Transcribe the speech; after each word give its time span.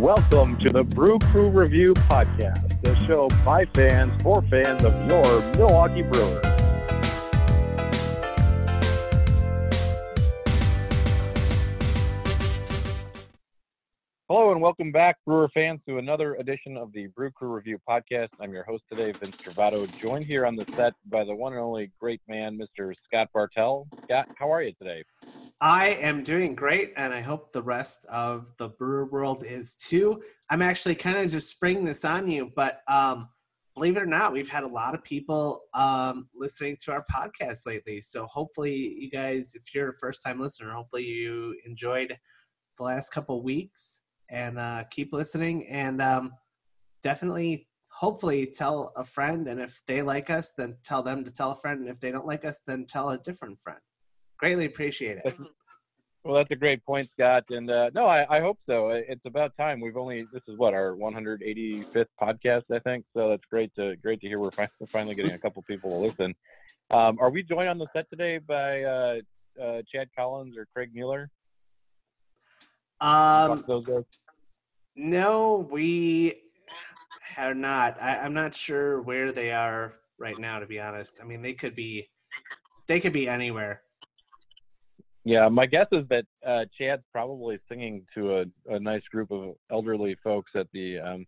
Welcome 0.00 0.58
to 0.58 0.70
the 0.70 0.82
Brew 0.82 1.20
Crew 1.20 1.48
Review 1.50 1.94
Podcast, 1.94 2.82
the 2.82 2.96
show 3.06 3.28
by 3.44 3.64
fans 3.64 4.20
for 4.22 4.42
fans 4.42 4.82
of 4.82 4.92
your 5.08 5.40
Milwaukee 5.56 6.02
Brewers. 6.02 6.44
Hello 14.28 14.50
and 14.50 14.60
welcome 14.60 14.90
back, 14.90 15.16
Brewer 15.24 15.48
fans, 15.54 15.80
to 15.86 15.98
another 15.98 16.34
edition 16.34 16.76
of 16.76 16.92
the 16.92 17.06
Brew 17.06 17.30
Crew 17.30 17.54
Review 17.54 17.78
Podcast. 17.88 18.30
I'm 18.40 18.52
your 18.52 18.64
host 18.64 18.82
today, 18.90 19.12
Vince 19.12 19.36
Travato, 19.36 19.86
joined 19.98 20.24
here 20.24 20.44
on 20.44 20.56
the 20.56 20.66
set 20.74 20.94
by 21.06 21.24
the 21.24 21.34
one 21.34 21.52
and 21.52 21.62
only 21.62 21.92
great 22.00 22.20
man, 22.26 22.58
Mr. 22.58 22.92
Scott 23.04 23.28
Bartell. 23.32 23.86
Scott, 24.02 24.28
how 24.36 24.52
are 24.52 24.60
you 24.60 24.72
today? 24.72 25.04
I 25.64 25.92
am 26.02 26.22
doing 26.22 26.54
great, 26.54 26.92
and 26.94 27.10
I 27.14 27.22
hope 27.22 27.50
the 27.50 27.62
rest 27.62 28.04
of 28.12 28.54
the 28.58 28.68
brewer 28.68 29.06
world 29.06 29.44
is 29.46 29.74
too. 29.74 30.22
I'm 30.50 30.60
actually 30.60 30.94
kind 30.94 31.16
of 31.16 31.30
just 31.30 31.48
springing 31.48 31.86
this 31.86 32.04
on 32.04 32.28
you, 32.28 32.52
but 32.54 32.80
um, 32.86 33.30
believe 33.74 33.96
it 33.96 34.02
or 34.02 34.06
not, 34.06 34.34
we've 34.34 34.46
had 34.46 34.64
a 34.64 34.68
lot 34.68 34.94
of 34.94 35.02
people 35.02 35.62
um, 35.72 36.28
listening 36.34 36.76
to 36.84 36.92
our 36.92 37.06
podcast 37.10 37.60
lately. 37.64 38.02
So 38.02 38.26
hopefully, 38.26 38.74
you 38.74 39.08
guys, 39.10 39.54
if 39.54 39.74
you're 39.74 39.88
a 39.88 39.94
first 39.94 40.20
time 40.22 40.38
listener, 40.38 40.70
hopefully 40.70 41.06
you 41.06 41.58
enjoyed 41.64 42.14
the 42.76 42.82
last 42.82 43.08
couple 43.08 43.42
weeks 43.42 44.02
and 44.28 44.58
uh, 44.58 44.84
keep 44.90 45.14
listening. 45.14 45.66
And 45.68 46.02
um, 46.02 46.32
definitely, 47.02 47.68
hopefully, 47.88 48.52
tell 48.54 48.92
a 48.96 49.04
friend. 49.04 49.48
And 49.48 49.62
if 49.62 49.80
they 49.86 50.02
like 50.02 50.28
us, 50.28 50.52
then 50.52 50.76
tell 50.84 51.02
them 51.02 51.24
to 51.24 51.32
tell 51.32 51.52
a 51.52 51.56
friend. 51.56 51.80
And 51.80 51.88
if 51.88 52.00
they 52.00 52.10
don't 52.10 52.26
like 52.26 52.44
us, 52.44 52.60
then 52.66 52.84
tell 52.84 53.08
a 53.08 53.18
different 53.18 53.58
friend 53.58 53.80
greatly 54.44 54.66
appreciate 54.66 55.18
it. 55.24 55.34
Well, 56.26 56.36
that's 56.36 56.50
a 56.52 56.56
great 56.56 56.82
point, 56.86 57.06
Scott. 57.12 57.44
And 57.50 57.70
uh, 57.70 57.90
no, 57.94 58.06
I, 58.06 58.24
I, 58.34 58.40
hope 58.40 58.58
so. 58.66 58.88
It's 58.88 59.26
about 59.26 59.52
time. 59.58 59.78
We've 59.78 59.98
only 59.98 60.26
this 60.32 60.40
is 60.48 60.56
what 60.56 60.72
our 60.72 60.92
185th 60.92 62.06
podcast, 62.18 62.62
I 62.72 62.78
think. 62.78 63.04
So 63.14 63.28
that's 63.28 63.44
great 63.50 63.74
to 63.74 63.94
great 63.96 64.22
to 64.22 64.28
hear. 64.28 64.38
We're 64.38 64.50
finally 64.50 65.14
getting 65.14 65.32
a 65.32 65.38
couple 65.38 65.60
people 65.68 65.90
to 65.90 65.96
listen. 65.96 66.34
Um, 66.90 67.18
are 67.20 67.28
we 67.28 67.42
joined 67.42 67.68
on 67.68 67.76
the 67.76 67.88
set 67.92 68.08
today 68.08 68.38
by 68.38 68.84
uh, 68.84 69.16
uh, 69.62 69.82
Chad 69.92 70.08
Collins 70.16 70.56
or 70.56 70.66
Craig 70.72 70.92
Mueller? 70.94 71.30
Um, 73.02 73.62
no, 74.96 75.68
we 75.70 76.40
are 77.36 77.54
not. 77.54 78.00
I, 78.00 78.16
I'm 78.16 78.32
not 78.32 78.54
sure 78.54 79.02
where 79.02 79.30
they 79.30 79.52
are 79.52 79.92
right 80.18 80.38
now. 80.38 80.58
To 80.58 80.66
be 80.66 80.80
honest, 80.80 81.20
I 81.22 81.26
mean 81.26 81.42
they 81.42 81.52
could 81.52 81.74
be 81.74 82.08
they 82.86 82.98
could 82.98 83.12
be 83.12 83.28
anywhere. 83.28 83.82
Yeah, 85.24 85.48
my 85.48 85.64
guess 85.64 85.86
is 85.90 86.06
that 86.10 86.26
uh, 86.46 86.66
Chad's 86.78 87.02
probably 87.10 87.58
singing 87.68 88.06
to 88.14 88.40
a, 88.40 88.44
a 88.74 88.78
nice 88.78 89.02
group 89.10 89.30
of 89.30 89.54
elderly 89.70 90.16
folks 90.22 90.52
at 90.54 90.66
the 90.72 90.98
um, 90.98 91.26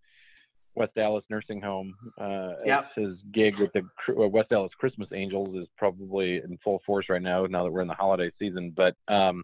West 0.75 0.94
Dallas 0.94 1.25
Nursing 1.30 1.62
Home. 1.62 1.94
Uh, 2.20 2.52
yep. 2.64 2.91
His 2.94 3.17
gig 3.33 3.58
with 3.58 3.72
the 3.72 3.80
uh, 4.11 4.28
West 4.28 4.50
Dallas 4.50 4.72
Christmas 4.78 5.08
Angels 5.14 5.56
is 5.56 5.67
probably 5.78 6.36
in 6.36 6.58
full 6.62 6.83
force 6.84 7.06
right 7.08 7.22
now. 7.22 7.47
Now 7.47 7.64
that 7.64 7.70
we're 7.70 7.80
in 7.80 7.89
the 7.89 7.94
holiday 7.94 8.30
season, 8.39 8.74
but 8.77 8.94
um, 9.08 9.42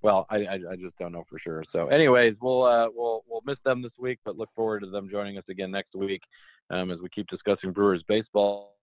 well, 0.00 0.26
I, 0.30 0.36
I, 0.36 0.54
I 0.72 0.76
just 0.76 0.96
don't 0.98 1.12
know 1.12 1.24
for 1.28 1.38
sure. 1.38 1.62
So, 1.70 1.88
anyways, 1.88 2.36
we'll 2.40 2.64
uh, 2.64 2.88
we'll 2.94 3.22
we'll 3.28 3.42
miss 3.44 3.58
them 3.64 3.82
this 3.82 3.92
week, 3.98 4.18
but 4.24 4.38
look 4.38 4.48
forward 4.56 4.80
to 4.80 4.90
them 4.90 5.10
joining 5.10 5.36
us 5.36 5.44
again 5.50 5.70
next 5.70 5.94
week 5.94 6.22
um, 6.70 6.90
as 6.90 7.00
we 7.00 7.10
keep 7.10 7.26
discussing 7.26 7.72
Brewers 7.72 8.02
baseball. 8.08 8.76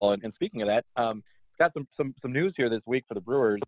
And, 0.00 0.22
and 0.22 0.32
speaking 0.34 0.62
of 0.62 0.68
that, 0.68 0.84
um, 0.96 1.24
got 1.58 1.72
some 1.74 1.88
some 1.96 2.14
some 2.22 2.32
news 2.32 2.54
here 2.56 2.70
this 2.70 2.82
week 2.86 3.04
for 3.08 3.14
the 3.14 3.20
Brewers 3.20 3.60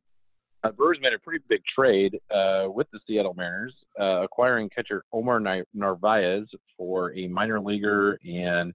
uh, 0.63 0.71
Brewers 0.73 0.99
made 1.01 1.13
a 1.13 1.19
pretty 1.19 1.43
big 1.49 1.63
trade 1.75 2.19
uh, 2.31 2.67
with 2.69 2.91
the 2.93 3.01
Seattle 3.07 3.35
Mariners, 3.35 3.75
uh, 3.99 4.23
acquiring 4.23 4.69
catcher 4.69 5.05
Omar 5.13 5.41
Narvaez 5.75 6.47
for 6.77 7.15
a 7.17 7.29
minor 7.29 7.61
leaguer 7.61 8.19
and 8.25 8.73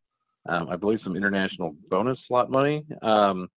um, 0.47 0.69
I 0.69 0.75
believe 0.75 0.99
some 1.03 1.15
international 1.15 1.75
bonus 1.89 2.19
slot 2.27 2.51
money. 2.51 2.85
Um, 3.01 3.47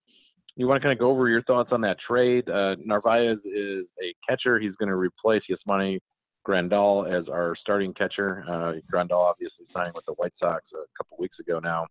you 0.55 0.67
want 0.67 0.81
to 0.81 0.85
kind 0.85 0.93
of 0.93 0.99
go 0.99 1.09
over 1.09 1.29
your 1.29 1.43
thoughts 1.43 1.69
on 1.71 1.81
that 1.81 1.97
trade? 2.05 2.49
Uh, 2.49 2.75
Narvaez 2.83 3.37
is 3.45 3.85
a 4.03 4.13
catcher. 4.27 4.59
He's 4.59 4.75
going 4.75 4.89
to 4.89 4.95
replace 4.95 5.43
Yasmani 5.49 5.99
Grandal 6.47 7.07
as 7.07 7.29
our 7.29 7.55
starting 7.61 7.93
catcher. 7.93 8.43
Uh, 8.47 8.73
Grandal 8.91 9.19
obviously 9.19 9.65
signed 9.69 9.91
with 9.95 10.05
the 10.05 10.13
White 10.13 10.33
Sox 10.39 10.63
a 10.73 10.85
couple 10.97 11.17
weeks 11.19 11.39
ago 11.39 11.59
now. 11.59 11.87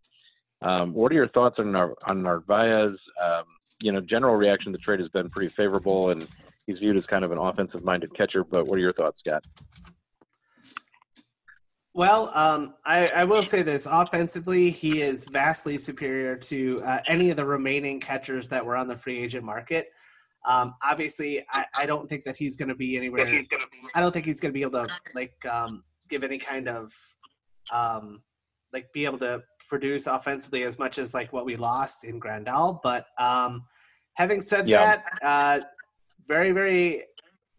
Um, 0.60 0.92
what 0.92 1.12
are 1.12 1.14
your 1.14 1.28
thoughts 1.28 1.56
on, 1.58 1.72
Nar- 1.72 1.94
on 2.06 2.22
Narvaez? 2.22 2.98
You 3.80 3.92
know, 3.92 4.00
general 4.00 4.34
reaction 4.34 4.72
to 4.72 4.78
the 4.78 4.82
trade 4.82 5.00
has 5.00 5.08
been 5.08 5.30
pretty 5.30 5.48
favorable, 5.54 6.10
and 6.10 6.26
he's 6.66 6.78
viewed 6.78 6.96
as 6.96 7.06
kind 7.06 7.24
of 7.24 7.32
an 7.32 7.38
offensive-minded 7.38 8.14
catcher. 8.14 8.44
But 8.44 8.66
what 8.66 8.78
are 8.78 8.82
your 8.82 8.92
thoughts, 8.92 9.18
Scott? 9.26 9.44
Well, 11.94 12.30
um, 12.34 12.74
I, 12.84 13.08
I, 13.08 13.24
will 13.24 13.42
say 13.42 13.62
this: 13.62 13.86
offensively, 13.90 14.70
he 14.70 15.00
is 15.00 15.26
vastly 15.26 15.78
superior 15.78 16.36
to 16.36 16.80
uh, 16.84 17.00
any 17.08 17.30
of 17.30 17.36
the 17.36 17.44
remaining 17.44 17.98
catchers 17.98 18.46
that 18.48 18.64
were 18.64 18.76
on 18.76 18.86
the 18.86 18.96
free 18.96 19.18
agent 19.18 19.44
market. 19.44 19.88
Um, 20.46 20.74
obviously, 20.82 21.44
I, 21.50 21.66
I, 21.76 21.86
don't 21.86 22.08
think 22.08 22.22
that 22.24 22.36
he's 22.36 22.56
going 22.56 22.68
to 22.68 22.74
be 22.74 22.96
anywhere. 22.96 23.42
I 23.94 24.00
don't 24.00 24.12
think 24.12 24.26
he's 24.26 24.38
going 24.40 24.50
to 24.50 24.54
be 24.54 24.62
able 24.62 24.72
to 24.72 24.86
like 25.14 25.34
um, 25.46 25.82
give 26.08 26.22
any 26.22 26.38
kind 26.38 26.68
of 26.68 26.92
um, 27.72 28.22
like 28.72 28.92
be 28.92 29.04
able 29.04 29.18
to 29.18 29.42
produce 29.68 30.06
offensively 30.06 30.62
as 30.62 30.78
much 30.78 30.98
as 30.98 31.14
like 31.14 31.32
what 31.32 31.44
we 31.44 31.56
lost 31.56 32.04
in 32.04 32.20
Grandal. 32.20 32.80
But 32.82 33.06
um, 33.18 33.64
having 34.14 34.40
said 34.40 34.68
yeah. 34.68 34.96
that, 34.96 35.04
uh, 35.22 35.60
very, 36.26 36.52
very, 36.52 37.04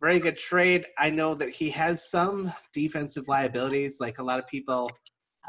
very 0.02 0.20
good 0.20 0.38
trade. 0.38 0.86
I 0.98 1.10
know 1.10 1.36
that 1.36 1.50
he 1.50 1.70
has 1.72 2.10
some 2.10 2.52
defensive 2.74 3.28
liabilities. 3.28 3.98
Like 4.00 4.20
a 4.20 4.24
lot 4.24 4.40
of 4.40 4.48
people 4.48 4.90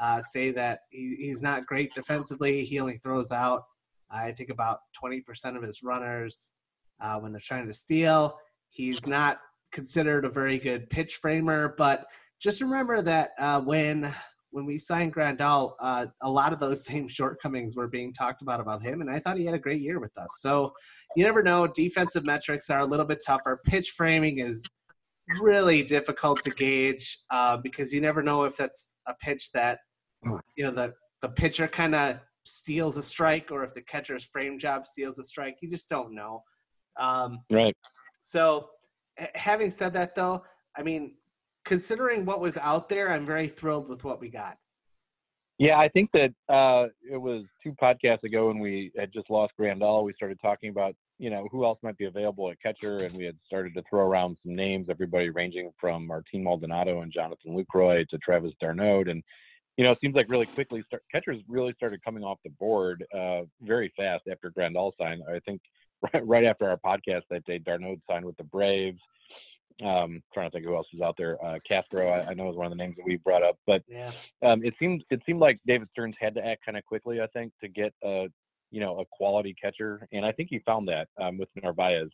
uh, 0.01 0.21
say 0.23 0.51
that 0.53 0.81
he, 0.91 1.17
he's 1.19 1.43
not 1.43 1.67
great 1.67 1.95
defensively. 1.95 2.65
He 2.65 2.81
only 2.81 2.99
throws 2.99 3.33
out, 3.33 3.65
I 4.11 4.33
think, 4.33 4.51
about 4.51 4.81
20% 5.03 5.57
of 5.57 5.63
his 5.63 5.83
runners 5.83 6.53
uh, 7.01 7.19
when 7.19 7.33
they're 7.33 7.41
trying 7.41 7.67
to 7.67 7.75
steal. 7.75 8.37
He's 8.71 9.07
not 9.07 9.41
considered 9.73 10.25
a 10.25 10.31
very 10.31 10.59
good 10.59 10.91
pitch 10.91 11.17
framer, 11.17 11.75
but 11.77 12.07
just 12.41 12.63
remember 12.63 13.03
that 13.03 13.31
uh, 13.39 13.61
when 13.61 14.13
when 14.53 14.67
we 14.67 14.79
signed 14.79 15.15
Grandal, 15.15 15.75
uh, 15.81 16.07
a 16.23 16.31
lot 16.31 16.53
of 16.53 16.59
those 16.59 16.85
same 16.91 17.09
shortcomings 17.09 17.77
were 17.77 17.89
being 17.89 18.13
talked 18.13 18.43
about 18.43 18.61
about 18.61 18.83
him, 18.83 19.01
and 19.01 19.11
I 19.11 19.19
thought 19.19 19.37
he 19.37 19.45
had 19.45 19.55
a 19.55 19.59
great 19.59 19.81
year 19.81 20.01
with 20.01 20.17
us. 20.19 20.39
So 20.41 20.73
you 21.17 21.25
never 21.25 21.43
know. 21.43 21.67
Defensive 21.67 22.25
metrics 22.25 22.71
are 22.71 22.81
a 22.81 22.87
little 22.87 23.07
bit 23.07 23.23
tougher. 23.27 23.61
Pitch 23.65 23.91
framing 23.97 24.39
is 24.39 24.69
really 25.41 25.83
difficult 25.83 26.41
to 26.43 26.51
gauge 26.51 27.19
uh, 27.31 27.57
because 27.57 27.93
you 27.93 28.01
never 28.01 28.23
know 28.23 28.45
if 28.45 28.57
that's 28.57 28.97
a 29.07 29.15
pitch 29.23 29.51
that 29.53 29.79
you 30.57 30.65
know 30.65 30.71
the 30.71 30.93
the 31.23 31.29
pitcher 31.29 31.69
kind 31.69 31.95
of 31.95 32.19
steals 32.45 32.97
a 32.97 33.03
strike 33.03 33.51
or 33.51 33.63
if 33.63 33.75
the 33.75 33.83
catcher's 33.83 34.25
frame 34.25 34.59
job 34.59 34.85
steals 34.85 35.19
a 35.19 35.25
strike. 35.25 35.57
You 35.63 35.71
just 35.71 35.89
don't 35.89 36.15
know. 36.15 36.43
Um, 36.99 37.41
right. 37.51 37.77
So 38.23 38.69
having 39.35 39.71
said 39.71 39.93
that, 39.95 40.15
though, 40.15 40.43
I 40.77 40.83
mean 40.83 41.15
considering 41.65 42.25
what 42.25 42.41
was 42.41 42.57
out 42.59 42.89
there, 42.89 43.13
I'm 43.13 43.27
very 43.27 43.49
thrilled 43.49 43.89
with 43.89 44.05
what 44.05 44.21
we 44.21 44.29
got. 44.29 44.59
Yeah, 45.61 45.79
I 45.79 45.89
think 45.89 46.11
that 46.13 46.31
uh, 46.49 46.89
it 47.09 47.19
was 47.19 47.45
two 47.63 47.73
podcasts 47.73 48.23
ago 48.23 48.49
when 48.49 48.61
we 48.61 48.91
had 48.97 49.13
just 49.13 49.29
lost 49.29 49.53
Grandal. 49.61 50.05
We 50.05 50.15
started 50.15 50.39
talking 50.41 50.71
about 50.71 50.95
you 51.19 51.29
know 51.29 51.47
who 51.53 51.67
else 51.67 51.79
might 51.83 51.99
be 51.99 52.07
available 52.07 52.51
at 52.51 52.61
catcher, 52.63 53.05
and 53.05 53.15
we 53.15 53.27
had 53.27 53.37
started 53.45 53.75
to 53.75 53.83
throw 53.89 54.01
around 54.01 54.39
some 54.43 54.57
names, 54.57 54.87
everybody 54.89 55.29
ranging 55.29 55.71
from 55.79 56.07
Martin 56.07 56.43
Maldonado 56.43 57.03
and 57.03 57.13
Jonathan 57.13 57.55
Lucroy 57.55 58.09
to 58.09 58.17
Travis 58.17 58.55
d'Arnaud, 58.59 59.09
and 59.09 59.23
you 59.77 59.85
know 59.85 59.91
it 59.91 60.01
seems 60.01 60.15
like 60.15 60.31
really 60.31 60.47
quickly 60.47 60.83
start, 60.87 61.03
catchers 61.13 61.43
really 61.47 61.75
started 61.75 62.03
coming 62.03 62.25
off 62.25 62.39
the 62.43 62.51
board 62.59 63.05
uh, 63.15 63.43
very 63.61 63.93
fast 63.99 64.23
after 64.33 64.51
Grandal 64.51 64.93
signed. 64.99 65.21
I 65.29 65.41
think 65.41 65.61
right, 66.15 66.27
right 66.27 66.45
after 66.45 66.71
our 66.71 66.79
podcast 66.79 67.25
that 67.29 67.45
day, 67.45 67.59
d'Arnaud 67.59 67.97
signed 68.11 68.25
with 68.25 68.39
the 68.39 68.45
Braves. 68.45 69.03
Um, 69.83 70.23
trying 70.35 70.51
to 70.51 70.53
think 70.53 70.67
who 70.67 70.77
else 70.77 70.89
is 70.93 71.01
out 71.01 71.15
there. 71.17 71.43
Uh, 71.43 71.59
Castro, 71.67 72.07
I, 72.09 72.31
I, 72.31 72.35
know 72.35 72.51
is 72.51 72.57
one 72.57 72.67
of 72.67 72.71
the 72.71 72.77
names 72.77 72.97
that 72.97 73.07
we 73.07 73.17
brought 73.17 73.43
up, 73.43 73.57
but 73.67 73.83
yeah. 73.89 74.11
um, 74.43 74.63
it 74.63 74.75
seemed 74.79 75.03
it 75.11 75.23
seemed 75.25 75.41
like 75.41 75.59
David 75.67 75.89
Stearns 75.91 76.17
had 76.21 76.35
to 76.35 76.47
act 76.47 76.67
kind 76.67 76.77
of 76.77 76.85
quickly. 76.85 77.23
I 77.23 77.27
think 77.29 77.53
to 77.63 77.69
get 77.69 77.95
a 78.05 78.27
you 78.71 78.81
know 78.81 79.01
a 79.01 79.05
quality 79.11 79.55
catcher, 79.55 80.07
and 80.13 80.25
I 80.25 80.33
think 80.33 80.49
he 80.51 80.59
found 80.61 80.89
that 80.89 81.09
um, 81.19 81.39
with 81.39 81.49
Narvaez. 81.63 82.09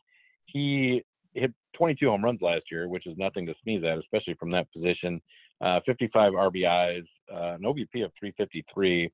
He 0.45 1.03
hit 1.35 1.53
22 1.77 2.09
home 2.09 2.25
runs 2.25 2.41
last 2.41 2.65
year, 2.71 2.89
which 2.89 3.07
is 3.07 3.17
nothing 3.19 3.47
to 3.47 3.55
sneeze 3.63 3.85
at, 3.85 3.99
especially 3.99 4.35
from 4.35 4.51
that 4.53 4.73
position. 4.73 5.21
Uh, 5.61 5.81
55 5.87 6.33
RBIs, 6.33 7.05
uh, 7.33 7.55
an 7.55 7.63
OBP 7.63 8.05
of 8.05 8.13
353, 8.19 9.11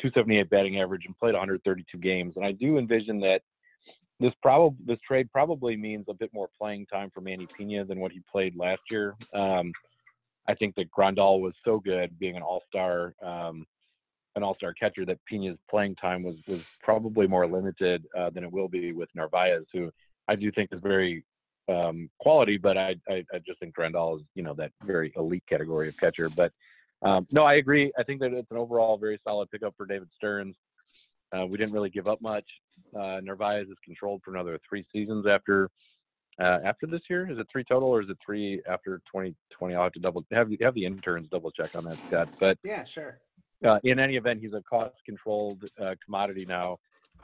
278 0.00 0.50
batting 0.50 0.80
average, 0.80 1.02
and 1.06 1.16
played 1.18 1.32
132 1.32 1.98
games. 1.98 2.34
And 2.36 2.44
I 2.44 2.52
do 2.52 2.78
envision 2.78 3.20
that 3.20 3.42
this 4.20 4.32
probably 4.42 4.78
this 4.86 4.98
trade 5.06 5.30
probably 5.32 5.76
means 5.76 6.06
a 6.08 6.14
bit 6.14 6.30
more 6.32 6.48
playing 6.58 6.86
time 6.86 7.10
for 7.12 7.20
Manny 7.20 7.46
Pena 7.46 7.84
than 7.84 8.00
what 8.00 8.12
he 8.12 8.20
played 8.30 8.56
last 8.56 8.82
year. 8.90 9.14
Um, 9.34 9.72
I 10.46 10.54
think 10.54 10.74
that 10.76 10.90
Grandal 10.90 11.40
was 11.40 11.54
so 11.64 11.80
good, 11.80 12.18
being 12.18 12.36
an 12.36 12.42
all-star, 12.42 13.14
um, 13.22 13.66
an 14.36 14.42
all-star 14.42 14.74
catcher, 14.74 15.06
that 15.06 15.18
Pena's 15.30 15.58
playing 15.70 15.96
time 15.96 16.22
was 16.22 16.36
was 16.46 16.64
probably 16.82 17.26
more 17.26 17.46
limited 17.46 18.06
uh, 18.16 18.30
than 18.30 18.44
it 18.44 18.52
will 18.52 18.68
be 18.68 18.92
with 18.92 19.08
Narvaez, 19.14 19.64
who 19.72 19.90
I 20.28 20.36
do 20.36 20.50
think 20.52 20.70
is 20.72 20.80
very 20.80 21.24
um, 21.68 22.10
quality, 22.20 22.56
but 22.56 22.76
I, 22.76 22.96
I, 23.08 23.24
I 23.32 23.38
just 23.46 23.58
think 23.58 23.74
Grandal 23.74 24.16
is 24.16 24.22
you 24.34 24.42
know 24.42 24.54
that 24.54 24.70
very 24.84 25.12
elite 25.16 25.44
category 25.48 25.88
of 25.88 25.96
catcher. 25.98 26.28
But 26.28 26.52
um, 27.02 27.26
no, 27.30 27.44
I 27.44 27.54
agree. 27.54 27.92
I 27.98 28.02
think 28.02 28.20
that 28.20 28.32
it's 28.32 28.50
an 28.50 28.56
overall 28.56 28.96
very 28.96 29.20
solid 29.24 29.50
pickup 29.50 29.74
for 29.76 29.86
David 29.86 30.08
Stearns. 30.16 30.56
Uh, 31.32 31.46
we 31.46 31.58
didn't 31.58 31.72
really 31.72 31.90
give 31.90 32.08
up 32.08 32.20
much. 32.20 32.44
Uh, 32.98 33.20
Narvaez 33.22 33.68
is 33.68 33.76
controlled 33.84 34.22
for 34.24 34.32
another 34.32 34.58
three 34.68 34.86
seasons 34.92 35.26
after 35.26 35.70
uh, 36.40 36.58
after 36.64 36.86
this 36.86 37.02
year. 37.08 37.30
Is 37.30 37.38
it 37.38 37.46
three 37.50 37.64
total 37.64 37.88
or 37.88 38.02
is 38.02 38.10
it 38.10 38.18
three 38.24 38.60
after 38.68 38.98
2020? 39.12 39.74
I'll 39.74 39.84
have 39.84 39.92
to 39.92 40.00
double 40.00 40.24
have 40.32 40.48
have 40.60 40.74
the 40.74 40.84
interns 40.84 41.28
double 41.30 41.50
check 41.50 41.74
on 41.74 41.84
that, 41.84 41.98
Scott. 42.06 42.28
But 42.40 42.58
yeah, 42.64 42.84
sure. 42.84 43.18
Uh, 43.64 43.78
in 43.84 43.98
any 43.98 44.16
event, 44.16 44.40
he's 44.40 44.52
a 44.52 44.62
cost 44.62 44.94
controlled 45.06 45.64
uh, 45.80 45.94
commodity 46.04 46.44
now. 46.46 46.78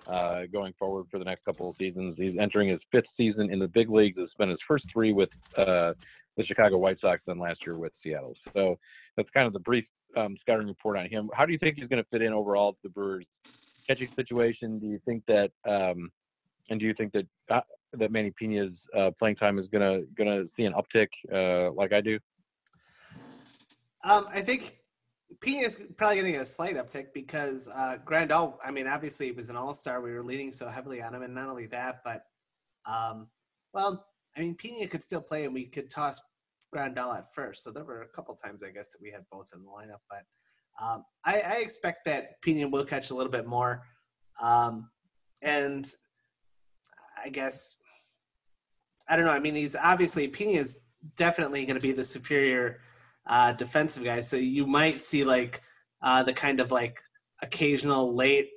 Uh, 0.06 0.42
going 0.50 0.72
forward 0.78 1.04
for 1.10 1.18
the 1.18 1.24
next 1.24 1.44
couple 1.44 1.68
of 1.68 1.76
seasons, 1.76 2.14
he's 2.16 2.36
entering 2.40 2.68
his 2.68 2.80
fifth 2.90 3.04
season 3.16 3.52
in 3.52 3.58
the 3.58 3.68
big 3.68 3.90
leagues. 3.90 4.18
Has 4.18 4.30
spent 4.30 4.50
his 4.50 4.58
first 4.66 4.86
three 4.92 5.12
with 5.12 5.28
uh, 5.58 5.92
the 6.36 6.44
Chicago 6.44 6.78
White 6.78 6.98
Sox, 7.00 7.20
then 7.26 7.38
last 7.38 7.60
year 7.66 7.76
with 7.76 7.92
Seattle. 8.02 8.34
So 8.54 8.78
that's 9.16 9.28
kind 9.30 9.46
of 9.46 9.52
the 9.52 9.60
brief 9.60 9.84
um, 10.16 10.36
scouting 10.40 10.66
report 10.66 10.96
on 10.96 11.08
him. 11.08 11.28
How 11.34 11.44
do 11.44 11.52
you 11.52 11.58
think 11.58 11.76
he's 11.76 11.88
going 11.88 12.02
to 12.02 12.08
fit 12.10 12.22
in 12.22 12.32
overall 12.32 12.72
to 12.72 12.78
the 12.82 12.88
Brewers 12.88 13.26
catching 13.90 14.08
situation? 14.12 14.78
Do 14.78 14.86
you 14.86 15.00
think 15.04 15.24
that, 15.26 15.50
um, 15.68 16.10
and 16.68 16.78
do 16.78 16.86
you 16.86 16.94
think 16.94 17.12
that 17.12 17.26
uh, 17.50 17.60
that 17.94 18.12
Manny 18.12 18.32
Piña's 18.40 18.78
uh, 18.96 19.10
playing 19.18 19.36
time 19.36 19.58
is 19.58 19.66
gonna 19.68 20.02
gonna 20.16 20.44
see 20.56 20.64
an 20.64 20.74
uptick 20.74 21.08
uh, 21.32 21.72
like 21.72 21.92
I 21.92 22.00
do? 22.00 22.18
Um, 24.04 24.28
I 24.32 24.40
think 24.40 24.76
Pina 25.40 25.66
is 25.66 25.82
probably 25.96 26.16
getting 26.16 26.36
a 26.36 26.46
slight 26.46 26.76
uptick 26.76 27.06
because 27.12 27.68
uh, 27.74 27.98
Grandal. 28.04 28.54
I 28.64 28.70
mean, 28.70 28.86
obviously, 28.86 29.26
he 29.26 29.32
was 29.32 29.50
an 29.50 29.56
All 29.56 29.74
Star. 29.74 30.00
We 30.00 30.12
were 30.12 30.22
leaning 30.22 30.52
so 30.52 30.68
heavily 30.68 31.02
on 31.02 31.14
him, 31.14 31.22
and 31.22 31.34
not 31.34 31.48
only 31.48 31.66
that, 31.66 32.02
but 32.04 32.22
um, 32.86 33.28
well, 33.74 34.06
I 34.36 34.40
mean, 34.40 34.54
Pina 34.54 34.86
could 34.86 35.02
still 35.02 35.20
play, 35.20 35.44
and 35.44 35.52
we 35.52 35.66
could 35.66 35.90
toss 35.90 36.20
Grandal 36.74 37.16
at 37.16 37.34
first. 37.34 37.64
So 37.64 37.72
there 37.72 37.84
were 37.84 38.02
a 38.02 38.08
couple 38.08 38.34
times, 38.36 38.62
I 38.62 38.70
guess, 38.70 38.92
that 38.92 39.02
we 39.02 39.10
had 39.10 39.24
both 39.32 39.50
in 39.52 39.62
the 39.62 39.68
lineup. 39.68 40.00
But 40.08 40.22
um, 40.80 41.04
I, 41.24 41.40
I, 41.40 41.54
expect 41.56 42.04
that 42.06 42.40
Pina 42.42 42.68
will 42.68 42.84
catch 42.84 43.10
a 43.10 43.14
little 43.14 43.32
bit 43.32 43.46
more, 43.46 43.82
um, 44.40 44.88
and 45.42 45.86
I 47.22 47.28
guess 47.28 47.76
I 49.08 49.16
don't 49.16 49.24
know. 49.24 49.32
I 49.32 49.40
mean, 49.40 49.54
he's 49.54 49.76
obviously 49.76 50.28
Pina 50.28 50.52
is 50.52 50.80
definitely 51.16 51.66
going 51.66 51.74
to 51.74 51.82
be 51.82 51.92
the 51.92 52.04
superior 52.04 52.80
uh, 53.26 53.52
defensive 53.52 54.04
guy. 54.04 54.20
So 54.20 54.36
you 54.36 54.66
might 54.66 55.02
see 55.02 55.24
like 55.24 55.60
uh, 56.02 56.22
the 56.22 56.32
kind 56.32 56.60
of 56.60 56.70
like 56.70 56.98
occasional 57.42 58.14
late 58.14 58.50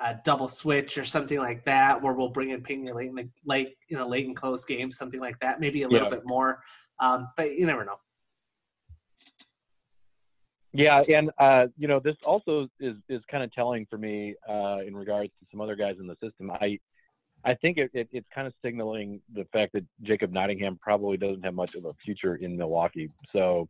uh, 0.00 0.14
double 0.24 0.48
switch 0.48 0.96
or 0.96 1.04
something 1.04 1.38
like 1.38 1.62
that, 1.64 2.00
where 2.00 2.14
we'll 2.14 2.30
bring 2.30 2.50
in 2.50 2.62
Pena 2.62 2.94
late 2.94 3.08
in 3.08 3.14
the 3.14 3.28
late, 3.44 3.74
you 3.88 3.96
know, 3.96 4.08
late 4.08 4.26
and 4.26 4.36
close 4.36 4.64
games, 4.64 4.96
something 4.96 5.20
like 5.20 5.38
that. 5.40 5.60
Maybe 5.60 5.82
a 5.82 5.88
little 5.88 6.08
yeah. 6.08 6.16
bit 6.16 6.22
more, 6.24 6.60
um, 7.00 7.28
but 7.36 7.54
you 7.54 7.66
never 7.66 7.84
know. 7.84 7.96
Yeah, 10.72 11.02
and 11.08 11.30
uh, 11.38 11.66
you 11.76 11.88
know, 11.88 11.98
this 11.98 12.16
also 12.24 12.68
is 12.78 12.96
is 13.08 13.22
kind 13.30 13.42
of 13.42 13.52
telling 13.52 13.86
for 13.90 13.98
me 13.98 14.34
uh, 14.48 14.78
in 14.86 14.94
regards 14.94 15.32
to 15.40 15.46
some 15.50 15.60
other 15.60 15.74
guys 15.74 15.96
in 15.98 16.06
the 16.06 16.16
system. 16.22 16.50
I 16.50 16.78
I 17.44 17.54
think 17.54 17.78
it, 17.78 17.90
it, 17.94 18.08
it's 18.12 18.28
kind 18.34 18.46
of 18.46 18.52
signaling 18.62 19.20
the 19.32 19.44
fact 19.52 19.72
that 19.72 19.84
Jacob 20.02 20.32
Nottingham 20.32 20.78
probably 20.80 21.16
doesn't 21.16 21.42
have 21.42 21.54
much 21.54 21.74
of 21.74 21.86
a 21.86 21.94
future 22.04 22.36
in 22.36 22.56
Milwaukee. 22.56 23.10
So 23.32 23.68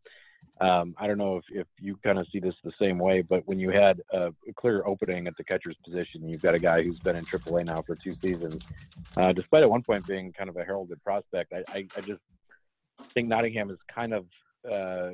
um, 0.60 0.94
I 0.98 1.06
don't 1.06 1.18
know 1.18 1.36
if, 1.36 1.44
if 1.50 1.66
you 1.78 1.96
kind 2.02 2.18
of 2.18 2.26
see 2.32 2.40
this 2.40 2.54
the 2.64 2.72
same 2.80 2.98
way, 2.98 3.22
but 3.22 3.46
when 3.46 3.58
you 3.58 3.70
had 3.70 4.02
a, 4.12 4.32
clear 4.56 4.84
opening 4.86 5.26
at 5.26 5.36
the 5.36 5.44
catcher's 5.44 5.76
position, 5.84 6.28
you've 6.28 6.42
got 6.42 6.54
a 6.54 6.58
guy 6.58 6.82
who's 6.82 6.98
been 6.98 7.16
in 7.16 7.24
AAA 7.24 7.64
now 7.64 7.80
for 7.82 7.94
two 7.94 8.14
seasons, 8.20 8.62
uh, 9.16 9.32
despite 9.32 9.62
at 9.62 9.70
one 9.70 9.82
point 9.82 10.06
being 10.06 10.32
kind 10.32 10.50
of 10.50 10.56
a 10.56 10.64
heralded 10.64 11.02
prospect. 11.04 11.52
I, 11.52 11.62
I, 11.68 11.86
I 11.96 12.00
just 12.00 12.20
think 13.14 13.28
Nottingham 13.28 13.70
is 13.70 13.78
kind 13.94 14.12
of 14.12 14.26
uh, 14.70 15.10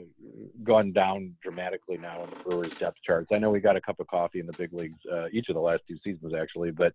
gone 0.64 0.92
down 0.92 1.34
dramatically 1.42 1.96
now 1.96 2.24
in 2.24 2.30
the 2.30 2.36
Brewers 2.36 2.74
depth 2.74 2.98
charts. 3.04 3.28
I 3.32 3.38
know 3.38 3.50
we 3.50 3.60
got 3.60 3.76
a 3.76 3.80
cup 3.80 4.00
of 4.00 4.06
coffee 4.06 4.40
in 4.40 4.46
the 4.46 4.52
big 4.52 4.72
leagues 4.72 4.98
uh, 5.12 5.26
each 5.32 5.48
of 5.48 5.54
the 5.54 5.60
last 5.60 5.82
two 5.88 5.96
seasons, 6.02 6.32
actually, 6.34 6.70
but 6.70 6.92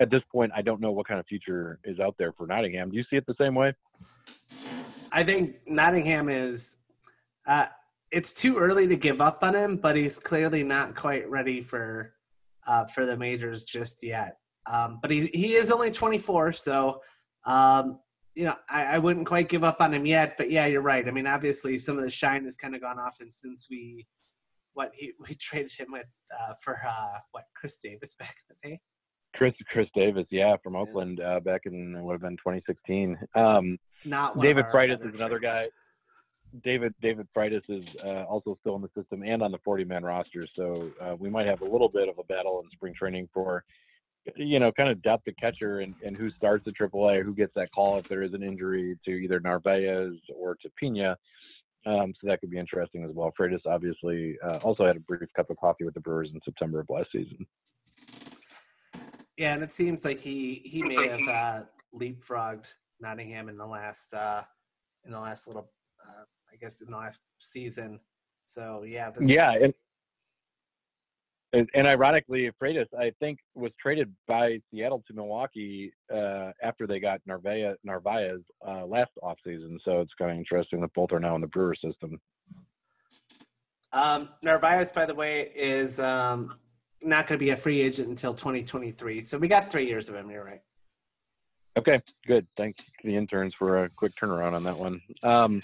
at 0.00 0.10
this 0.10 0.22
point, 0.30 0.52
I 0.54 0.62
don't 0.62 0.80
know 0.80 0.92
what 0.92 1.06
kind 1.06 1.20
of 1.20 1.26
future 1.26 1.78
is 1.84 2.00
out 2.00 2.16
there 2.18 2.32
for 2.32 2.46
Nottingham. 2.46 2.90
Do 2.90 2.96
you 2.96 3.04
see 3.08 3.16
it 3.16 3.26
the 3.26 3.34
same 3.38 3.54
way? 3.54 3.74
I 5.12 5.22
think 5.22 5.56
Nottingham 5.66 6.28
is. 6.28 6.76
Uh, 7.46 7.66
it's 8.10 8.32
too 8.32 8.58
early 8.58 8.86
to 8.86 8.96
give 8.96 9.20
up 9.20 9.42
on 9.42 9.54
him, 9.54 9.76
but 9.76 9.96
he's 9.96 10.18
clearly 10.18 10.62
not 10.62 10.94
quite 10.94 11.28
ready 11.30 11.60
for 11.60 12.14
uh, 12.66 12.84
for 12.86 13.06
the 13.06 13.16
majors 13.16 13.64
just 13.64 14.02
yet. 14.02 14.38
Um, 14.70 14.98
but 15.00 15.10
he 15.10 15.26
he 15.34 15.54
is 15.54 15.70
only 15.70 15.90
24, 15.90 16.52
so 16.52 17.00
um, 17.44 17.98
you 18.34 18.44
know 18.44 18.56
I, 18.68 18.96
I 18.96 18.98
wouldn't 18.98 19.26
quite 19.26 19.48
give 19.48 19.64
up 19.64 19.80
on 19.80 19.92
him 19.92 20.06
yet. 20.06 20.36
But 20.36 20.50
yeah, 20.50 20.66
you're 20.66 20.82
right. 20.82 21.06
I 21.06 21.10
mean, 21.10 21.26
obviously, 21.26 21.78
some 21.78 21.98
of 21.98 22.04
the 22.04 22.10
shine 22.10 22.44
has 22.44 22.56
kind 22.56 22.74
of 22.74 22.80
gone 22.80 22.98
off 22.98 23.20
him 23.20 23.30
since 23.30 23.68
we 23.70 24.06
what 24.74 24.92
he 24.94 25.12
we 25.20 25.34
traded 25.34 25.72
him 25.72 25.88
with 25.90 26.06
uh, 26.38 26.54
for 26.62 26.78
uh, 26.86 27.18
what 27.32 27.44
Khris 27.54 27.78
Davis 27.82 28.14
back 28.14 28.36
in 28.48 28.56
the 28.62 28.68
day. 28.70 28.80
Chris 29.34 29.54
Khris 29.70 29.88
Davis, 29.94 30.26
yeah, 30.30 30.56
from 30.62 30.76
Oakland 30.76 31.20
uh, 31.20 31.40
back 31.40 31.62
in 31.64 32.02
what 32.02 32.12
have 32.12 32.20
been 32.20 32.36
2016. 32.36 33.18
Um, 33.34 33.78
Not 34.04 34.38
David 34.38 34.66
Freitas 34.66 35.06
is 35.08 35.18
another 35.18 35.38
guy. 35.38 35.68
David 36.62 36.94
David 37.00 37.26
Freitas 37.34 37.62
is 37.68 37.96
uh, 38.04 38.24
also 38.24 38.58
still 38.60 38.76
in 38.76 38.82
the 38.82 38.90
system 38.94 39.22
and 39.22 39.42
on 39.42 39.50
the 39.50 39.58
40 39.64 39.84
man 39.84 40.04
roster, 40.04 40.42
so 40.52 40.90
uh, 41.00 41.16
we 41.18 41.30
might 41.30 41.46
have 41.46 41.62
a 41.62 41.64
little 41.64 41.88
bit 41.88 42.10
of 42.10 42.18
a 42.18 42.24
battle 42.24 42.60
in 42.62 42.70
spring 42.70 42.92
training 42.92 43.28
for 43.32 43.64
you 44.36 44.58
know 44.58 44.70
kind 44.72 44.88
of 44.88 45.02
depth 45.02 45.26
of 45.26 45.36
catcher 45.36 45.80
and, 45.80 45.94
and 46.04 46.16
who 46.16 46.30
starts 46.30 46.66
at 46.66 46.74
AAA, 46.74 47.24
who 47.24 47.34
gets 47.34 47.52
that 47.54 47.70
call 47.72 47.98
if 47.98 48.08
there 48.08 48.22
is 48.22 48.34
an 48.34 48.42
injury 48.42 48.98
to 49.04 49.10
either 49.10 49.40
Narvaez 49.40 50.14
or 50.34 50.54
to 50.56 50.70
Pina. 50.76 51.16
Um, 51.84 52.14
so 52.20 52.28
that 52.28 52.40
could 52.40 52.50
be 52.50 52.58
interesting 52.58 53.04
as 53.04 53.10
well. 53.12 53.32
Freitas 53.38 53.66
obviously 53.66 54.36
uh, 54.44 54.58
also 54.58 54.86
had 54.86 54.96
a 54.96 55.00
brief 55.00 55.28
cup 55.34 55.50
of 55.50 55.56
coffee 55.56 55.84
with 55.84 55.94
the 55.94 56.00
Brewers 56.00 56.30
in 56.32 56.40
September 56.44 56.80
of 56.80 56.88
last 56.88 57.10
season. 57.10 57.44
Yeah, 59.36 59.54
and 59.54 59.62
it 59.62 59.72
seems 59.72 60.04
like 60.04 60.20
he 60.20 60.62
he 60.64 60.82
may 60.82 61.08
have 61.08 61.28
uh, 61.28 61.64
leapfrogged 61.94 62.74
Nottingham 63.00 63.48
in 63.48 63.56
the 63.56 63.66
last 63.66 64.14
uh, 64.14 64.42
in 65.04 65.10
the 65.10 65.18
last 65.18 65.48
little 65.48 65.70
uh, 66.08 66.22
I 66.52 66.56
guess 66.56 66.80
in 66.80 66.90
the 66.90 66.96
last 66.96 67.18
season. 67.38 67.98
So 68.46 68.84
yeah, 68.86 69.10
yeah, 69.20 69.52
and, 69.52 69.74
and, 71.52 71.86
ironically, 71.86 72.50
Freitas 72.60 72.86
I 72.98 73.12
think 73.20 73.38
was 73.54 73.72
traded 73.80 74.12
by 74.26 74.58
Seattle 74.70 75.02
to 75.06 75.14
Milwaukee 75.14 75.92
uh, 76.12 76.52
after 76.62 76.86
they 76.86 76.98
got 76.98 77.20
Narvaez, 77.26 77.76
Narvaez 77.84 78.40
uh, 78.66 78.86
last 78.86 79.10
offseason. 79.22 79.78
So 79.84 80.00
it's 80.00 80.12
kind 80.18 80.30
of 80.30 80.38
interesting 80.38 80.80
that 80.80 80.94
both 80.94 81.12
are 81.12 81.20
now 81.20 81.34
in 81.34 81.40
the 81.40 81.46
Brewer 81.46 81.74
system. 81.74 82.18
Um, 83.92 84.30
Narvaez, 84.40 84.90
by 84.90 85.04
the 85.04 85.14
way, 85.14 85.52
is 85.54 86.00
um, 86.00 86.54
not 87.02 87.26
going 87.26 87.38
to 87.38 87.44
be 87.44 87.50
a 87.50 87.56
free 87.56 87.82
agent 87.82 88.08
until 88.08 88.32
2023. 88.32 89.20
So 89.20 89.36
we 89.36 89.48
got 89.48 89.70
three 89.70 89.86
years 89.86 90.08
of 90.08 90.14
him. 90.14 90.30
You're 90.30 90.44
right. 90.44 90.62
Okay, 91.78 92.00
good. 92.26 92.46
Thanks 92.56 92.82
to 92.84 92.90
the 93.04 93.16
interns 93.16 93.54
for 93.58 93.84
a 93.84 93.90
quick 93.90 94.12
turnaround 94.14 94.54
on 94.54 94.62
that 94.64 94.76
one. 94.76 95.00
Um, 95.22 95.62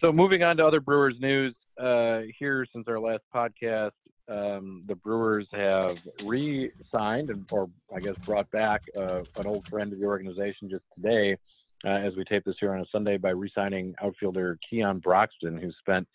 so 0.00 0.12
moving 0.12 0.42
on 0.42 0.56
to 0.56 0.66
other 0.66 0.80
Brewers 0.80 1.16
news 1.20 1.54
uh, 1.78 2.20
here 2.38 2.66
since 2.72 2.86
our 2.88 2.98
last 2.98 3.22
podcast, 3.34 3.92
um, 4.32 4.82
the 4.86 4.94
Brewers 4.94 5.46
have 5.52 6.00
re-signed 6.24 7.30
and, 7.30 7.44
or 7.52 7.68
I 7.94 8.00
guess, 8.00 8.16
brought 8.18 8.50
back 8.50 8.82
uh, 8.96 9.22
an 9.36 9.46
old 9.46 9.68
friend 9.68 9.92
of 9.92 9.98
the 9.98 10.06
organization 10.06 10.70
just 10.70 10.84
today, 10.94 11.36
uh, 11.84 11.88
as 11.88 12.16
we 12.16 12.24
tape 12.24 12.44
this 12.44 12.56
here 12.58 12.72
on 12.72 12.80
a 12.80 12.86
Sunday, 12.90 13.16
by 13.16 13.30
re-signing 13.30 13.94
outfielder 14.02 14.58
Keon 14.68 15.00
Broxton, 15.00 15.58
who 15.58 15.70
spent 15.72 16.08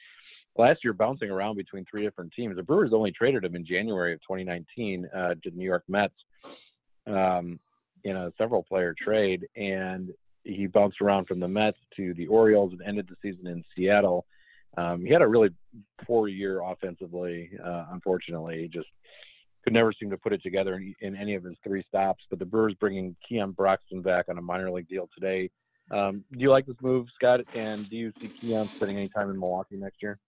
last 0.57 0.83
year 0.83 0.93
bouncing 0.93 1.29
around 1.29 1.55
between 1.55 1.85
three 1.85 2.03
different 2.03 2.33
teams. 2.33 2.55
The 2.55 2.63
Brewers 2.63 2.93
only 2.93 3.11
traded 3.11 3.45
him 3.45 3.55
in 3.55 3.65
January 3.65 4.13
of 4.13 4.21
2019 4.21 5.07
uh, 5.13 5.29
to 5.43 5.49
the 5.51 5.57
New 5.57 5.65
York 5.65 5.83
Mets 5.87 6.13
um, 7.05 7.59
in 8.03 8.15
a 8.15 8.31
several 8.37 8.63
player 8.63 8.95
trade, 8.97 9.47
and 9.55 10.11
he 10.43 10.65
bounced 10.65 11.01
around 11.01 11.25
from 11.25 11.39
the 11.39 11.47
Mets 11.47 11.77
to 11.97 12.13
the 12.15 12.27
Orioles 12.27 12.71
and 12.71 12.81
ended 12.81 13.07
the 13.07 13.17
season 13.21 13.47
in 13.47 13.63
Seattle. 13.75 14.25
Um, 14.75 15.03
he 15.05 15.11
had 15.11 15.21
a 15.21 15.27
really 15.27 15.49
poor 16.05 16.27
year 16.27 16.61
offensively, 16.61 17.49
uh, 17.63 17.85
unfortunately. 17.91 18.61
He 18.63 18.67
just 18.67 18.87
could 19.63 19.73
never 19.73 19.91
seem 19.91 20.09
to 20.09 20.17
put 20.17 20.33
it 20.33 20.41
together 20.43 20.75
in, 20.75 20.93
in, 21.01 21.15
any 21.15 21.35
of 21.35 21.43
his 21.43 21.55
three 21.63 21.83
stops. 21.87 22.23
But 22.29 22.39
the 22.39 22.45
Brewers 22.45 22.75
bringing 22.79 23.15
Keon 23.27 23.51
Broxton 23.51 24.01
back 24.01 24.25
on 24.29 24.37
a 24.37 24.41
minor 24.41 24.71
league 24.71 24.87
deal 24.87 25.09
today. 25.13 25.49
Um, 25.91 26.23
do 26.31 26.39
you 26.39 26.49
like 26.49 26.65
this 26.65 26.75
move, 26.81 27.07
Scott? 27.15 27.41
And 27.55 27.89
do 27.89 27.95
you 27.95 28.11
see 28.19 28.27
Keon 28.27 28.67
spending 28.67 28.97
any 28.97 29.07
time 29.07 29.29
in 29.29 29.39
Milwaukee 29.39 29.77
next 29.77 30.01
year? 30.01 30.19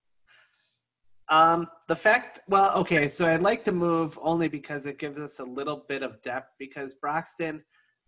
Um, 1.30 1.68
the 1.88 1.96
fact, 1.96 2.42
well, 2.48 2.76
okay, 2.80 3.08
so 3.08 3.28
I'd 3.28 3.42
like 3.42 3.64
to 3.66 3.72
move 3.72 4.18
only 4.22 4.48
because 4.48 4.88
it 4.88 4.98
gives 4.98 5.20
us 5.20 5.40
a 5.40 5.44
little 5.46 5.86
bit 5.88 6.02
of 6.02 6.22
depth. 6.22 6.54
Because 6.58 6.96
Broxton, 6.96 7.64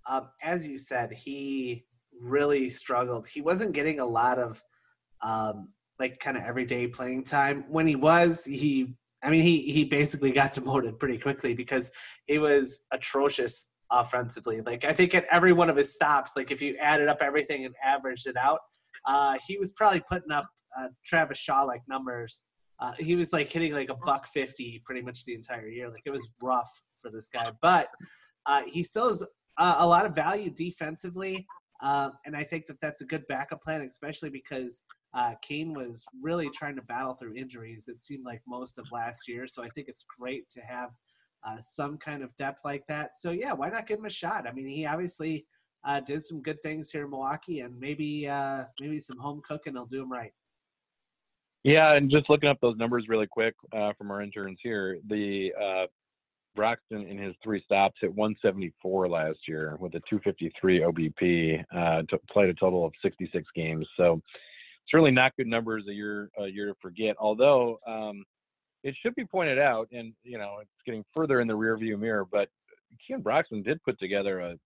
um, 0.09 0.29
as 0.41 0.65
you 0.65 0.77
said, 0.77 1.13
he 1.13 1.85
really 2.19 2.69
struggled. 2.69 3.27
He 3.27 3.41
wasn't 3.41 3.73
getting 3.73 3.99
a 3.99 4.05
lot 4.05 4.39
of 4.39 4.61
um, 5.21 5.69
like 6.01 6.19
kind 6.19 6.35
of 6.35 6.43
everyday 6.43 6.87
playing 6.87 7.23
time. 7.23 7.63
When 7.69 7.85
he 7.87 7.95
was, 7.95 8.43
he, 8.43 8.95
I 9.23 9.29
mean, 9.29 9.43
he 9.43 9.61
he 9.61 9.85
basically 9.85 10.31
got 10.31 10.51
demoted 10.57 10.99
pretty 10.99 11.19
quickly 11.19 11.53
because 11.53 11.89
he 12.25 12.39
was 12.39 12.81
atrocious 12.91 13.69
offensively. 13.91 14.61
Like 14.61 14.83
I 14.83 14.93
think 14.93 15.13
at 15.15 15.25
every 15.31 15.53
one 15.53 15.69
of 15.69 15.77
his 15.77 15.93
stops, 15.93 16.33
like 16.35 16.51
if 16.51 16.61
you 16.61 16.75
added 16.77 17.07
up 17.07 17.19
everything 17.21 17.65
and 17.65 17.75
averaged 17.83 18.27
it 18.27 18.35
out, 18.35 18.59
uh, 19.05 19.37
he 19.47 19.57
was 19.57 19.71
probably 19.73 20.01
putting 20.09 20.31
up 20.31 20.49
uh, 20.77 20.87
Travis 21.05 21.37
Shaw 21.37 21.61
like 21.61 21.81
numbers. 21.87 22.41
Uh, 22.79 22.93
he 22.97 23.15
was 23.15 23.31
like 23.31 23.47
hitting 23.47 23.73
like 23.73 23.89
a 23.89 23.95
buck 24.03 24.25
fifty 24.27 24.81
pretty 24.83 25.03
much 25.03 25.23
the 25.23 25.35
entire 25.35 25.69
year. 25.69 25.87
Like 25.89 26.01
it 26.05 26.11
was 26.11 26.33
rough 26.41 26.69
for 26.99 27.11
this 27.11 27.29
guy, 27.29 27.51
but 27.61 27.87
uh, 28.47 28.63
he 28.65 28.81
still 28.81 29.09
has 29.09 29.23
a 29.59 29.85
lot 29.85 30.07
of 30.07 30.15
value 30.15 30.49
defensively, 30.49 31.45
um, 31.83 32.13
and 32.25 32.35
I 32.35 32.43
think 32.43 32.65
that 32.65 32.81
that's 32.81 33.01
a 33.01 33.05
good 33.05 33.23
backup 33.27 33.61
plan, 33.61 33.81
especially 33.81 34.31
because 34.31 34.81
uh, 35.13 35.33
Cain 35.41 35.73
was 35.73 36.05
really 36.21 36.49
trying 36.49 36.75
to 36.75 36.81
battle 36.83 37.13
through 37.13 37.35
injuries. 37.35 37.87
It 37.87 38.01
seemed 38.01 38.25
like 38.25 38.41
most 38.47 38.79
of 38.79 38.85
last 38.91 39.27
year, 39.27 39.45
so 39.45 39.63
I 39.63 39.69
think 39.69 39.87
it's 39.87 40.05
great 40.19 40.49
to 40.49 40.61
have 40.61 40.91
uh, 41.45 41.57
some 41.59 41.97
kind 41.97 42.23
of 42.23 42.35
depth 42.35 42.61
like 42.63 42.85
that. 42.87 43.11
So 43.15 43.31
yeah, 43.31 43.53
why 43.53 43.69
not 43.69 43.87
give 43.87 43.99
him 43.99 44.05
a 44.05 44.09
shot? 44.09 44.47
I 44.47 44.51
mean, 44.51 44.67
he 44.67 44.85
obviously 44.85 45.45
uh, 45.83 45.99
did 46.01 46.23
some 46.23 46.41
good 46.41 46.61
things 46.61 46.91
here 46.91 47.03
in 47.05 47.09
Milwaukee, 47.09 47.59
and 47.61 47.77
maybe 47.79 48.27
uh, 48.27 48.65
maybe 48.79 48.99
some 48.99 49.17
home 49.17 49.41
cooking 49.43 49.73
will 49.73 49.85
do 49.85 50.03
him 50.03 50.11
right. 50.11 50.31
Yeah, 51.63 51.93
and 51.93 52.09
just 52.09 52.29
looking 52.29 52.49
up 52.49 52.57
those 52.61 52.77
numbers 52.77 53.05
really 53.07 53.27
quick 53.27 53.53
uh, 53.75 53.93
from 53.97 54.09
our 54.11 54.21
interns 54.21 54.57
here, 54.63 54.97
the 55.07 55.53
uh, 55.61 55.85
Broxton 56.55 57.03
in 57.03 57.17
his 57.17 57.35
three 57.43 57.61
stops 57.63 57.97
hit 58.01 58.13
174 58.15 59.07
last 59.07 59.39
year 59.47 59.77
with 59.79 59.93
a 59.93 60.01
253 60.09 60.79
OBP. 60.79 61.63
Uh, 61.75 62.17
played 62.31 62.49
a 62.49 62.53
total 62.53 62.85
of 62.85 62.93
66 63.03 63.45
games, 63.55 63.87
so 63.95 64.21
certainly 64.91 65.11
not 65.11 65.35
good 65.37 65.47
numbers 65.47 65.85
a 65.89 65.93
year 65.93 66.29
a 66.37 66.47
year 66.47 66.67
to 66.67 66.75
forget. 66.81 67.15
Although 67.19 67.79
um, 67.87 68.23
it 68.83 68.95
should 69.01 69.15
be 69.15 69.25
pointed 69.25 69.57
out, 69.57 69.87
and 69.91 70.13
you 70.23 70.37
know 70.37 70.57
it's 70.61 70.69
getting 70.85 71.05
further 71.15 71.39
in 71.39 71.47
the 71.47 71.57
rearview 71.57 71.97
mirror, 71.97 72.25
but 72.29 72.49
Keon 73.07 73.21
Broxton 73.21 73.63
did 73.63 73.81
put 73.83 73.99
together 73.99 74.39
a 74.41 74.57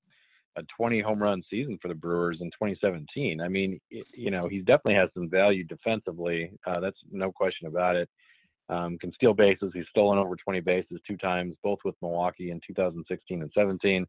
a 0.57 0.63
20 0.77 1.01
home 1.01 1.21
run 1.21 1.43
season 1.49 1.77
for 1.81 1.89
the 1.89 1.93
Brewers 1.93 2.37
in 2.41 2.47
2017. 2.47 3.41
I 3.41 3.47
mean, 3.47 3.79
you 3.89 4.31
know, 4.31 4.47
he 4.49 4.59
definitely 4.59 4.95
has 4.95 5.09
some 5.13 5.29
value 5.29 5.63
defensively. 5.65 6.51
Uh, 6.65 6.79
that's 6.79 6.97
no 7.11 7.31
question 7.31 7.67
about 7.67 7.95
it. 7.95 8.09
Um, 8.69 8.97
can 8.97 9.11
steal 9.13 9.33
bases. 9.33 9.71
He's 9.73 9.85
stolen 9.89 10.17
over 10.17 10.35
20 10.35 10.61
bases 10.61 10.99
two 11.05 11.17
times, 11.17 11.55
both 11.61 11.79
with 11.85 11.95
Milwaukee 12.01 12.51
in 12.51 12.61
2016 12.65 13.41
and 13.41 13.51
17. 13.53 14.05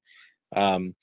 Um, 0.54 0.94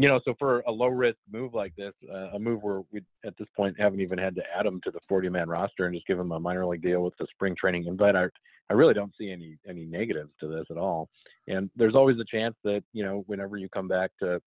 you 0.00 0.08
know, 0.08 0.18
so 0.24 0.34
for 0.38 0.60
a 0.60 0.72
low 0.72 0.86
risk 0.86 1.18
move 1.30 1.52
like 1.52 1.76
this, 1.76 1.92
uh, 2.10 2.30
a 2.34 2.38
move 2.38 2.62
where 2.62 2.80
we 2.90 3.02
at 3.22 3.36
this 3.38 3.48
point 3.54 3.78
haven't 3.78 4.00
even 4.00 4.16
had 4.16 4.34
to 4.34 4.42
add 4.58 4.64
him 4.64 4.80
to 4.84 4.90
the 4.90 4.98
40 5.06 5.28
man 5.28 5.46
roster 5.46 5.84
and 5.84 5.94
just 5.94 6.06
give 6.06 6.18
him 6.18 6.32
a 6.32 6.40
minor 6.40 6.64
league 6.64 6.80
deal 6.80 7.02
with 7.02 7.12
the 7.18 7.26
spring 7.30 7.54
training 7.54 7.84
invite, 7.84 8.16
I, 8.16 8.28
I 8.70 8.72
really 8.72 8.94
don't 8.94 9.12
see 9.18 9.30
any 9.30 9.58
any 9.68 9.84
negatives 9.84 10.30
to 10.40 10.46
this 10.46 10.64
at 10.70 10.78
all. 10.78 11.10
And 11.48 11.68
there's 11.76 11.94
always 11.94 12.16
a 12.18 12.24
chance 12.24 12.54
that 12.64 12.82
you 12.94 13.04
know 13.04 13.24
whenever 13.26 13.58
you 13.58 13.68
come 13.68 13.88
back 13.88 14.10
to 14.22 14.40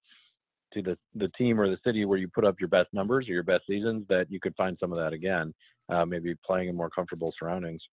to 0.73 0.81
the 0.81 0.97
the 1.13 1.29
team 1.37 1.61
or 1.61 1.69
the 1.69 1.77
city 1.85 2.03
where 2.05 2.17
you 2.17 2.27
put 2.29 2.45
up 2.45 2.59
your 2.59 2.69
best 2.69 2.91
numbers 2.91 3.29
or 3.29 3.33
your 3.33 3.43
best 3.43 3.67
seasons, 3.67 4.07
that 4.09 4.31
you 4.31 4.39
could 4.39 4.55
find 4.55 4.75
some 4.79 4.91
of 4.91 4.97
that 4.97 5.13
again, 5.13 5.53
uh, 5.89 6.03
maybe 6.03 6.33
playing 6.43 6.69
in 6.69 6.75
more 6.75 6.89
comfortable 6.89 7.31
surroundings. 7.37 7.83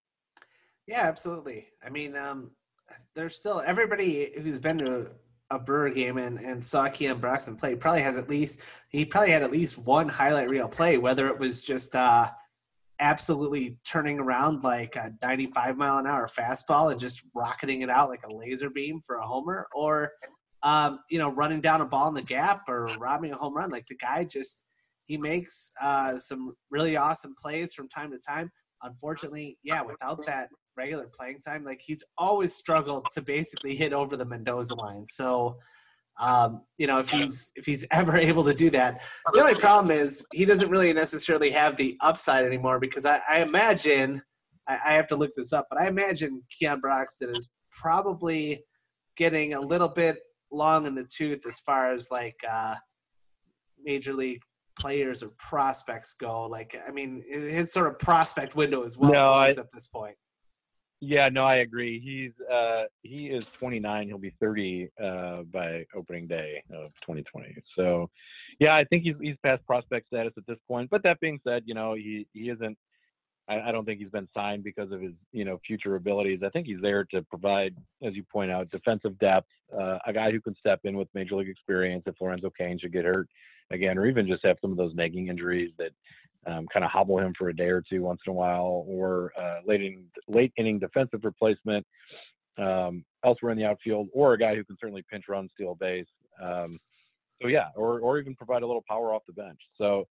Yeah, 0.86 1.02
absolutely. 1.02 1.66
I 1.84 1.90
mean, 1.90 2.16
um, 2.16 2.52
there's 3.14 3.36
still 3.36 3.62
everybody 3.66 4.32
who's 4.40 4.58
been 4.58 4.78
to 4.78 5.08
a 5.50 5.58
Brewer 5.58 5.90
game 5.90 6.18
and, 6.18 6.38
and 6.38 6.64
saw 6.64 6.88
Keon 6.88 7.18
Broxton 7.18 7.56
play 7.56 7.74
probably 7.74 8.02
has 8.02 8.16
at 8.16 8.28
least 8.28 8.60
he 8.88 9.04
probably 9.04 9.32
had 9.32 9.42
at 9.42 9.50
least 9.50 9.78
one 9.78 10.08
highlight 10.08 10.48
reel 10.48 10.68
play, 10.68 10.96
whether 10.96 11.28
it 11.28 11.38
was 11.38 11.62
just 11.62 11.94
uh, 11.94 12.30
absolutely 13.00 13.78
turning 13.84 14.18
around 14.20 14.62
like 14.62 14.94
a 14.96 15.12
95 15.22 15.76
mile 15.76 15.98
an 15.98 16.06
hour 16.06 16.28
fastball 16.28 16.92
and 16.92 17.00
just 17.00 17.22
rocketing 17.34 17.82
it 17.82 17.90
out 17.90 18.08
like 18.08 18.24
a 18.24 18.32
laser 18.32 18.70
beam 18.70 19.00
for 19.04 19.16
a 19.16 19.26
homer, 19.26 19.66
or 19.74 20.10
um, 20.62 21.00
you 21.10 21.18
know 21.18 21.30
running 21.30 21.60
down 21.60 21.80
a 21.80 21.86
ball 21.86 22.08
in 22.08 22.14
the 22.14 22.22
gap 22.22 22.62
or 22.68 22.96
robbing 22.98 23.32
a 23.32 23.36
home 23.36 23.54
run. 23.54 23.70
Like 23.70 23.86
the 23.86 23.96
guy 23.96 24.24
just 24.24 24.62
he 25.06 25.16
makes 25.16 25.72
uh, 25.80 26.18
some 26.18 26.54
really 26.70 26.96
awesome 26.96 27.34
plays 27.40 27.74
from 27.74 27.88
time 27.88 28.12
to 28.12 28.18
time. 28.26 28.50
Unfortunately, 28.82 29.58
yeah, 29.64 29.82
without 29.82 30.24
that 30.26 30.48
regular 30.76 31.08
playing 31.14 31.38
time, 31.40 31.64
like 31.64 31.80
he's 31.84 32.04
always 32.18 32.54
struggled 32.54 33.06
to 33.12 33.22
basically 33.22 33.74
hit 33.74 33.92
over 33.92 34.16
the 34.16 34.24
Mendoza 34.24 34.74
line. 34.74 35.06
So, 35.06 35.56
um, 36.18 36.62
you 36.78 36.86
know, 36.86 36.98
if 36.98 37.08
he's 37.08 37.52
if 37.56 37.66
he's 37.66 37.86
ever 37.90 38.16
able 38.16 38.44
to 38.44 38.54
do 38.54 38.70
that, 38.70 39.02
the 39.32 39.40
only 39.40 39.54
problem 39.54 39.90
is 39.90 40.24
he 40.32 40.44
doesn't 40.44 40.70
really 40.70 40.92
necessarily 40.92 41.50
have 41.50 41.76
the 41.76 41.96
upside 42.00 42.44
anymore 42.44 42.78
because 42.78 43.04
I, 43.04 43.20
I 43.28 43.40
imagine 43.40 44.22
I, 44.68 44.78
I, 44.86 44.92
have 44.94 45.06
to 45.08 45.16
look 45.16 45.30
this 45.36 45.52
up, 45.52 45.66
but 45.70 45.80
I 45.80 45.88
imagine 45.88 46.42
Keon 46.58 46.80
Broxton 46.80 47.34
is 47.34 47.50
probably 47.70 48.64
getting 49.16 49.54
a 49.54 49.60
little 49.60 49.88
bit 49.88 50.18
long 50.52 50.86
in 50.86 50.94
the 50.94 51.04
tooth 51.04 51.46
as 51.46 51.60
far 51.60 51.92
as 51.92 52.08
like 52.10 52.36
uh, 52.48 52.74
major 53.82 54.12
league 54.12 54.42
players 54.78 55.22
or 55.22 55.30
prospects 55.38 56.14
go. 56.18 56.46
Like, 56.46 56.76
I 56.86 56.90
mean, 56.90 57.22
his 57.28 57.72
sort 57.72 57.86
of 57.86 57.98
prospect 57.98 58.56
window 58.56 58.82
is 58.82 58.98
well 58.98 59.12
no, 59.12 59.30
I, 59.32 59.48
at 59.48 59.70
this 59.72 59.86
point. 59.86 60.16
Yeah, 61.00 61.30
no, 61.30 61.44
I 61.44 61.56
agree. 61.56 61.98
He's 61.98 62.32
uh, 62.46 62.84
he 63.02 63.28
is 63.28 63.46
29. 63.58 64.08
He'll 64.08 64.18
be 64.18 64.34
30 64.38 64.90
uh, 65.02 65.42
by 65.50 65.86
opening 65.94 66.26
day 66.26 66.62
of 66.70 66.92
2020. 67.00 67.56
So, 67.74 68.10
yeah, 68.58 68.74
I 68.74 68.84
think 68.84 69.04
he's 69.04 69.14
he's 69.20 69.36
past 69.42 69.66
prospect 69.66 70.08
status 70.08 70.34
at 70.36 70.46
this 70.46 70.58
point. 70.68 70.90
But 70.90 71.02
that 71.04 71.18
being 71.20 71.40
said, 71.42 71.62
you 71.64 71.74
know, 71.74 71.94
he 71.94 72.26
he 72.34 72.50
isn't. 72.50 72.76
I, 73.48 73.60
I 73.60 73.72
don't 73.72 73.86
think 73.86 73.98
he's 73.98 74.10
been 74.10 74.28
signed 74.34 74.62
because 74.62 74.92
of 74.92 75.00
his 75.00 75.14
you 75.32 75.46
know 75.46 75.58
future 75.66 75.96
abilities. 75.96 76.40
I 76.44 76.50
think 76.50 76.66
he's 76.66 76.82
there 76.82 77.04
to 77.04 77.22
provide, 77.22 77.74
as 78.02 78.14
you 78.14 78.22
point 78.30 78.50
out, 78.50 78.68
defensive 78.70 79.18
depth. 79.18 79.48
Uh, 79.74 79.98
a 80.06 80.12
guy 80.12 80.30
who 80.30 80.40
can 80.40 80.54
step 80.56 80.80
in 80.84 80.98
with 80.98 81.08
major 81.14 81.36
league 81.36 81.48
experience 81.48 82.02
if 82.06 82.20
Lorenzo 82.20 82.50
Cain 82.50 82.78
should 82.78 82.92
get 82.92 83.06
hurt 83.06 83.28
again, 83.70 83.98
or 83.98 84.06
even 84.06 84.26
just 84.26 84.44
have 84.44 84.56
some 84.60 84.70
of 84.70 84.76
those 84.76 84.94
nagging 84.94 85.28
injuries 85.28 85.72
that 85.78 85.92
um, 86.46 86.66
kind 86.72 86.84
of 86.84 86.90
hobble 86.90 87.18
him 87.18 87.34
for 87.36 87.48
a 87.48 87.56
day 87.56 87.68
or 87.68 87.82
two 87.82 88.02
once 88.02 88.20
in 88.26 88.30
a 88.30 88.34
while, 88.34 88.84
or 88.86 89.32
uh, 89.38 89.58
late 89.66 89.82
in, 89.82 90.04
late 90.28 90.52
inning 90.56 90.78
defensive 90.78 91.20
replacement 91.24 91.86
um, 92.58 93.04
elsewhere 93.24 93.52
in 93.52 93.58
the 93.58 93.64
outfield, 93.64 94.08
or 94.12 94.32
a 94.32 94.38
guy 94.38 94.54
who 94.54 94.64
can 94.64 94.76
certainly 94.80 95.04
pinch 95.10 95.24
run, 95.28 95.48
steal 95.54 95.74
base. 95.74 96.06
Um, 96.42 96.78
so 97.42 97.48
yeah, 97.48 97.68
or 97.76 98.00
or 98.00 98.18
even 98.18 98.34
provide 98.34 98.62
a 98.62 98.66
little 98.66 98.84
power 98.88 99.14
off 99.14 99.22
the 99.26 99.32
bench. 99.32 99.60
So 99.76 100.06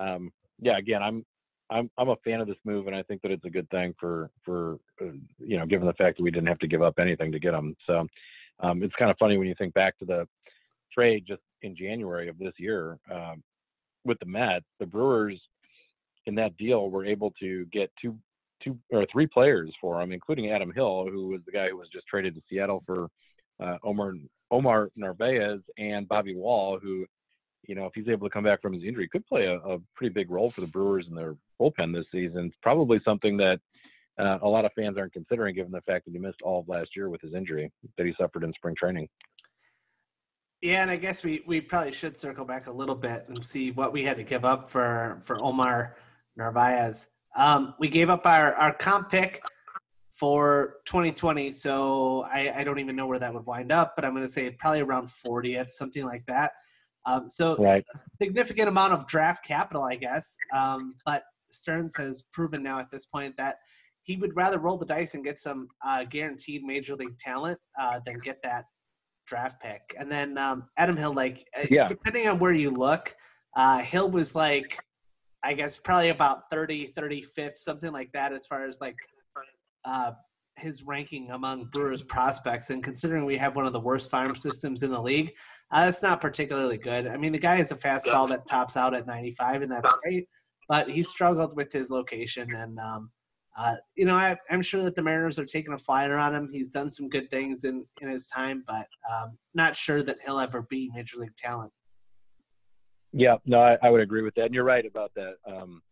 um, 0.00 0.32
yeah, 0.60 0.78
again, 0.78 1.02
I'm 1.02 1.24
I'm 1.70 1.90
I'm 1.98 2.10
a 2.10 2.16
fan 2.24 2.40
of 2.40 2.46
this 2.46 2.56
move, 2.64 2.86
and 2.86 2.96
I 2.96 3.02
think 3.02 3.22
that 3.22 3.30
it's 3.30 3.44
a 3.44 3.50
good 3.50 3.68
thing 3.70 3.94
for 3.98 4.30
for 4.44 4.78
uh, 5.00 5.12
you 5.38 5.58
know, 5.58 5.66
given 5.66 5.86
the 5.86 5.94
fact 5.94 6.16
that 6.16 6.22
we 6.22 6.30
didn't 6.30 6.48
have 6.48 6.58
to 6.60 6.68
give 6.68 6.82
up 6.82 6.98
anything 6.98 7.32
to 7.32 7.38
get 7.38 7.54
him. 7.54 7.76
So 7.86 8.06
um, 8.60 8.82
it's 8.82 8.94
kind 8.96 9.10
of 9.10 9.16
funny 9.18 9.36
when 9.36 9.48
you 9.48 9.54
think 9.58 9.74
back 9.74 9.98
to 9.98 10.04
the 10.04 10.26
trade 10.92 11.24
just 11.26 11.42
in 11.62 11.76
January 11.76 12.28
of 12.28 12.38
this 12.38 12.54
year 12.58 12.98
um, 13.12 13.42
with 14.04 14.18
the 14.18 14.26
Mets. 14.26 14.66
The 14.80 14.86
Brewers 14.86 15.40
in 16.26 16.34
that 16.36 16.56
deal 16.56 16.90
were 16.90 17.04
able 17.04 17.32
to 17.40 17.66
get 17.66 17.90
two 18.00 18.16
two 18.62 18.78
or 18.92 19.04
three 19.10 19.26
players 19.26 19.72
for 19.80 20.00
him, 20.00 20.12
including 20.12 20.50
Adam 20.50 20.72
Hill, 20.72 21.08
who 21.10 21.28
was 21.28 21.40
the 21.44 21.52
guy 21.52 21.68
who 21.68 21.76
was 21.76 21.88
just 21.92 22.06
traded 22.06 22.34
to 22.34 22.42
Seattle 22.48 22.82
for 22.86 23.08
uh, 23.60 23.78
Omar 23.82 24.14
Omar 24.50 24.90
Narvaez 24.96 25.60
and 25.78 26.06
Bobby 26.08 26.34
Wahl, 26.34 26.78
who, 26.80 27.06
you 27.66 27.74
know, 27.74 27.86
if 27.86 27.92
he's 27.94 28.08
able 28.08 28.28
to 28.28 28.32
come 28.32 28.44
back 28.44 28.60
from 28.60 28.72
his 28.72 28.84
injury, 28.84 29.08
could 29.08 29.26
play 29.26 29.46
a, 29.46 29.56
a 29.56 29.78
pretty 29.96 30.12
big 30.12 30.30
role 30.30 30.50
for 30.50 30.60
the 30.60 30.66
Brewers 30.66 31.06
in 31.08 31.14
their 31.14 31.34
bullpen 31.60 31.92
this 31.92 32.06
season. 32.12 32.46
It's 32.46 32.56
probably 32.62 33.00
something 33.04 33.36
that 33.38 33.60
uh, 34.18 34.38
a 34.42 34.48
lot 34.48 34.64
of 34.64 34.72
fans 34.74 34.98
aren't 34.98 35.14
considering, 35.14 35.54
given 35.54 35.72
the 35.72 35.80
fact 35.82 36.04
that 36.04 36.12
he 36.12 36.18
missed 36.18 36.42
all 36.42 36.60
of 36.60 36.68
last 36.68 36.90
year 36.94 37.08
with 37.08 37.22
his 37.22 37.34
injury 37.34 37.72
that 37.96 38.06
he 38.06 38.14
suffered 38.20 38.44
in 38.44 38.52
spring 38.52 38.74
training. 38.78 39.08
Yeah, 40.62 40.82
and 40.82 40.90
I 40.92 40.96
guess 40.96 41.24
we, 41.24 41.42
we 41.44 41.60
probably 41.60 41.90
should 41.90 42.16
circle 42.16 42.44
back 42.44 42.68
a 42.68 42.72
little 42.72 42.94
bit 42.94 43.24
and 43.28 43.44
see 43.44 43.72
what 43.72 43.92
we 43.92 44.04
had 44.04 44.16
to 44.16 44.22
give 44.22 44.44
up 44.44 44.70
for 44.70 45.20
for 45.22 45.42
Omar 45.42 45.96
Narvaez. 46.36 47.10
Um, 47.34 47.74
we 47.80 47.88
gave 47.88 48.10
up 48.10 48.26
our, 48.26 48.54
our 48.54 48.72
comp 48.74 49.10
pick 49.10 49.42
for 50.10 50.76
2020, 50.84 51.50
so 51.50 52.22
I, 52.26 52.52
I 52.54 52.64
don't 52.64 52.78
even 52.78 52.94
know 52.94 53.06
where 53.06 53.18
that 53.18 53.34
would 53.34 53.44
wind 53.44 53.72
up, 53.72 53.94
but 53.96 54.04
I'm 54.04 54.12
going 54.12 54.22
to 54.22 54.28
say 54.28 54.50
probably 54.50 54.82
around 54.82 55.06
40th, 55.06 55.70
something 55.70 56.04
like 56.04 56.24
that. 56.26 56.52
Um, 57.06 57.28
so 57.28 57.56
right. 57.56 57.84
significant 58.20 58.68
amount 58.68 58.92
of 58.92 59.06
draft 59.08 59.44
capital, 59.44 59.82
I 59.82 59.96
guess. 59.96 60.36
Um, 60.52 60.94
but 61.04 61.24
Stearns 61.50 61.96
has 61.96 62.22
proven 62.32 62.62
now 62.62 62.78
at 62.78 62.90
this 62.90 63.06
point 63.06 63.36
that 63.36 63.56
he 64.04 64.16
would 64.16 64.36
rather 64.36 64.58
roll 64.58 64.76
the 64.76 64.86
dice 64.86 65.14
and 65.14 65.24
get 65.24 65.38
some 65.38 65.68
uh, 65.84 66.04
guaranteed 66.04 66.62
major 66.62 66.94
league 66.94 67.18
talent 67.18 67.58
uh, 67.78 67.98
than 68.04 68.18
get 68.18 68.42
that 68.42 68.66
draft 69.26 69.62
pick. 69.62 69.94
And 69.98 70.10
then 70.10 70.38
um, 70.38 70.64
Adam 70.76 70.96
Hill, 70.96 71.14
like 71.14 71.44
uh, 71.58 71.66
yeah. 71.70 71.86
depending 71.86 72.28
on 72.28 72.38
where 72.38 72.52
you 72.52 72.70
look, 72.70 73.14
uh, 73.56 73.78
Hill 73.78 74.10
was 74.10 74.34
like 74.34 74.78
I 75.42 75.54
guess 75.54 75.76
probably 75.76 76.10
about 76.10 76.48
30, 76.50 76.92
35th, 76.96 77.56
something 77.56 77.92
like 77.92 78.12
that, 78.12 78.32
as 78.32 78.46
far 78.46 78.64
as 78.64 78.80
like 78.80 78.96
uh, 79.84 80.12
his 80.56 80.84
ranking 80.84 81.30
among 81.30 81.64
Brewers 81.66 82.02
prospects. 82.02 82.70
And 82.70 82.82
considering 82.82 83.24
we 83.24 83.36
have 83.38 83.56
one 83.56 83.66
of 83.66 83.72
the 83.72 83.80
worst 83.80 84.10
farm 84.10 84.34
systems 84.36 84.82
in 84.82 84.90
the 84.90 85.00
league, 85.00 85.32
uh, 85.72 85.86
that's 85.86 86.02
not 86.02 86.20
particularly 86.20 86.78
good. 86.78 87.08
I 87.08 87.16
mean, 87.16 87.32
the 87.32 87.38
guy 87.38 87.56
has 87.56 87.72
a 87.72 87.76
fastball 87.76 88.28
that 88.28 88.46
tops 88.46 88.76
out 88.76 88.94
at 88.94 89.06
95, 89.06 89.62
and 89.62 89.72
that's 89.72 89.92
great, 90.02 90.28
but 90.68 90.88
he 90.88 91.02
struggled 91.02 91.56
with 91.56 91.72
his 91.72 91.90
location. 91.90 92.54
And 92.54 92.78
um, 92.78 93.10
uh, 93.56 93.76
you 93.96 94.04
know, 94.04 94.14
I, 94.14 94.36
am 94.50 94.62
sure 94.62 94.82
that 94.82 94.94
the 94.94 95.02
Mariners 95.02 95.38
are 95.38 95.44
taking 95.44 95.74
a 95.74 95.78
flyer 95.78 96.16
on 96.16 96.34
him. 96.34 96.48
He's 96.50 96.68
done 96.68 96.88
some 96.88 97.08
good 97.08 97.30
things 97.30 97.64
in, 97.64 97.84
in 98.00 98.08
his 98.08 98.26
time, 98.26 98.64
but 98.66 98.86
um, 99.10 99.36
not 99.54 99.76
sure 99.76 100.02
that 100.02 100.18
he'll 100.24 100.40
ever 100.40 100.62
be 100.62 100.90
major 100.94 101.18
league 101.18 101.36
talent. 101.36 101.72
Yeah, 103.12 103.36
no, 103.44 103.62
I, 103.62 103.76
I 103.82 103.90
would 103.90 104.00
agree 104.00 104.22
with 104.22 104.34
that. 104.36 104.46
And 104.46 104.54
you're 104.54 104.64
right 104.64 104.86
about 104.86 105.12
that. 105.16 105.34
Um, 105.46 105.82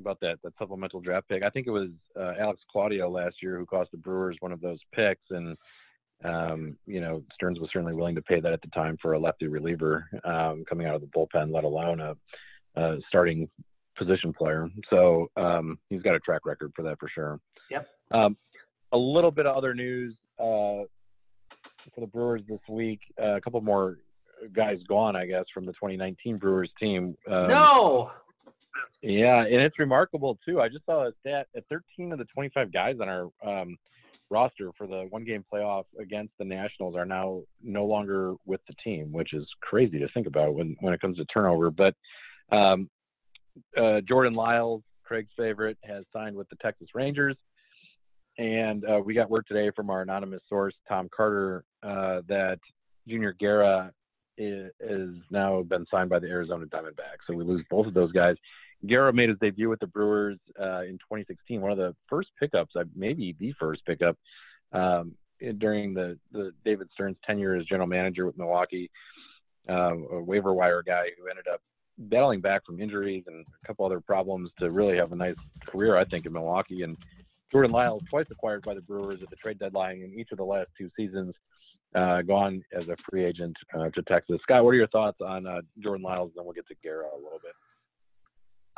about 0.00 0.20
that 0.20 0.38
that 0.42 0.52
supplemental 0.58 1.00
draft 1.00 1.28
pick. 1.28 1.42
I 1.42 1.50
think 1.50 1.66
it 1.66 1.70
was 1.70 1.88
uh, 2.18 2.32
Alex 2.38 2.60
Claudio 2.70 3.08
last 3.08 3.36
year 3.42 3.56
who 3.56 3.66
cost 3.66 3.90
the 3.92 3.98
Brewers 3.98 4.36
one 4.40 4.50
of 4.52 4.60
those 4.60 4.78
picks, 4.92 5.22
and 5.30 5.56
um, 6.24 6.76
you 6.86 7.00
know 7.00 7.22
Stearns 7.34 7.60
was 7.60 7.70
certainly 7.72 7.94
willing 7.94 8.16
to 8.16 8.22
pay 8.22 8.40
that 8.40 8.52
at 8.52 8.60
the 8.62 8.68
time 8.68 8.96
for 9.00 9.12
a 9.12 9.18
lefty 9.18 9.46
reliever 9.46 10.08
um, 10.24 10.64
coming 10.68 10.86
out 10.86 10.96
of 10.96 11.00
the 11.00 11.06
bullpen, 11.08 11.52
let 11.52 11.64
alone 11.64 12.00
a, 12.00 12.14
a 12.76 12.98
starting 13.08 13.48
position 14.02 14.32
player. 14.32 14.68
So 14.90 15.30
um, 15.36 15.78
he's 15.90 16.02
got 16.02 16.14
a 16.14 16.20
track 16.20 16.44
record 16.44 16.72
for 16.74 16.82
that 16.82 16.98
for 16.98 17.08
sure. 17.08 17.40
Yep. 17.70 17.88
Um, 18.10 18.36
a 18.92 18.98
little 18.98 19.30
bit 19.30 19.46
of 19.46 19.56
other 19.56 19.74
news 19.74 20.14
uh, 20.38 20.84
for 21.94 22.00
the 22.00 22.06
Brewers 22.06 22.42
this 22.48 22.60
week. 22.68 23.00
Uh, 23.20 23.36
a 23.36 23.40
couple 23.40 23.60
more 23.60 23.98
guys 24.52 24.78
gone, 24.88 25.16
I 25.16 25.26
guess, 25.26 25.44
from 25.52 25.66
the 25.66 25.72
2019 25.72 26.36
Brewers 26.36 26.70
team. 26.78 27.16
Um, 27.30 27.48
no. 27.48 28.10
Yeah, 29.02 29.42
and 29.42 29.54
it's 29.54 29.78
remarkable 29.78 30.38
too. 30.46 30.60
I 30.60 30.68
just 30.68 30.86
saw 30.86 31.06
a 31.06 31.12
stat: 31.20 31.48
at 31.56 31.64
13 31.68 32.12
of 32.12 32.18
the 32.18 32.24
25 32.24 32.72
guys 32.72 32.96
on 33.00 33.08
our 33.08 33.28
um, 33.44 33.76
roster 34.30 34.70
for 34.78 34.86
the 34.86 35.06
one-game 35.10 35.44
playoff 35.52 35.84
against 36.00 36.32
the 36.38 36.44
Nationals 36.44 36.96
are 36.96 37.04
now 37.04 37.42
no 37.62 37.84
longer 37.84 38.34
with 38.46 38.60
the 38.66 38.74
team, 38.82 39.12
which 39.12 39.34
is 39.34 39.46
crazy 39.60 39.98
to 39.98 40.08
think 40.14 40.26
about 40.26 40.54
when 40.54 40.76
when 40.80 40.94
it 40.94 41.00
comes 41.00 41.18
to 41.18 41.24
turnover. 41.26 41.70
But 41.70 41.94
um, 42.52 42.88
uh, 43.76 44.00
Jordan 44.02 44.34
Lyles, 44.34 44.82
Craig's 45.04 45.30
favorite, 45.36 45.78
has 45.84 46.04
signed 46.12 46.36
with 46.36 46.48
the 46.48 46.56
Texas 46.56 46.88
Rangers. 46.94 47.36
And 48.38 48.84
uh, 48.84 49.00
we 49.04 49.14
got 49.14 49.30
word 49.30 49.44
today 49.46 49.70
from 49.74 49.90
our 49.90 50.02
anonymous 50.02 50.40
source, 50.48 50.74
Tom 50.88 51.08
Carter, 51.14 51.64
uh, 51.82 52.22
that 52.28 52.58
Junior 53.06 53.34
Guerra 53.38 53.92
is, 54.38 54.70
now 55.30 55.62
been 55.62 55.86
signed 55.90 56.08
by 56.10 56.18
the 56.18 56.28
Arizona 56.28 56.66
Diamondbacks. 56.66 57.26
So 57.26 57.34
we 57.34 57.44
lose 57.44 57.64
both 57.70 57.86
of 57.86 57.94
those 57.94 58.12
guys. 58.12 58.36
Guerra 58.86 59.12
made 59.12 59.28
his 59.28 59.38
debut 59.38 59.68
with 59.68 59.80
the 59.80 59.86
Brewers 59.86 60.38
uh, 60.60 60.82
in 60.82 60.94
2016, 60.94 61.60
one 61.60 61.70
of 61.70 61.78
the 61.78 61.94
first 62.08 62.30
pickups, 62.40 62.74
maybe 62.96 63.36
the 63.38 63.52
first 63.60 63.84
pickup 63.86 64.16
um, 64.72 65.12
during 65.58 65.94
the, 65.94 66.18
the 66.32 66.52
David 66.64 66.88
Stearns 66.94 67.16
tenure 67.24 67.54
as 67.54 67.66
general 67.66 67.86
manager 67.86 68.26
with 68.26 68.38
Milwaukee. 68.38 68.90
Uh, 69.68 69.94
a 69.94 70.20
waiver 70.20 70.52
wire 70.52 70.82
guy 70.82 71.04
who 71.16 71.28
ended 71.28 71.46
up 71.46 71.60
battling 71.98 72.40
back 72.40 72.64
from 72.64 72.80
injuries 72.80 73.24
and 73.26 73.44
a 73.44 73.66
couple 73.66 73.84
other 73.84 74.00
problems 74.00 74.50
to 74.58 74.70
really 74.70 74.96
have 74.96 75.12
a 75.12 75.16
nice 75.16 75.36
career, 75.66 75.96
I 75.96 76.04
think, 76.04 76.26
in 76.26 76.32
Milwaukee. 76.32 76.82
And 76.82 76.96
Jordan 77.50 77.70
Lyles, 77.70 78.02
twice 78.08 78.26
acquired 78.30 78.62
by 78.62 78.74
the 78.74 78.80
Brewers 78.80 79.22
at 79.22 79.30
the 79.30 79.36
trade 79.36 79.58
deadline 79.58 80.02
in 80.02 80.18
each 80.18 80.32
of 80.32 80.38
the 80.38 80.44
last 80.44 80.68
two 80.76 80.88
seasons, 80.96 81.34
uh, 81.94 82.22
gone 82.22 82.62
as 82.72 82.88
a 82.88 82.96
free 82.96 83.24
agent 83.24 83.56
uh, 83.74 83.90
to 83.90 84.02
Texas. 84.02 84.40
Scott, 84.42 84.64
what 84.64 84.70
are 84.70 84.76
your 84.76 84.88
thoughts 84.88 85.18
on 85.20 85.46
uh, 85.46 85.60
Jordan 85.80 86.02
Lyles? 86.02 86.30
And 86.30 86.36
then 86.36 86.44
we'll 86.44 86.54
get 86.54 86.66
to 86.68 86.74
Guerra 86.82 87.06
a 87.12 87.16
little 87.16 87.40
bit. 87.42 87.52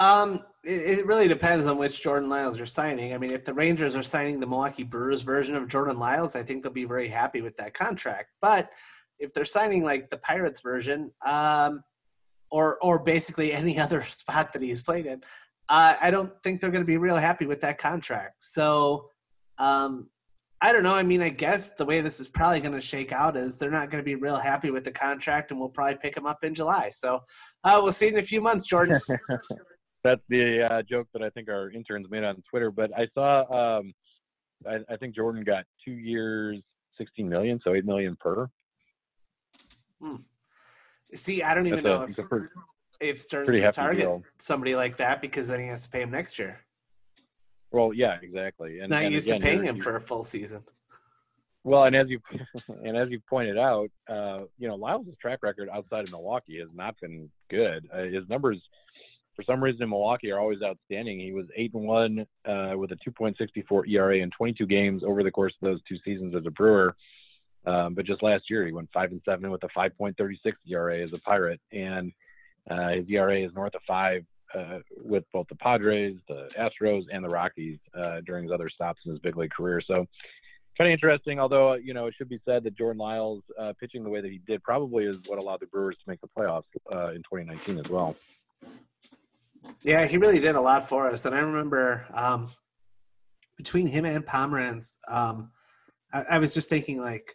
Um, 0.01 0.41
it, 0.65 0.99
it, 0.99 1.07
really 1.07 1.29
depends 1.29 1.67
on 1.67 1.79
which 1.79 2.03
Jordan 2.03 2.29
Lyles 2.29 2.57
you're 2.57 2.67
signing. 2.67 3.15
I 3.15 3.19
mean, 3.19 3.31
if 3.31 3.45
the 3.45 3.55
Rangers 3.55 3.95
are 3.95 4.03
signing 4.03 4.41
the 4.41 4.47
Milwaukee 4.47 4.83
Brewers 4.83 5.23
version 5.23 5.55
of 5.55 5.69
Jordan 5.69 6.01
Lyles, 6.01 6.35
I 6.35 6.43
think 6.43 6.65
they'll 6.65 6.73
be 6.73 6.85
very 6.85 7.07
happy 7.07 7.43
with 7.43 7.57
that 7.59 7.75
contract. 7.75 8.31
But 8.43 8.71
if 9.21 9.33
they're 9.33 9.45
signing 9.45 9.85
like 9.85 10.09
the 10.09 10.17
Pirates 10.17 10.61
version, 10.61 11.13
um, 11.25 11.85
or 12.51 12.79
or 12.83 12.99
basically 12.99 13.53
any 13.53 13.79
other 13.85 14.03
spot 14.03 14.53
that 14.53 14.63
he's 14.63 14.83
played 14.83 15.07
in, 15.07 15.23
uh, 15.69 15.97
I 16.01 16.11
don't 16.11 16.33
think 16.43 16.61
they're 16.61 16.71
going 16.71 16.83
to 16.83 16.87
be 16.87 16.99
real 16.99 17.17
happy 17.17 17.47
with 17.47 17.61
that 17.63 17.79
contract. 17.79 18.37
So, 18.41 19.09
um, 19.59 20.09
I 20.61 20.73
don't 20.73 20.83
know. 20.83 20.95
I 20.95 21.03
mean, 21.03 21.21
I 21.21 21.29
guess 21.29 21.73
the 21.73 21.85
way 21.85 22.01
this 22.01 22.21
is 22.21 22.29
probably 22.29 22.61
going 22.61 22.75
to 22.75 22.81
shake 22.81 23.13
out 23.13 23.37
is 23.37 23.57
they're 23.57 23.71
not 23.71 23.91
going 23.91 24.03
to 24.03 24.05
be 24.05 24.15
real 24.15 24.37
happy 24.37 24.71
with 24.71 24.85
the 24.85 24.93
contract, 24.93 25.51
and 25.51 25.61
we'll 25.61 25.69
probably 25.69 25.97
pick 25.97 26.17
him 26.17 26.27
up 26.27 26.43
in 26.43 26.55
July. 26.55 26.91
So, 26.93 27.21
uh, 27.65 27.81
we'll 27.83 27.93
see 27.93 28.09
in 28.09 28.19
a 28.19 28.23
few 28.23 28.41
months, 28.41 28.67
Jordan. 28.67 29.01
That's 30.05 30.23
the 30.29 30.63
uh, 30.71 30.83
joke 30.83 31.09
that 31.15 31.23
I 31.23 31.31
think 31.31 31.49
our 31.49 31.71
interns 31.71 32.09
made 32.11 32.25
on 32.25 32.43
Twitter. 32.49 32.71
But 32.71 32.91
I 32.97 33.07
saw, 33.15 33.79
um, 33.79 33.93
I, 34.69 34.93
I 34.93 34.97
think 34.99 35.15
Jordan 35.15 35.45
got 35.45 35.65
two 35.83 35.93
years, 35.93 36.61
sixteen 36.99 37.29
million, 37.29 37.59
so 37.65 37.75
eight 37.75 37.87
million 37.87 38.17
per. 38.21 38.49
Hmm. 40.03 40.17
See, 41.15 41.43
I 41.43 41.55
don't 41.55 41.67
even 41.67 41.85
know 41.85 42.03
a, 42.03 42.05
if, 42.05 42.19
if 43.01 43.21
Stearns 43.21 43.49
would 43.49 43.73
target 43.73 44.03
deal. 44.03 44.23
somebody 44.39 44.75
like 44.75 44.97
that 44.99 45.21
because 45.21 45.49
then 45.49 45.61
he 45.61 45.67
has 45.67 45.85
to 45.85 45.91
pay 45.91 46.03
him 46.03 46.11
next 46.11 46.39
year. 46.39 46.61
Well, 47.71 47.93
yeah, 47.93 48.19
exactly. 48.23 48.75
And, 48.75 48.83
He's 48.83 48.91
not 48.91 49.03
and 49.03 49.15
used 49.15 49.29
again, 49.29 49.41
to 49.41 49.47
paying 49.47 49.65
him 49.65 49.81
for 49.81 49.97
a 49.97 50.01
full 50.01 50.23
season. 50.25 50.63
Well, 51.65 51.85
and 51.85 51.97
as 51.97 52.09
you 52.09 52.21
and 52.85 52.97
as 52.97 53.11
you 53.11 53.21
pointed 53.29 53.59
out, 53.59 53.91
uh, 54.09 54.43
you 54.59 54.69
know, 54.69 54.77
Lyles' 54.77 55.07
track 55.21 55.41
record 55.43 55.69
outside 55.73 56.05
of 56.05 56.13
Milwaukee 56.13 56.59
has 56.61 56.69
not 56.75 56.95
been 57.01 57.31
good. 57.51 57.89
Uh, 57.93 58.03
his 58.03 58.29
numbers, 58.29 58.63
for 59.35 59.43
some 59.43 59.65
reason, 59.65 59.83
in 59.83 59.89
Milwaukee 59.89 60.31
are 60.31 60.39
always 60.39 60.63
outstanding. 60.63 61.19
He 61.19 61.33
was 61.33 61.47
eight 61.57 61.73
and 61.75 61.85
one 61.85 62.27
uh, 62.45 62.75
with 62.77 62.93
a 62.93 62.97
2.64 62.97 63.89
ERA 63.89 64.19
in 64.19 64.31
22 64.31 64.67
games 64.67 65.03
over 65.03 65.23
the 65.23 65.31
course 65.31 65.55
of 65.61 65.69
those 65.69 65.81
two 65.89 65.97
seasons 66.05 66.35
as 66.37 66.47
a 66.47 66.51
Brewer. 66.51 66.95
Um, 67.67 67.95
but 67.95 68.05
just 68.05 68.23
last 68.23 68.51
year, 68.51 68.67
he 68.67 68.73
went 68.73 68.91
five 68.93 69.11
and 69.11 69.23
seven 69.25 69.51
with 69.51 69.63
a 69.65 69.69
5.36 69.69 70.37
ERA 70.69 70.99
as 70.99 71.13
a 71.13 71.21
Pirate, 71.21 71.61
and 71.73 72.13
uh, 72.71 72.91
his 72.91 73.07
ERA 73.09 73.41
is 73.41 73.55
north 73.55 73.75
of 73.75 73.83
five 73.87 74.25
uh, 74.55 74.79
with 74.97 75.25
both 75.33 75.47
the 75.49 75.57
Padres, 75.57 76.17
the 76.29 76.49
Astros, 76.59 77.05
and 77.13 77.25
the 77.25 77.29
Rockies 77.29 77.79
uh, 77.95 78.21
during 78.27 78.45
his 78.45 78.53
other 78.53 78.69
stops 78.69 79.01
in 79.05 79.13
his 79.13 79.21
big 79.21 79.37
league 79.37 79.51
career. 79.51 79.81
So, 79.81 80.07
kind 80.77 80.89
of 80.89 80.93
interesting. 80.93 81.41
Although 81.41 81.75
you 81.75 81.95
know, 81.95 82.07
it 82.07 82.15
should 82.17 82.29
be 82.29 82.41
said 82.45 82.65
that 82.65 82.77
Jordan 82.77 82.99
Lyles 82.99 83.43
uh, 83.59 83.73
pitching 83.81 84.05
the 84.05 84.11
way 84.11 84.21
that 84.21 84.31
he 84.31 84.41
did 84.47 84.63
probably 84.63 85.05
is 85.05 85.19
what 85.27 85.39
allowed 85.39 85.61
the 85.61 85.67
Brewers 85.67 85.97
to 85.97 86.03
make 86.07 86.21
the 86.21 86.29
playoffs 86.39 86.65
uh, 86.93 87.11
in 87.11 87.23
2019 87.23 87.79
as 87.79 87.89
well. 87.89 88.17
Yeah, 89.83 90.07
he 90.07 90.19
really 90.19 90.41
did 90.41 90.57
a 90.57 90.61
lot 90.61 90.89
for 90.89 91.11
us, 91.11 91.25
and 91.25 91.35
I 91.35 91.41
remember 91.41 92.07
um, 92.13 92.51
between 93.57 93.87
him 93.87 94.05
and 94.05 94.25
Pomeranz, 94.25 94.99
um, 95.09 95.51
I, 96.13 96.25
I 96.33 96.39
was 96.39 96.55
just 96.55 96.69
thinking 96.69 97.01
like 97.01 97.35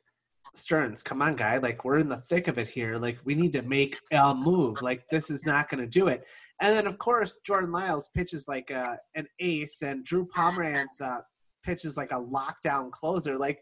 Stearns, 0.59 1.01
come 1.03 1.21
on, 1.21 1.35
guy. 1.35 1.57
Like, 1.57 1.83
we're 1.85 1.99
in 1.99 2.09
the 2.09 2.17
thick 2.17 2.47
of 2.47 2.57
it 2.57 2.67
here. 2.67 2.95
Like, 2.95 3.19
we 3.25 3.35
need 3.35 3.53
to 3.53 3.61
make 3.61 3.97
a 4.11 4.33
move. 4.33 4.81
Like, 4.81 5.07
this 5.09 5.29
is 5.29 5.45
not 5.45 5.69
going 5.69 5.81
to 5.81 5.87
do 5.87 6.07
it. 6.07 6.25
And 6.61 6.75
then, 6.75 6.87
of 6.87 6.97
course, 6.97 7.37
Jordan 7.45 7.71
Lyles 7.71 8.09
pitches 8.15 8.47
like 8.47 8.69
uh, 8.71 8.97
an 9.15 9.27
ace, 9.39 9.81
and 9.81 10.03
Drew 10.03 10.27
Pomeranz 10.27 11.01
uh, 11.01 11.21
pitches 11.63 11.97
like 11.97 12.11
a 12.11 12.19
lockdown 12.19 12.91
closer. 12.91 13.37
Like, 13.37 13.59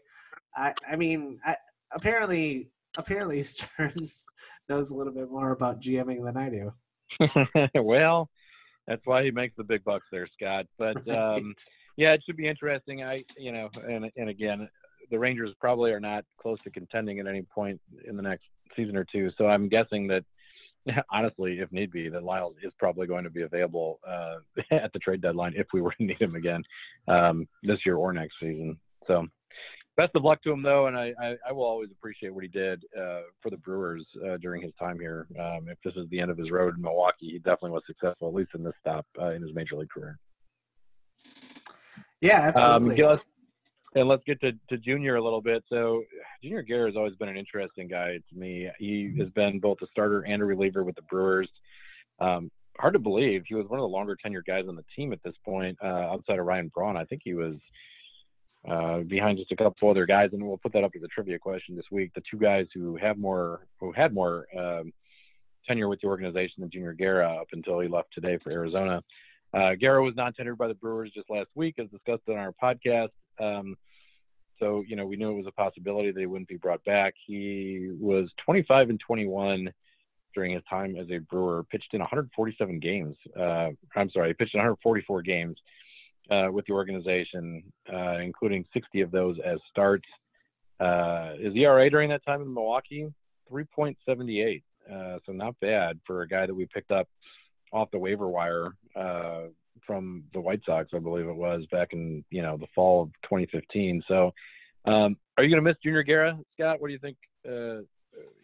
I, 0.56 0.74
I 0.90 0.96
mean, 0.96 1.38
I, 1.44 1.56
apparently, 1.92 2.70
apparently, 2.96 3.42
Stearns 3.44 4.24
knows 4.68 4.90
a 4.90 4.94
little 4.94 5.12
bit 5.12 5.30
more 5.30 5.52
about 5.52 5.80
GMing 5.80 6.24
than 6.24 6.36
I 6.36 6.50
do. 6.50 6.72
well, 7.82 8.28
that's 8.86 9.02
why 9.04 9.22
he 9.22 9.30
makes 9.30 9.54
the 9.56 9.64
big 9.64 9.84
bucks 9.84 10.06
there, 10.10 10.26
Scott. 10.26 10.66
But 10.78 10.96
um, 11.08 11.46
right. 11.46 11.62
yeah, 11.96 12.12
it 12.12 12.22
should 12.24 12.36
be 12.36 12.48
interesting. 12.48 13.04
I, 13.04 13.24
you 13.36 13.52
know, 13.52 13.68
and 13.88 14.10
and 14.16 14.28
again, 14.28 14.68
the 15.10 15.18
Rangers 15.18 15.54
probably 15.60 15.92
are 15.92 16.00
not 16.00 16.24
close 16.40 16.60
to 16.62 16.70
contending 16.70 17.18
at 17.18 17.26
any 17.26 17.42
point 17.42 17.80
in 18.06 18.16
the 18.16 18.22
next 18.22 18.44
season 18.76 18.96
or 18.96 19.04
two. 19.04 19.30
So 19.36 19.46
I'm 19.46 19.68
guessing 19.68 20.08
that, 20.08 20.24
honestly, 21.10 21.58
if 21.60 21.72
need 21.72 21.90
be, 21.90 22.08
that 22.08 22.22
Lyles 22.22 22.56
is 22.62 22.72
probably 22.78 23.06
going 23.06 23.24
to 23.24 23.30
be 23.30 23.42
available 23.42 24.00
uh, 24.06 24.36
at 24.70 24.92
the 24.92 24.98
trade 24.98 25.20
deadline 25.20 25.54
if 25.56 25.66
we 25.72 25.80
were 25.80 25.92
to 25.92 26.04
need 26.04 26.20
him 26.20 26.34
again 26.34 26.62
um, 27.06 27.48
this 27.62 27.84
year 27.84 27.96
or 27.96 28.12
next 28.12 28.34
season. 28.40 28.78
So 29.06 29.26
best 29.96 30.14
of 30.14 30.22
luck 30.22 30.42
to 30.42 30.52
him, 30.52 30.62
though, 30.62 30.86
and 30.86 30.96
I, 30.96 31.12
I, 31.20 31.36
I 31.48 31.52
will 31.52 31.64
always 31.64 31.90
appreciate 31.90 32.32
what 32.32 32.44
he 32.44 32.48
did 32.48 32.84
uh, 32.96 33.22
for 33.42 33.50
the 33.50 33.56
Brewers 33.56 34.06
uh, 34.26 34.36
during 34.36 34.62
his 34.62 34.72
time 34.78 34.98
here. 34.98 35.26
Um, 35.38 35.68
if 35.68 35.78
this 35.84 35.94
is 35.96 36.08
the 36.10 36.20
end 36.20 36.30
of 36.30 36.38
his 36.38 36.50
road 36.50 36.76
in 36.76 36.82
Milwaukee, 36.82 37.30
he 37.32 37.38
definitely 37.38 37.70
was 37.70 37.82
successful, 37.86 38.28
at 38.28 38.34
least 38.34 38.50
in 38.54 38.62
this 38.62 38.74
stop 38.80 39.06
uh, 39.20 39.30
in 39.30 39.42
his 39.42 39.54
major 39.54 39.76
league 39.76 39.90
career. 39.90 40.18
Yeah, 42.20 42.52
absolutely. 42.54 43.02
Um, 43.02 43.20
and 43.94 44.08
let's 44.08 44.24
get 44.24 44.40
to, 44.40 44.52
to 44.68 44.78
Junior 44.78 45.16
a 45.16 45.22
little 45.22 45.40
bit. 45.40 45.64
So, 45.68 46.04
Junior 46.42 46.62
Guerra 46.62 46.86
has 46.86 46.96
always 46.96 47.16
been 47.16 47.28
an 47.28 47.36
interesting 47.36 47.88
guy 47.88 48.18
to 48.18 48.38
me. 48.38 48.68
He 48.78 49.14
has 49.18 49.28
been 49.30 49.58
both 49.60 49.78
a 49.82 49.86
starter 49.86 50.22
and 50.22 50.42
a 50.42 50.44
reliever 50.44 50.84
with 50.84 50.96
the 50.96 51.02
Brewers. 51.02 51.48
Um, 52.20 52.50
hard 52.78 52.92
to 52.92 52.98
believe 52.98 53.44
he 53.46 53.54
was 53.54 53.66
one 53.68 53.78
of 53.78 53.82
the 53.82 53.88
longer 53.88 54.16
tenured 54.16 54.46
guys 54.46 54.64
on 54.68 54.76
the 54.76 54.84
team 54.94 55.12
at 55.12 55.22
this 55.22 55.34
point, 55.44 55.78
uh, 55.82 55.86
outside 55.86 56.38
of 56.38 56.46
Ryan 56.46 56.68
Braun. 56.68 56.96
I 56.96 57.04
think 57.04 57.22
he 57.24 57.34
was 57.34 57.56
uh, 58.68 58.98
behind 59.00 59.38
just 59.38 59.52
a 59.52 59.56
couple 59.56 59.88
other 59.88 60.06
guys, 60.06 60.30
and 60.32 60.46
we'll 60.46 60.58
put 60.58 60.72
that 60.72 60.84
up 60.84 60.92
as 60.96 61.02
a 61.02 61.08
trivia 61.08 61.38
question 61.38 61.76
this 61.76 61.90
week. 61.90 62.12
The 62.14 62.22
two 62.30 62.38
guys 62.38 62.66
who 62.74 62.96
have 62.96 63.18
more, 63.18 63.66
who 63.80 63.92
had 63.92 64.12
more 64.12 64.46
um, 64.56 64.92
tenure 65.66 65.88
with 65.88 66.00
the 66.00 66.08
organization 66.08 66.60
than 66.60 66.70
Junior 66.70 66.92
Guerra 66.92 67.38
up 67.40 67.48
until 67.52 67.80
he 67.80 67.88
left 67.88 68.12
today 68.12 68.38
for 68.38 68.52
Arizona. 68.52 69.02
Uh, 69.54 69.74
Guerra 69.74 70.02
was 70.02 70.14
not 70.14 70.36
tenured 70.36 70.58
by 70.58 70.68
the 70.68 70.74
Brewers 70.74 71.10
just 71.14 71.30
last 71.30 71.48
week, 71.54 71.76
as 71.78 71.88
discussed 71.88 72.28
on 72.28 72.36
our 72.36 72.52
podcast. 72.62 73.10
Um, 73.40 73.76
so, 74.58 74.84
you 74.86 74.96
know, 74.96 75.06
we 75.06 75.16
knew 75.16 75.30
it 75.30 75.36
was 75.36 75.46
a 75.46 75.52
possibility 75.52 76.10
that 76.10 76.20
he 76.20 76.26
wouldn't 76.26 76.48
be 76.48 76.56
brought 76.56 76.84
back. 76.84 77.14
He 77.26 77.90
was 77.98 78.28
25 78.44 78.90
and 78.90 79.00
21 79.00 79.72
during 80.34 80.52
his 80.52 80.62
time 80.68 80.96
as 80.96 81.10
a 81.10 81.18
Brewer, 81.18 81.64
pitched 81.64 81.94
in 81.94 82.00
147 82.00 82.80
games. 82.80 83.16
Uh, 83.38 83.70
I'm 83.94 84.10
sorry, 84.10 84.28
he 84.28 84.34
pitched 84.34 84.54
in 84.54 84.58
144 84.58 85.22
games 85.22 85.58
uh, 86.30 86.48
with 86.50 86.66
the 86.66 86.72
organization, 86.72 87.62
uh, 87.92 88.18
including 88.18 88.64
60 88.72 89.00
of 89.00 89.10
those 89.10 89.38
as 89.44 89.58
starts. 89.70 90.08
Uh, 90.80 91.34
his 91.34 91.54
ERA 91.54 91.88
during 91.90 92.10
that 92.10 92.24
time 92.24 92.42
in 92.42 92.52
Milwaukee, 92.52 93.12
3.78. 93.50 94.62
Uh, 94.90 95.18
so 95.26 95.32
not 95.32 95.58
bad 95.60 96.00
for 96.06 96.22
a 96.22 96.28
guy 96.28 96.46
that 96.46 96.54
we 96.54 96.66
picked 96.66 96.90
up 96.90 97.08
off 97.72 97.90
the 97.90 97.98
waiver 97.98 98.28
wire 98.28 98.72
uh, 98.96 99.42
from 99.88 100.22
the 100.34 100.40
White 100.40 100.60
Sox, 100.64 100.90
I 100.94 100.98
believe 100.98 101.26
it 101.26 101.34
was 101.34 101.64
back 101.72 101.92
in 101.92 102.24
you 102.30 102.42
know 102.42 102.56
the 102.56 102.68
fall 102.74 103.02
of 103.02 103.08
2015. 103.24 104.04
So, 104.06 104.32
um, 104.84 105.16
are 105.36 105.42
you 105.42 105.50
going 105.50 105.64
to 105.64 105.68
miss 105.68 105.78
Junior 105.82 106.04
Guerra, 106.04 106.38
Scott? 106.54 106.80
What 106.80 106.88
do 106.88 106.92
you 106.92 107.00
think? 107.00 107.16
Uh, 107.44 107.82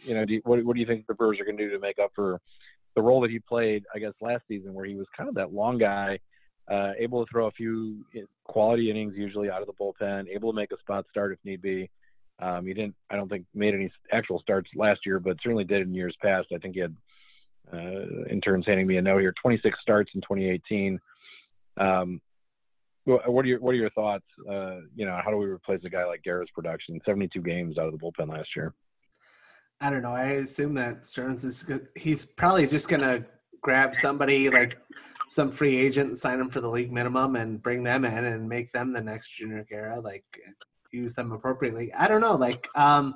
you 0.00 0.14
know, 0.14 0.24
do 0.24 0.34
you, 0.34 0.40
what, 0.44 0.64
what 0.64 0.74
do 0.74 0.80
you 0.80 0.86
think 0.86 1.06
the 1.06 1.14
Brewers 1.14 1.38
are 1.38 1.44
going 1.44 1.56
to 1.56 1.64
do 1.64 1.70
to 1.70 1.78
make 1.78 1.98
up 1.98 2.10
for 2.14 2.40
the 2.96 3.02
role 3.02 3.20
that 3.20 3.30
he 3.30 3.38
played, 3.38 3.84
I 3.94 3.98
guess, 3.98 4.12
last 4.20 4.42
season, 4.48 4.72
where 4.72 4.84
he 4.84 4.94
was 4.94 5.06
kind 5.16 5.28
of 5.28 5.34
that 5.34 5.52
long 5.52 5.78
guy, 5.78 6.18
uh, 6.70 6.92
able 6.98 7.24
to 7.24 7.30
throw 7.30 7.46
a 7.46 7.52
few 7.52 8.04
quality 8.44 8.90
innings 8.90 9.14
usually 9.16 9.50
out 9.50 9.60
of 9.60 9.66
the 9.66 9.72
bullpen, 9.74 10.28
able 10.28 10.52
to 10.52 10.56
make 10.56 10.72
a 10.72 10.78
spot 10.78 11.04
start 11.10 11.32
if 11.32 11.38
need 11.44 11.60
be. 11.60 11.90
Um, 12.40 12.66
he 12.66 12.74
didn't, 12.74 12.94
I 13.10 13.16
don't 13.16 13.28
think, 13.28 13.46
made 13.54 13.74
any 13.74 13.90
actual 14.12 14.40
starts 14.40 14.70
last 14.74 15.00
year, 15.06 15.20
but 15.20 15.36
certainly 15.42 15.64
did 15.64 15.82
in 15.82 15.94
years 15.94 16.16
past. 16.20 16.48
I 16.54 16.58
think 16.58 16.74
he 16.74 16.80
had 16.80 16.96
uh, 17.72 18.24
interns 18.30 18.66
handing 18.66 18.86
me 18.86 18.96
a 18.96 19.02
note 19.02 19.20
here: 19.20 19.34
26 19.40 19.78
starts 19.80 20.10
in 20.14 20.20
2018. 20.22 21.00
Um, 21.76 22.20
what 23.04 23.44
are 23.44 23.48
your 23.48 23.60
What 23.60 23.72
are 23.72 23.78
your 23.78 23.90
thoughts? 23.90 24.24
Uh, 24.48 24.76
you 24.94 25.04
know, 25.04 25.20
how 25.22 25.30
do 25.30 25.36
we 25.36 25.46
replace 25.46 25.80
a 25.84 25.90
guy 25.90 26.04
like 26.04 26.22
Guerra's 26.22 26.48
production? 26.54 27.00
72 27.04 27.40
games 27.42 27.78
out 27.78 27.86
of 27.86 27.92
the 27.92 27.98
bullpen 27.98 28.30
last 28.30 28.48
year. 28.56 28.74
I 29.80 29.90
don't 29.90 30.02
know. 30.02 30.12
I 30.12 30.24
assume 30.24 30.74
that 30.74 31.04
Stearns 31.04 31.44
is 31.44 31.62
good. 31.62 31.88
He's 31.96 32.24
probably 32.24 32.66
just 32.66 32.88
gonna 32.88 33.24
grab 33.62 33.94
somebody 33.94 34.48
like 34.48 34.78
some 35.28 35.50
free 35.50 35.76
agent 35.76 36.08
and 36.08 36.16
sign 36.16 36.38
them 36.38 36.48
for 36.48 36.60
the 36.60 36.68
league 36.68 36.92
minimum 36.92 37.36
and 37.36 37.62
bring 37.62 37.82
them 37.82 38.04
in 38.04 38.24
and 38.24 38.48
make 38.48 38.70
them 38.72 38.92
the 38.92 39.02
next 39.02 39.36
Junior 39.36 39.64
Guerra. 39.68 40.00
Like 40.00 40.24
use 40.92 41.12
them 41.14 41.32
appropriately. 41.32 41.92
I 41.92 42.08
don't 42.08 42.20
know. 42.20 42.36
Like 42.36 42.66
um, 42.74 43.14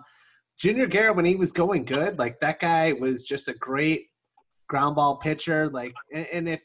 Junior 0.59 0.87
Guerra 0.87 1.15
when 1.15 1.25
he 1.25 1.37
was 1.37 1.53
going 1.53 1.85
good, 1.85 2.19
like 2.19 2.41
that 2.41 2.61
guy 2.61 2.93
was 2.93 3.25
just 3.25 3.49
a 3.49 3.55
great 3.55 4.09
ground 4.69 4.97
ball 4.97 5.17
pitcher. 5.17 5.71
Like 5.71 5.95
and 6.13 6.49
if 6.49 6.61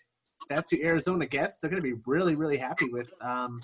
that's 0.49 0.69
who 0.69 0.77
Arizona 0.83 1.25
gets, 1.25 1.59
they're 1.59 1.69
gonna 1.69 1.81
be 1.81 1.95
really 2.05 2.35
really 2.35 2.57
happy 2.57 2.89
with 2.91 3.09
um, 3.21 3.61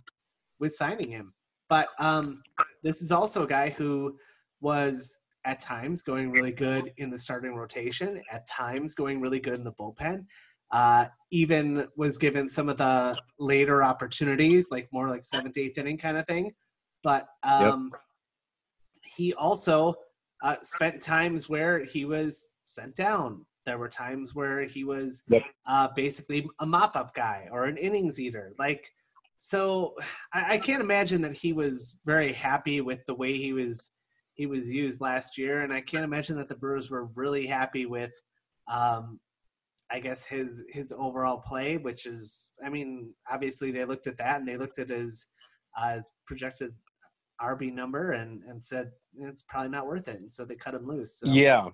with 0.59 0.73
signing 0.73 1.11
him. 1.11 1.33
But 1.67 1.89
um, 1.99 2.41
this 2.83 3.01
is 3.01 3.11
also 3.11 3.43
a 3.43 3.47
guy 3.47 3.69
who 3.69 4.17
was 4.61 5.17
at 5.45 5.59
times 5.59 6.01
going 6.01 6.31
really 6.31 6.51
good 6.51 6.91
in 6.97 7.09
the 7.09 7.17
starting 7.17 7.55
rotation, 7.55 8.21
at 8.31 8.45
times 8.45 8.93
going 8.93 9.21
really 9.21 9.39
good 9.39 9.55
in 9.55 9.63
the 9.63 9.71
bullpen. 9.73 10.25
Uh, 10.71 11.05
even 11.31 11.87
was 11.97 12.17
given 12.17 12.47
some 12.47 12.69
of 12.69 12.77
the 12.77 13.17
later 13.39 13.83
opportunities, 13.83 14.69
like 14.69 14.87
more 14.91 15.09
like 15.09 15.25
seventh, 15.25 15.57
eighth 15.57 15.77
inning 15.77 15.97
kind 15.97 16.17
of 16.17 16.27
thing. 16.27 16.51
But 17.01 17.27
um, 17.43 17.89
yep. 17.91 18.01
he 19.03 19.33
also 19.33 19.95
uh, 20.43 20.57
spent 20.61 21.01
times 21.01 21.49
where 21.49 21.83
he 21.83 22.05
was 22.05 22.49
sent 22.65 22.95
down. 22.95 23.45
There 23.65 23.77
were 23.77 23.89
times 23.89 24.33
where 24.33 24.63
he 24.63 24.83
was 24.83 25.23
yep. 25.27 25.43
uh, 25.67 25.89
basically 25.95 26.47
a 26.59 26.65
mop 26.65 26.95
up 26.95 27.13
guy 27.13 27.47
or 27.51 27.65
an 27.65 27.77
innings 27.77 28.19
eater. 28.19 28.53
Like, 28.57 28.89
so 29.37 29.95
I, 30.33 30.53
I 30.53 30.57
can't 30.57 30.81
imagine 30.81 31.21
that 31.23 31.33
he 31.33 31.53
was 31.53 31.97
very 32.05 32.33
happy 32.33 32.81
with 32.81 33.05
the 33.05 33.15
way 33.15 33.37
he 33.37 33.53
was 33.53 33.91
he 34.39 34.45
was 34.45 34.71
used 34.71 35.01
last 35.01 35.37
year, 35.37 35.61
and 35.61 35.73
I 35.73 35.81
can't 35.81 36.05
imagine 36.05 36.37
that 36.37 36.47
the 36.47 36.55
Brewers 36.55 36.89
were 36.89 37.09
really 37.13 37.45
happy 37.45 37.85
with, 37.85 38.13
um, 38.71 39.19
I 39.91 39.99
guess 39.99 40.23
his 40.23 40.65
his 40.71 40.93
overall 40.97 41.39
play, 41.39 41.75
which 41.75 42.05
is, 42.05 42.47
I 42.63 42.69
mean, 42.69 43.13
obviously 43.29 43.71
they 43.71 43.83
looked 43.83 44.07
at 44.07 44.15
that 44.17 44.39
and 44.39 44.47
they 44.47 44.55
looked 44.55 44.79
at 44.79 44.89
his 44.89 45.27
uh, 45.77 45.95
his 45.95 46.09
projected 46.25 46.73
arb 47.41 47.61
number 47.73 48.11
and 48.13 48.43
and 48.43 48.63
said 48.63 48.91
it's 49.17 49.41
probably 49.41 49.71
not 49.71 49.87
worth 49.87 50.07
it, 50.07 50.21
and 50.21 50.31
so 50.31 50.45
they 50.45 50.55
cut 50.55 50.73
him 50.73 50.87
loose. 50.87 51.19
So. 51.19 51.27
Yeah, 51.27 51.67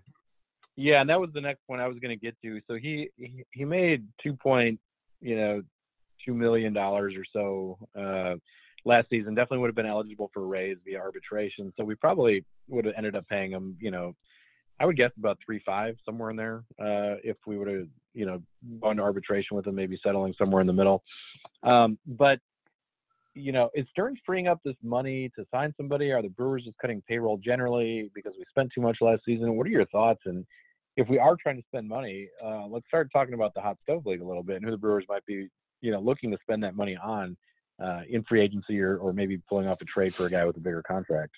yeah, 0.75 1.01
and 1.01 1.09
that 1.09 1.19
was 1.19 1.29
the 1.33 1.41
next 1.41 1.65
point 1.67 1.81
I 1.81 1.87
was 1.87 1.99
going 1.99 2.17
to 2.17 2.23
get 2.23 2.35
to. 2.41 2.59
So 2.67 2.75
he 2.75 3.09
he, 3.53 3.65
made 3.65 4.07
two 4.21 4.33
point, 4.33 4.79
you 5.21 5.37
know, 5.37 5.61
two 6.25 6.33
million 6.33 6.73
dollars 6.73 7.15
or 7.15 7.25
so. 7.31 7.77
Uh, 7.97 8.35
last 8.83 9.09
season 9.09 9.35
definitely 9.35 9.59
would 9.59 9.69
have 9.69 9.75
been 9.75 9.85
eligible 9.85 10.29
for 10.33 10.43
a 10.43 10.45
raise 10.45 10.77
via 10.85 10.99
arbitration. 10.99 11.73
So 11.77 11.83
we 11.83 11.95
probably 11.95 12.45
would 12.67 12.85
have 12.85 12.93
ended 12.97 13.15
up 13.15 13.27
paying 13.27 13.51
him, 13.51 13.77
you 13.79 13.89
know, 13.89 14.15
I 14.79 14.85
would 14.85 14.97
guess 14.97 15.11
about 15.17 15.39
three 15.45 15.61
five 15.65 15.95
somewhere 16.05 16.29
in 16.29 16.35
there. 16.35 16.63
Uh, 16.79 17.15
if 17.23 17.37
we 17.47 17.57
would 17.57 17.67
have, 17.67 17.87
you 18.13 18.25
know, 18.25 18.41
gone 18.81 18.97
to 18.97 19.03
arbitration 19.03 19.55
with 19.55 19.67
him, 19.67 19.75
maybe 19.75 19.97
settling 20.03 20.33
somewhere 20.37 20.61
in 20.61 20.67
the 20.67 20.73
middle. 20.73 21.03
Um, 21.63 21.97
but 22.05 22.39
you 23.33 23.51
know, 23.51 23.69
is 23.75 23.85
Stearns 23.91 24.17
freeing 24.25 24.47
up 24.47 24.61
this 24.63 24.77
money 24.81 25.29
to 25.37 25.45
sign 25.53 25.73
somebody? 25.75 26.11
Are 26.11 26.21
the 26.21 26.29
Brewers 26.29 26.63
just 26.63 26.77
cutting 26.77 27.03
payroll 27.07 27.37
generally 27.37 28.09
because 28.15 28.33
we 28.37 28.45
spent 28.49 28.71
too 28.73 28.81
much 28.81 28.97
last 29.01 29.23
season? 29.25 29.55
What 29.55 29.67
are 29.67 29.71
your 29.71 29.85
thoughts? 29.87 30.21
And 30.25 30.45
if 30.97 31.09
we 31.09 31.19
are 31.19 31.35
trying 31.35 31.57
to 31.57 31.63
spend 31.67 31.87
money, 31.87 32.29
uh, 32.43 32.65
let's 32.67 32.87
start 32.87 33.09
talking 33.11 33.33
about 33.33 33.53
the 33.53 33.61
hot 33.61 33.77
stove 33.83 34.05
league 34.05 34.21
a 34.21 34.25
little 34.25 34.43
bit 34.43 34.57
and 34.57 34.65
who 34.65 34.71
the 34.71 34.77
Brewers 34.77 35.05
might 35.09 35.25
be, 35.25 35.47
you 35.81 35.91
know, 35.91 35.99
looking 35.99 36.31
to 36.31 36.37
spend 36.41 36.63
that 36.63 36.75
money 36.75 36.97
on 37.03 37.35
uh, 37.83 38.01
in 38.09 38.23
free 38.23 38.41
agency 38.41 38.79
or, 38.79 38.97
or 38.97 39.11
maybe 39.11 39.37
pulling 39.49 39.67
off 39.67 39.81
a 39.81 39.85
trade 39.85 40.13
for 40.13 40.25
a 40.25 40.29
guy 40.29 40.45
with 40.45 40.55
a 40.57 40.61
bigger 40.61 40.81
contract? 40.83 41.33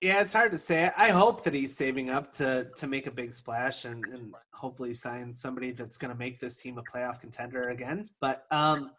Yeah, 0.00 0.20
it's 0.20 0.32
hard 0.32 0.50
to 0.50 0.58
say. 0.58 0.90
I 0.96 1.10
hope 1.10 1.44
that 1.44 1.54
he's 1.54 1.76
saving 1.76 2.10
up 2.10 2.32
to 2.34 2.66
to 2.76 2.88
make 2.88 3.06
a 3.06 3.10
big 3.12 3.32
splash 3.32 3.84
and, 3.84 4.04
and 4.06 4.34
hopefully 4.52 4.94
sign 4.94 5.32
somebody 5.32 5.70
that's 5.70 5.96
going 5.96 6.12
to 6.12 6.18
make 6.18 6.40
this 6.40 6.56
team 6.56 6.76
a 6.78 6.82
playoff 6.82 7.20
contender 7.20 7.68
again. 7.68 8.08
But 8.20 8.44
um, 8.50 8.90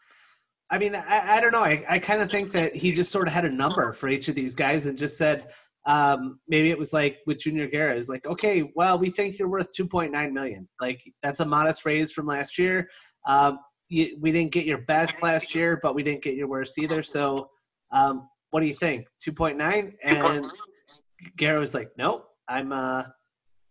I 0.71 0.77
mean, 0.77 0.95
I, 0.95 1.36
I 1.36 1.39
don't 1.41 1.51
know. 1.51 1.63
I, 1.63 1.84
I 1.89 1.99
kind 1.99 2.21
of 2.21 2.32
think 2.32 2.53
that 2.53 2.73
he 2.73 2.93
just 2.93 3.12
sort 3.12 3.27
of 3.27 3.34
had 3.34 3.43
a 3.43 3.49
number 3.49 3.91
for 3.91 4.08
each 4.08 4.29
of 4.29 4.36
these 4.36 4.56
guys 4.56 4.86
and 4.86 4.97
just 4.97 5.17
said 5.17 5.49
um, 5.85 6.39
maybe 6.47 6.69
it 6.69 6.77
was 6.77 6.93
like 6.93 7.17
with 7.25 7.39
Junior 7.39 7.67
Guerra 7.67 7.95
is 7.95 8.09
like, 8.09 8.25
okay, 8.25 8.71
well, 8.75 8.97
we 8.97 9.09
think 9.09 9.37
you're 9.37 9.49
worth 9.49 9.67
2.9 9.77 10.31
million. 10.31 10.67
Like 10.79 11.01
that's 11.21 11.41
a 11.41 11.45
modest 11.45 11.85
raise 11.85 12.11
from 12.11 12.25
last 12.25 12.57
year. 12.57 12.87
Um, 13.27 13.59
you, 13.89 14.17
we 14.19 14.31
didn't 14.31 14.51
get 14.51 14.65
your 14.65 14.79
best 14.79 15.21
last 15.21 15.53
year, 15.53 15.79
but 15.81 15.93
we 15.93 16.03
didn't 16.03 16.23
get 16.23 16.35
your 16.35 16.47
worst 16.47 16.79
either. 16.79 17.03
So, 17.03 17.49
um, 17.91 18.27
what 18.51 18.61
do 18.61 18.65
you 18.65 18.73
think? 18.73 19.07
Two 19.21 19.33
point 19.33 19.57
nine? 19.57 19.93
And 20.03 20.45
Guerra 21.37 21.59
was 21.59 21.73
like, 21.73 21.89
"Nope, 21.97 22.25
I'm 22.47 22.71
uh, 22.71 23.03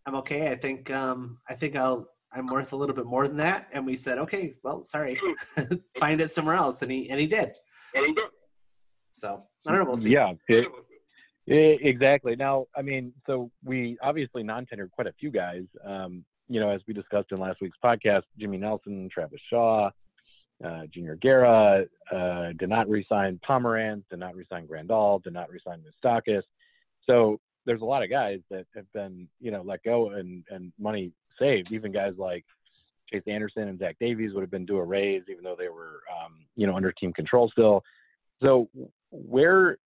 I'm 0.07 0.15
okay. 0.17 0.51
I 0.51 0.57
think 0.57 0.91
um, 0.91 1.39
I 1.49 1.55
think 1.55 1.77
I'll 1.77 2.07
I'm 2.33 2.47
worth 2.47 2.73
a 2.73 2.77
little 2.77 2.95
bit 2.95 3.07
more 3.07 3.27
than 3.27 3.37
that." 3.39 3.69
And 3.73 3.87
we 3.87 3.97
said, 3.97 4.19
"Okay, 4.19 4.55
well, 4.63 4.83
sorry, 4.83 5.19
find 5.99 6.21
it 6.21 6.31
somewhere 6.31 6.57
else." 6.57 6.83
And 6.83 6.93
he 6.93 7.09
and 7.11 7.19
he 7.19 7.27
did. 7.27 7.53
And 7.95 8.07
he 8.07 8.13
did. 8.13 8.25
So 9.13 9.43
I 9.67 9.71
don't 9.71 9.81
know. 9.81 9.87
We'll 9.87 9.97
see. 9.97 10.11
Yeah. 10.11 10.33
It, 10.49 10.65
it, 10.65 10.69
exactly. 11.47 12.37
Now, 12.37 12.67
I 12.77 12.83
mean, 12.83 13.13
so 13.27 13.51
we 13.65 13.99
obviously 14.03 14.43
non-tendered 14.43 14.91
quite 14.93 15.07
a 15.07 15.13
few 15.13 15.31
guys. 15.31 15.65
Um, 15.85 16.25
you 16.49 16.61
know, 16.61 16.71
as 16.71 16.81
we 16.87 16.95
discussed 16.95 17.33
in 17.33 17.39
last 17.39 17.61
week's 17.61 17.79
podcast, 17.83 18.23
Jimmy 18.39 18.59
Nelson, 18.59 19.09
Travis 19.13 19.41
Shaw, 19.49 19.91
uh, 20.65 20.83
Junior 20.93 21.17
Guerra, 21.17 21.85
uh, 22.11 22.53
did 22.59 22.69
not 22.69 22.89
resign 22.89 23.41
Pomeranz, 23.49 24.05
did 24.11 24.19
not 24.19 24.35
resign 24.37 24.67
Grandal, 24.67 25.23
did 25.23 25.33
not 25.33 25.51
resign 25.51 25.83
Moustakas. 25.83 26.43
So 27.07 27.41
there's 27.65 27.81
a 27.81 27.87
lot 27.87 28.03
of 28.03 28.11
guys 28.11 28.41
that 28.51 28.67
have 28.75 28.93
been, 28.93 29.29
you 29.41 29.51
know, 29.51 29.63
let 29.63 29.83
go 29.83 30.11
and, 30.11 30.45
and 30.51 30.73
money 30.79 31.13
saved. 31.39 31.73
Even 31.73 31.93
guys 31.93 32.15
like 32.17 32.45
Chase 33.11 33.23
Anderson 33.27 33.69
and 33.69 33.79
Zach 33.79 33.97
Davies 34.01 34.33
would 34.35 34.43
have 34.43 34.51
been 34.51 34.67
due 34.67 34.79
a 34.79 34.85
raise, 34.85 35.23
even 35.29 35.45
though 35.45 35.57
they 35.59 35.69
were, 35.69 36.01
um, 36.13 36.45
you 36.57 36.67
know, 36.67 36.77
under 36.77 36.93
team 36.93 37.13
control 37.13 37.51
still. 37.51 37.83
So 38.43 38.69
where 39.11 39.79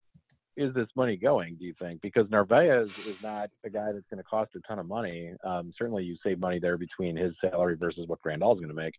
is 0.57 0.73
this 0.73 0.87
money 0.95 1.15
going? 1.15 1.55
Do 1.55 1.65
you 1.65 1.75
think? 1.79 2.01
Because 2.01 2.29
Narvaez 2.31 2.97
is 3.05 3.21
not 3.21 3.49
a 3.63 3.69
guy 3.69 3.91
that's 3.91 4.07
going 4.09 4.17
to 4.17 4.23
cost 4.23 4.55
a 4.55 4.59
ton 4.67 4.79
of 4.79 4.87
money. 4.87 5.31
Um, 5.43 5.71
certainly, 5.77 6.03
you 6.03 6.17
save 6.23 6.39
money 6.39 6.59
there 6.59 6.77
between 6.77 7.15
his 7.15 7.33
salary 7.39 7.77
versus 7.77 8.07
what 8.07 8.21
Grandal 8.21 8.53
is 8.55 8.59
going 8.59 8.69
to 8.69 8.73
make. 8.73 8.95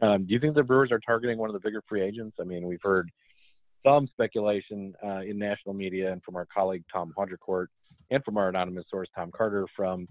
Um, 0.00 0.24
do 0.24 0.32
you 0.32 0.40
think 0.40 0.54
the 0.54 0.62
Brewers 0.62 0.90
are 0.90 0.98
targeting 0.98 1.38
one 1.38 1.50
of 1.50 1.54
the 1.54 1.60
bigger 1.60 1.82
free 1.86 2.00
agents? 2.00 2.38
I 2.40 2.44
mean, 2.44 2.66
we've 2.66 2.80
heard 2.82 3.10
some 3.84 4.06
speculation 4.06 4.94
uh, 5.04 5.20
in 5.20 5.38
national 5.38 5.74
media 5.74 6.10
and 6.10 6.22
from 6.22 6.36
our 6.36 6.46
colleague 6.46 6.84
Tom 6.90 7.12
Haudricourt 7.16 7.66
and 8.10 8.24
from 8.24 8.38
our 8.38 8.48
anonymous 8.48 8.86
source 8.90 9.08
Tom 9.14 9.30
Carter 9.30 9.66
from 9.76 10.06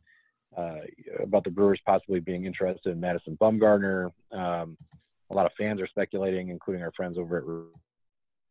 uh, 0.55 0.79
about 1.21 1.43
the 1.43 1.51
Brewers 1.51 1.79
possibly 1.85 2.19
being 2.19 2.45
interested 2.45 2.91
in 2.91 2.99
Madison 2.99 3.37
Bumgarner. 3.41 4.11
Um, 4.31 4.77
a 5.31 5.35
lot 5.35 5.45
of 5.45 5.51
fans 5.57 5.81
are 5.81 5.87
speculating, 5.87 6.49
including 6.49 6.83
our 6.83 6.91
friends 6.91 7.17
over 7.17 7.37
at 7.37 7.43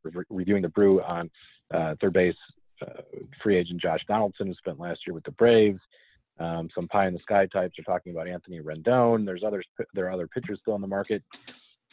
Re- 0.02 0.24
Reviewing 0.30 0.62
the 0.62 0.68
Brew 0.68 1.02
on 1.02 1.30
uh, 1.72 1.94
third 2.00 2.12
base 2.12 2.36
uh, 2.82 3.02
free 3.40 3.56
agent 3.56 3.80
Josh 3.80 4.04
Donaldson, 4.06 4.46
who 4.46 4.54
spent 4.54 4.78
last 4.78 5.06
year 5.06 5.14
with 5.14 5.24
the 5.24 5.32
Braves. 5.32 5.80
Um, 6.40 6.68
some 6.72 6.86
pie 6.86 7.08
in 7.08 7.14
the 7.14 7.18
sky 7.18 7.46
types 7.46 7.78
are 7.78 7.82
talking 7.82 8.12
about 8.12 8.28
Anthony 8.28 8.60
Rendon. 8.60 9.26
There's 9.26 9.42
others. 9.42 9.66
There 9.94 10.06
are 10.06 10.12
other 10.12 10.28
pitchers 10.28 10.60
still 10.60 10.74
on 10.74 10.80
the 10.80 10.86
market. 10.86 11.22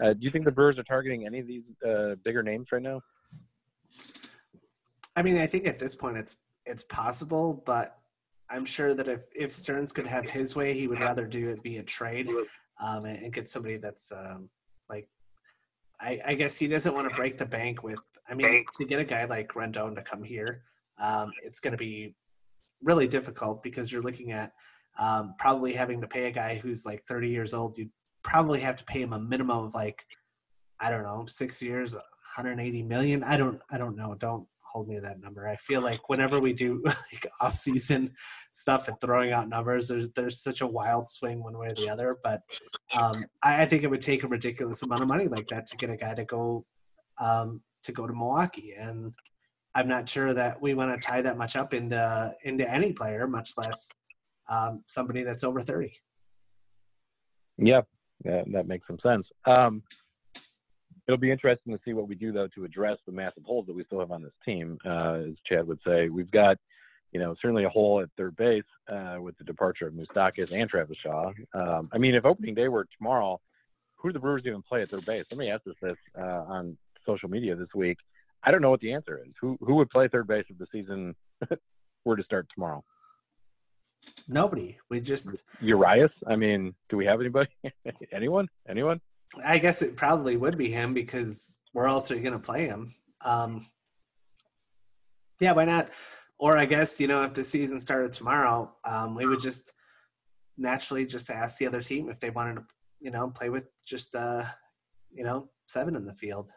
Uh, 0.02 0.14
do 0.14 0.20
you 0.22 0.30
think 0.30 0.46
the 0.46 0.52
Brewers 0.52 0.78
are 0.78 0.84
targeting 0.84 1.26
any 1.26 1.40
of 1.40 1.48
these 1.48 1.64
uh, 1.88 2.16
bigger 2.24 2.44
names 2.44 2.68
right 2.72 2.82
now? 2.82 3.02
I 5.16 5.22
mean, 5.22 5.38
I 5.38 5.48
think 5.48 5.68
at 5.68 5.80
this 5.80 5.96
point 5.96 6.18
it's 6.18 6.36
it's 6.66 6.84
possible, 6.84 7.64
but 7.66 7.98
I'm 8.50 8.66
sure 8.66 8.94
that 8.94 9.08
if 9.08 9.26
if 9.36 9.52
Stearns 9.52 9.92
could 9.92 10.08
have 10.08 10.28
his 10.28 10.56
way, 10.56 10.74
he 10.74 10.88
would 10.88 11.00
rather 11.00 11.26
do 11.26 11.50
it 11.50 11.64
via 11.64 11.84
trade 11.84 12.30
um, 12.80 13.06
and, 13.06 13.18
and, 13.24 13.34
get 13.34 13.48
somebody 13.50 13.78
that's 13.78 14.12
um, 14.12 14.50
like 14.90 15.08
I, 16.02 16.20
I 16.26 16.34
guess 16.34 16.58
he 16.58 16.68
doesn't 16.68 16.94
want 16.94 17.10
to 17.10 17.16
break 17.16 17.38
the 17.38 17.46
bank 17.46 17.84
with. 17.84 18.00
I 18.30 18.34
mean, 18.34 18.66
to 18.78 18.86
get 18.86 19.00
a 19.00 19.04
guy 19.04 19.26
like 19.26 19.50
Rendon 19.54 19.96
to 19.96 20.02
come 20.02 20.24
here, 20.24 20.64
um, 20.98 21.32
it's 21.44 21.60
going 21.60 21.72
to 21.72 21.78
be 21.78 22.16
really 22.84 23.08
difficult 23.08 23.64
because 23.64 23.92
you're 23.92 24.02
looking 24.02 24.32
at 24.32 24.54
um, 24.98 25.36
probably 25.38 25.74
having 25.74 26.02
to 26.02 26.08
pay 26.08 26.28
a 26.28 26.32
guy 26.32 26.58
who's 26.58 26.86
like 26.86 27.04
30 27.08 27.30
years 27.30 27.54
old. 27.54 27.78
You 27.78 27.90
probably 28.24 28.60
have 28.62 28.76
to 28.78 28.84
pay 28.86 29.02
him 29.02 29.14
a 29.14 29.20
minimum 29.20 29.66
of 29.66 29.74
like, 29.74 30.06
I 30.80 30.90
don't 30.90 31.04
know, 31.04 31.26
six 31.28 31.62
years, 31.62 31.94
180 31.94 32.84
million. 32.84 33.24
I 33.24 33.38
don't, 33.38 33.60
I 33.70 33.78
don't 33.78 33.96
know. 33.96 34.16
Don't 34.16 34.48
hold 34.76 34.90
me 34.90 34.96
to 34.96 35.02
that 35.02 35.22
number. 35.22 35.48
I 35.48 35.56
feel 35.56 35.82
like 35.82 36.10
whenever 36.10 36.42
we 36.42 36.52
do 36.52 36.84
like 36.86 37.26
off 37.40 37.56
season 37.56 38.12
stuff 38.52 38.90
and 38.90 38.98
throwing 39.00 39.32
out 39.32 39.48
numbers, 39.48 39.88
there's 39.88 40.10
there's 40.10 40.44
such 40.44 40.60
a 40.60 40.68
wild 40.68 41.08
swing 41.08 41.42
one 41.42 41.58
way 41.58 41.68
or 41.68 41.76
the 41.76 41.90
other. 41.90 42.18
But 42.22 42.42
um, 42.94 43.26
I, 43.42 43.62
I, 43.62 43.66
think 43.66 43.84
it 43.84 43.90
would 43.90 44.02
take 44.02 44.24
a 44.24 44.28
ridiculous 44.28 44.84
amount 44.84 45.02
of 45.02 45.08
money 45.08 45.30
like 45.30 45.48
that 45.48 45.66
to 45.68 45.78
get 45.78 45.90
a 45.90 45.96
guy 45.96 46.14
to 46.14 46.26
go 46.26 46.66
um, 47.22 47.62
to 47.84 47.94
go 47.94 48.06
to 48.06 48.14
Milwaukee, 48.14 48.74
and 48.78 49.14
I'm 49.74 49.88
not 49.88 50.10
sure 50.10 50.34
that 50.34 50.62
we 50.62 50.74
want 50.74 50.92
to 50.92 51.08
tie 51.08 51.22
that 51.22 51.38
much 51.38 51.56
up 51.56 51.74
into 51.74 52.34
into 52.44 52.70
any 52.70 52.92
player, 52.92 53.28
much 53.28 53.52
less 53.56 53.90
um, 54.50 54.84
somebody 54.88 55.24
that's 55.24 55.46
over 55.46 55.62
30. 55.62 55.94
Yeah, 57.58 57.82
yeah 58.26 58.44
that 58.52 58.68
makes 58.68 58.88
some 58.88 59.00
sense. 59.00 59.26
Um, 59.46 59.84
it'll 61.08 61.18
be 61.18 61.32
interesting 61.32 61.74
to 61.74 61.80
see 61.84 61.94
what 61.94 62.08
we 62.08 62.16
do 62.16 62.32
though 62.32 62.48
to 62.56 62.66
address 62.66 62.98
the 63.06 63.12
massive 63.12 63.44
holes 63.44 63.66
that 63.68 63.76
we 63.76 63.84
still 63.86 64.00
have 64.00 64.12
on 64.12 64.24
this 64.24 64.34
team. 64.44 64.78
Uh, 64.86 65.22
as 65.30 65.36
Chad 65.46 65.68
would 65.68 65.80
say, 65.86 66.10
we've 66.10 66.32
got 66.32 66.58
you 67.12 67.20
know 67.20 67.36
certainly 67.42 67.64
a 67.64 67.70
hole 67.70 68.02
at 68.02 68.10
third 68.18 68.36
base 68.36 68.64
uh, 68.92 69.18
with 69.20 69.38
the 69.38 69.44
departure 69.44 69.88
of 69.88 69.94
Moustakas 69.94 70.52
and 70.52 70.70
Travis 70.70 70.98
Shaw. 71.02 71.32
Um, 71.54 71.90
I 71.92 71.98
mean, 71.98 72.16
if 72.16 72.26
opening 72.26 72.56
day 72.56 72.68
were 72.68 72.88
tomorrow, 72.98 73.40
who 73.96 74.10
do 74.10 74.14
the 74.14 74.20
Brewers 74.20 74.44
even 74.46 74.62
play 74.62 74.82
at 74.82 74.90
third 74.90 75.06
base? 75.06 75.26
Somebody 75.30 75.50
asked 75.50 75.68
us 75.68 75.76
this 75.82 75.98
uh, 76.18 76.44
on 76.48 76.78
social 77.06 77.30
media 77.30 77.56
this 77.56 77.74
week. 77.76 77.98
I 78.44 78.52
don't 78.52 78.62
know 78.62 78.70
what 78.70 78.82
the 78.82 78.94
answer 78.94 79.22
is. 79.26 79.34
Who 79.42 79.58
who 79.62 79.76
would 79.76 79.90
play 79.90 80.08
third 80.08 80.28
base 80.28 80.46
if 80.50 80.58
the 80.58 80.68
season 80.72 81.16
were 82.06 82.16
to 82.16 82.24
start 82.24 82.48
tomorrow? 82.54 82.84
Nobody. 84.28 84.78
We 84.90 85.00
just 85.00 85.44
Urias. 85.62 86.12
I 86.28 86.36
mean, 86.36 86.76
do 86.90 86.98
we 86.98 87.06
have 87.06 87.20
anybody? 87.20 87.50
Anyone? 88.12 88.48
Anyone? 88.68 89.02
I 89.44 89.58
guess 89.58 89.82
it 89.82 89.98
probably 89.98 90.38
would 90.38 90.58
be 90.58 90.70
him 90.70 90.94
because 90.94 91.60
where 91.74 91.88
else 91.88 92.10
are 92.12 92.16
you 92.16 92.22
going 92.22 92.34
to 92.34 92.40
play 92.40 92.66
him? 92.66 92.94
Um, 93.24 93.68
yeah, 95.40 95.52
why 95.52 95.66
not? 95.66 95.90
Or 96.38 96.58
I 96.58 96.66
guess 96.66 97.00
you 97.00 97.08
know 97.08 97.24
if 97.24 97.34
the 97.34 97.44
season 97.44 97.80
started 97.80 98.14
tomorrow, 98.14 98.74
um, 98.84 99.16
we 99.16 99.26
would 99.26 99.40
just 99.40 99.74
naturally 100.58 101.06
just 101.06 101.30
ask 101.30 101.58
the 101.58 101.68
other 101.68 101.82
team 101.82 102.10
if 102.10 102.20
they 102.20 102.30
wanted 102.30 102.56
to, 102.56 102.64
you 103.00 103.12
know, 103.12 103.30
play 103.30 103.50
with 103.50 103.68
just 103.86 104.16
uh, 104.16 104.44
you 105.12 105.24
know 105.24 105.50
seven 105.68 105.96
in 105.96 106.06
the 106.06 106.14
field. 106.16 106.52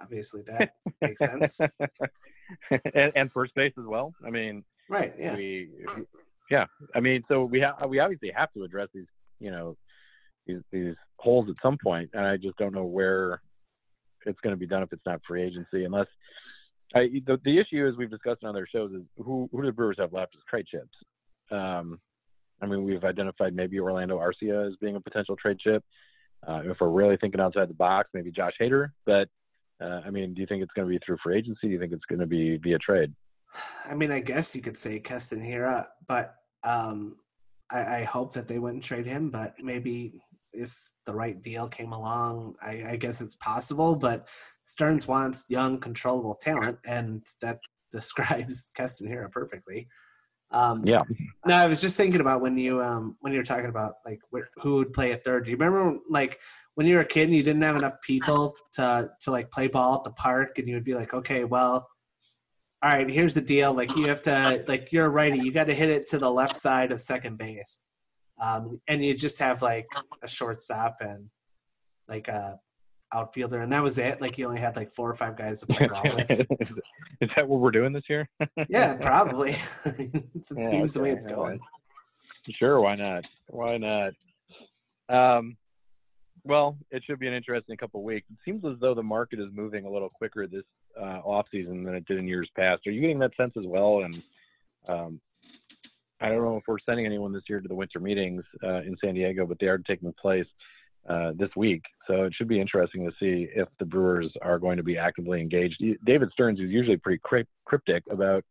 Obviously, 0.00 0.42
that 0.42 0.72
makes 1.00 1.18
sense. 1.18 1.60
and, 2.70 3.12
and, 3.14 3.32
first 3.32 3.54
base 3.54 3.72
as 3.78 3.86
well. 3.86 4.12
I 4.26 4.30
mean, 4.30 4.64
right? 4.88 5.14
Yeah. 5.18 5.34
We, 5.34 5.68
yeah. 6.50 6.66
I 6.94 7.00
mean, 7.00 7.22
so 7.28 7.44
we 7.44 7.60
have 7.60 7.74
we 7.88 7.98
obviously 7.98 8.32
have 8.36 8.52
to 8.52 8.64
address 8.64 8.88
these, 8.94 9.06
you 9.40 9.50
know, 9.50 9.76
these 10.46 10.60
these 10.72 10.94
holes 11.18 11.48
at 11.48 11.56
some 11.62 11.78
point, 11.82 12.10
and 12.12 12.24
I 12.24 12.36
just 12.36 12.56
don't 12.56 12.74
know 12.74 12.84
where 12.84 13.40
it's 14.24 14.40
going 14.40 14.54
to 14.54 14.58
be 14.58 14.66
done 14.66 14.82
if 14.82 14.92
it's 14.92 15.06
not 15.06 15.20
free 15.26 15.42
agency, 15.42 15.84
unless. 15.84 16.06
I, 16.94 17.08
the, 17.26 17.38
the 17.44 17.58
issue, 17.58 17.86
as 17.86 17.96
we've 17.96 18.10
discussed 18.10 18.44
on 18.44 18.50
other 18.50 18.66
shows, 18.70 18.92
is 18.92 19.02
who 19.16 19.48
who 19.50 19.60
do 19.60 19.66
the 19.66 19.72
Brewers 19.72 19.96
have 19.98 20.12
left 20.12 20.36
as 20.36 20.42
trade 20.48 20.66
chips? 20.66 20.96
Um, 21.50 21.98
I 22.62 22.66
mean, 22.66 22.84
we've 22.84 23.04
identified 23.04 23.54
maybe 23.54 23.78
Orlando 23.80 24.18
Arcia 24.18 24.68
as 24.68 24.76
being 24.76 24.96
a 24.96 25.00
potential 25.00 25.36
trade 25.36 25.58
chip. 25.58 25.84
Uh, 26.46 26.62
if 26.64 26.78
we're 26.80 26.88
really 26.88 27.16
thinking 27.16 27.40
outside 27.40 27.68
the 27.68 27.74
box, 27.74 28.10
maybe 28.14 28.30
Josh 28.30 28.54
Hader. 28.60 28.90
But 29.04 29.28
uh, 29.80 30.00
I 30.06 30.10
mean, 30.10 30.34
do 30.34 30.40
you 30.40 30.46
think 30.46 30.62
it's 30.62 30.72
going 30.72 30.86
to 30.86 30.90
be 30.90 30.98
through 31.04 31.18
free 31.22 31.38
agency? 31.38 31.66
Do 31.66 31.74
you 31.74 31.78
think 31.78 31.92
it's 31.92 32.04
going 32.04 32.20
to 32.20 32.26
be 32.26 32.56
via 32.56 32.78
trade? 32.78 33.12
I 33.84 33.94
mean, 33.94 34.10
I 34.10 34.20
guess 34.20 34.54
you 34.54 34.62
could 34.62 34.76
say 34.76 34.98
Keston 34.98 35.40
Hiura, 35.40 35.86
but 36.06 36.36
um, 36.64 37.16
I, 37.70 37.98
I, 37.98 38.04
hope 38.04 38.32
that 38.32 38.48
they 38.48 38.58
wouldn't 38.58 38.82
trade 38.82 39.06
him. 39.06 39.30
But 39.30 39.54
maybe 39.62 40.20
if 40.56 40.92
the 41.04 41.14
right 41.14 41.40
deal 41.40 41.68
came 41.68 41.92
along, 41.92 42.54
I, 42.60 42.82
I 42.86 42.96
guess 42.96 43.20
it's 43.20 43.36
possible. 43.36 43.94
But 43.94 44.28
Stearns 44.62 45.06
wants 45.06 45.46
young, 45.48 45.78
controllable 45.78 46.34
talent, 46.34 46.78
and 46.84 47.24
that 47.42 47.58
describes 47.92 48.70
Keston 48.74 49.08
Hiura 49.08 49.30
perfectly. 49.30 49.88
Um, 50.50 50.84
yeah. 50.86 51.02
No, 51.46 51.54
I 51.54 51.66
was 51.66 51.80
just 51.80 51.96
thinking 51.96 52.20
about 52.20 52.40
when 52.40 52.56
you 52.56 52.82
um, 52.82 53.16
when 53.20 53.32
you 53.32 53.38
were 53.38 53.44
talking 53.44 53.66
about 53.66 53.94
like 54.04 54.20
wh- 54.32 54.60
who 54.62 54.76
would 54.76 54.92
play 54.92 55.12
at 55.12 55.24
third. 55.24 55.44
Do 55.44 55.50
you 55.50 55.56
remember 55.56 55.98
like 56.08 56.38
when 56.74 56.86
you 56.86 56.94
were 56.96 57.00
a 57.00 57.06
kid 57.06 57.24
and 57.24 57.36
you 57.36 57.42
didn't 57.42 57.62
have 57.62 57.76
enough 57.76 57.94
people 58.02 58.54
to 58.74 59.10
to 59.22 59.30
like 59.30 59.50
play 59.50 59.66
ball 59.68 59.96
at 59.96 60.04
the 60.04 60.12
park, 60.12 60.58
and 60.58 60.68
you 60.68 60.74
would 60.74 60.84
be 60.84 60.94
like, 60.94 61.14
okay, 61.14 61.44
well, 61.44 61.88
all 62.82 62.90
right, 62.90 63.08
here's 63.08 63.34
the 63.34 63.40
deal. 63.40 63.72
Like 63.72 63.96
you 63.96 64.06
have 64.06 64.22
to 64.22 64.64
like 64.68 64.92
you're 64.92 65.06
a 65.06 65.10
righty, 65.10 65.38
you 65.38 65.52
got 65.52 65.64
to 65.64 65.74
hit 65.74 65.90
it 65.90 66.06
to 66.10 66.18
the 66.18 66.30
left 66.30 66.56
side 66.56 66.92
of 66.92 67.00
second 67.00 67.38
base 67.38 67.82
um, 68.40 68.80
and 68.88 69.04
you 69.04 69.14
just 69.14 69.38
have 69.38 69.62
like 69.62 69.86
a 70.22 70.28
shortstop 70.28 70.96
and 71.00 71.28
like 72.08 72.28
a 72.28 72.58
outfielder, 73.12 73.60
and 73.60 73.72
that 73.72 73.82
was 73.82 73.98
it. 73.98 74.20
Like 74.20 74.38
you 74.38 74.46
only 74.46 74.60
had 74.60 74.76
like 74.76 74.90
four 74.90 75.10
or 75.10 75.14
five 75.14 75.36
guys 75.36 75.60
to 75.60 75.66
play 75.66 75.86
ball 75.90 76.02
with. 76.14 76.30
Is 77.20 77.30
that 77.34 77.48
what 77.48 77.60
we're 77.60 77.70
doing 77.70 77.92
this 77.92 78.04
year? 78.08 78.28
yeah, 78.68 78.94
probably. 78.94 79.52
it 79.84 80.22
yeah, 80.56 80.70
seems 80.70 80.96
okay. 80.96 80.98
the 80.98 81.00
way 81.00 81.10
it's 81.10 81.26
going. 81.26 81.60
Sure, 82.50 82.80
why 82.80 82.94
not? 82.94 83.26
Why 83.48 83.78
not? 83.78 84.12
Um, 85.08 85.56
well, 86.44 86.76
it 86.90 87.02
should 87.04 87.18
be 87.18 87.26
an 87.26 87.34
interesting 87.34 87.76
couple 87.76 88.00
of 88.00 88.04
weeks. 88.04 88.26
It 88.30 88.38
seems 88.44 88.64
as 88.64 88.78
though 88.80 88.94
the 88.94 89.02
market 89.02 89.40
is 89.40 89.48
moving 89.52 89.84
a 89.84 89.90
little 89.90 90.10
quicker 90.10 90.46
this 90.46 90.62
uh, 91.00 91.20
off 91.24 91.46
season 91.50 91.82
than 91.84 91.94
it 91.94 92.06
did 92.06 92.18
in 92.18 92.28
years 92.28 92.48
past. 92.56 92.86
Are 92.86 92.90
you 92.90 93.00
getting 93.00 93.18
that 93.20 93.36
sense 93.36 93.54
as 93.58 93.66
well? 93.66 94.02
And 94.04 94.22
um, 94.88 95.20
I 96.20 96.28
don't 96.28 96.42
know 96.42 96.56
if 96.56 96.64
we're 96.66 96.78
sending 96.78 97.06
anyone 97.06 97.32
this 97.32 97.42
year 97.48 97.60
to 97.60 97.68
the 97.68 97.74
winter 97.74 98.00
meetings 98.00 98.42
uh, 98.62 98.80
in 98.80 98.96
San 99.02 99.14
Diego, 99.14 99.46
but 99.46 99.58
they 99.58 99.66
are 99.66 99.78
taking 99.78 100.12
place 100.14 100.46
uh, 101.08 101.32
this 101.36 101.50
week. 101.56 101.82
So 102.06 102.24
it 102.24 102.34
should 102.34 102.48
be 102.48 102.60
interesting 102.60 103.04
to 103.04 103.12
see 103.20 103.48
if 103.54 103.68
the 103.78 103.84
Brewers 103.84 104.32
are 104.42 104.58
going 104.58 104.76
to 104.76 104.82
be 104.82 104.98
actively 104.98 105.40
engaged. 105.40 105.82
David 106.04 106.30
Stearns, 106.32 106.58
who's 106.58 106.70
usually 106.70 106.96
pretty 106.96 107.20
cryptic 107.64 108.02
about 108.10 108.44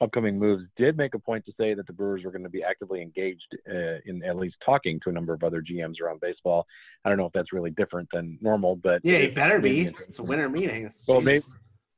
upcoming 0.00 0.38
moves, 0.38 0.64
did 0.76 0.96
make 0.96 1.14
a 1.14 1.18
point 1.18 1.44
to 1.46 1.52
say 1.58 1.74
that 1.74 1.86
the 1.86 1.92
Brewers 1.92 2.24
were 2.24 2.30
going 2.30 2.44
to 2.44 2.48
be 2.48 2.62
actively 2.62 3.02
engaged 3.02 3.56
uh, 3.68 3.98
in 4.06 4.22
at 4.24 4.36
least 4.36 4.56
talking 4.64 5.00
to 5.00 5.10
a 5.10 5.12
number 5.12 5.34
of 5.34 5.42
other 5.42 5.62
GMs 5.62 6.00
around 6.00 6.20
baseball. 6.20 6.66
I 7.04 7.08
don't 7.08 7.18
know 7.18 7.26
if 7.26 7.32
that's 7.32 7.52
really 7.52 7.70
different 7.70 8.08
than 8.12 8.38
normal, 8.40 8.76
but 8.76 9.00
yeah, 9.04 9.16
it 9.16 9.34
better 9.34 9.58
be. 9.58 9.86
It's 9.86 10.20
a 10.20 10.22
winter 10.22 10.48
meeting. 10.48 10.88
well, 11.08 11.20
maybe 11.20 11.42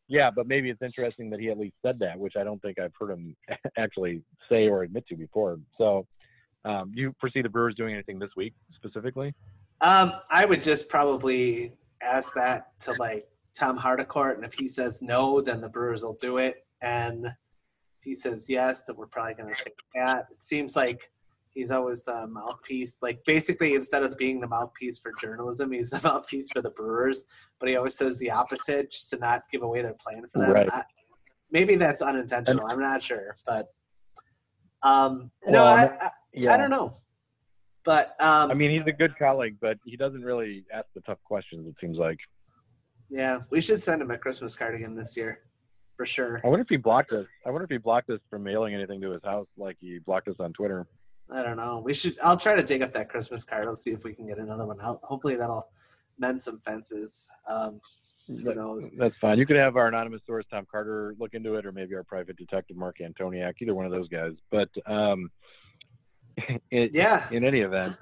yeah, 0.09 0.31
but 0.31 0.47
maybe 0.47 0.71
it's 0.71 0.83
interesting 0.83 1.31
that 1.31 1.41
he 1.41 1.51
at 1.51 1.59
least 1.59 1.77
said 1.85 1.99
that, 1.99 2.19
which 2.19 2.35
I 2.37 2.45
don't 2.45 2.61
think 2.63 2.79
I've 2.79 2.93
heard 2.99 3.11
him 3.11 3.37
actually 3.77 4.23
say 4.49 4.69
or 4.69 4.83
admit 4.83 5.07
to 5.09 5.17
before. 5.17 5.59
So, 5.79 6.07
um, 6.65 6.93
do 6.95 7.01
you 7.01 7.15
foresee 7.21 7.43
the 7.43 7.49
Brewers 7.49 7.75
doing 7.75 7.95
anything 7.95 8.19
this 8.19 8.31
week 8.37 8.55
specifically? 8.75 9.35
Um, 9.81 10.13
I 10.31 10.45
would 10.45 10.61
just 10.61 10.89
probably 10.89 11.73
ask 12.03 12.35
that 12.35 12.79
to 12.81 12.93
like 12.99 13.27
Tom 13.57 13.79
Haudricourt, 13.79 14.37
and 14.37 14.45
if 14.45 14.55
he 14.55 14.69
says 14.69 15.03
no, 15.03 15.41
then 15.41 15.61
the 15.61 15.69
Brewers 15.69 16.03
will 16.03 16.17
do 16.21 16.39
it, 16.39 16.65
and 16.83 17.27
if 17.27 18.03
he 18.03 18.15
says 18.15 18.47
yes, 18.49 18.83
then 18.83 18.97
we're 18.97 19.07
probably 19.07 19.35
going 19.35 19.49
to 19.49 19.55
stick 19.55 19.75
with 19.77 20.03
that. 20.03 20.27
It 20.31 20.43
seems 20.43 20.77
like 20.77 21.11
he's 21.57 21.71
always 21.71 22.05
the 22.05 22.29
mouthpiece. 22.29 22.99
Like 23.03 23.25
basically, 23.25 23.75
instead 23.75 24.05
of 24.05 24.17
being 24.17 24.41
the 24.41 24.47
mouthpiece 24.47 25.01
for 25.01 25.13
journalism, 25.19 25.73
he's 25.73 25.91
the 25.91 26.01
mouthpiece 26.09 26.51
for 26.53 26.63
the 26.63 26.71
Brewers. 26.71 27.25
But 27.59 27.71
he 27.71 27.77
always 27.77 27.97
says 27.97 28.19
the 28.19 28.31
opposite, 28.31 28.91
just 28.91 29.11
to 29.11 29.19
not 29.19 29.43
give 29.51 29.63
away 29.63 29.83
their 29.83 29.95
plan 29.95 30.23
for 30.33 30.39
them. 30.39 30.51
Right. 30.53 30.71
I, 30.71 30.85
maybe 31.51 31.75
that's 31.75 32.03
unintentional. 32.03 32.67
I'm 32.67 32.79
not 32.79 33.03
sure, 33.03 33.37
but 33.47 33.69
um, 34.83 35.31
no, 35.47 35.63
well, 35.63 35.67
I, 35.67 35.85
I, 35.85 36.11
yeah. 36.33 36.55
I, 36.55 36.57
don't 36.59 36.71
know. 36.71 36.93
But 37.85 38.15
um, 38.21 38.51
I 38.51 38.55
mean, 38.55 38.71
he's 38.71 38.87
a 38.87 38.97
good 38.97 39.19
colleague, 39.19 39.57
but 39.61 39.79
he 39.85 39.97
doesn't 39.97 40.23
really 40.23 40.65
ask 40.73 40.87
the 40.95 41.01
tough 41.01 41.19
questions. 41.25 41.67
It 41.67 41.75
seems 41.81 41.97
like. 41.97 42.19
Yeah, 43.09 43.39
we 43.51 43.61
should 43.61 43.83
send 43.83 44.03
him 44.03 44.11
a 44.11 44.19
Christmas 44.19 44.55
card 44.55 44.75
again 44.75 44.95
this 44.95 45.17
year, 45.17 45.39
for 45.97 46.05
sure. 46.05 46.41
I 46.45 46.49
wonder 46.49 46.63
if 46.63 46.69
he 46.69 46.77
blocked 46.77 47.13
us. 47.13 47.27
I 47.47 47.51
wonder 47.51 47.65
if 47.65 47.71
he 47.71 47.79
blocked 47.79 48.11
us 48.11 48.21
from 48.29 48.43
mailing 48.43 48.75
anything 48.75 49.01
to 49.01 49.13
his 49.13 49.23
house, 49.25 49.47
like 49.57 49.77
he 49.81 50.01
blocked 50.05 50.29
us 50.29 50.35
on 50.41 50.53
Twitter. 50.53 50.87
I 51.31 51.43
don't 51.43 51.57
know. 51.57 51.83
We 51.85 51.93
should. 51.93 52.17
I'll 52.23 52.37
try 52.37 52.55
to 52.55 52.63
dig 52.63 52.83
up 52.83 52.93
that 52.93 53.09
Christmas 53.09 53.45
card. 53.45 53.67
Let's 53.67 53.83
see 53.83 53.91
if 53.91 54.05
we 54.05 54.15
can 54.15 54.27
get 54.27 54.39
another 54.39 54.67
one 54.67 54.81
out. 54.81 55.01
Hopefully 55.03 55.37
that'll 55.37 55.69
mend 56.19 56.41
some 56.41 56.61
fences. 56.61 57.29
Um, 57.49 57.81
who 58.29 58.55
knows? 58.55 58.91
That's 58.97 59.17
fine. 59.21 59.39
You 59.39 59.47
could 59.47 59.57
have 59.57 59.77
our 59.77 59.87
anonymous 59.87 60.23
source, 60.27 60.45
Tom 60.51 60.67
Carter, 60.71 61.15
look 61.19 61.35
into 61.35 61.55
it, 61.55 61.67
or 61.67 61.73
maybe 61.73 61.95
our 61.95 62.03
private 62.03 62.37
detective, 62.37 62.77
Mark 62.77 62.97
Antoniak. 63.01 63.55
Either 63.61 63.75
one 63.75 63.87
of 63.87 63.93
those 63.93 64.09
guys. 64.09 64.33
But 64.51 64.69
um, 64.87 65.31
it, 66.71 66.93
yeah. 66.95 67.27
In 67.31 67.45
any 67.45 67.61
event, 67.61 67.97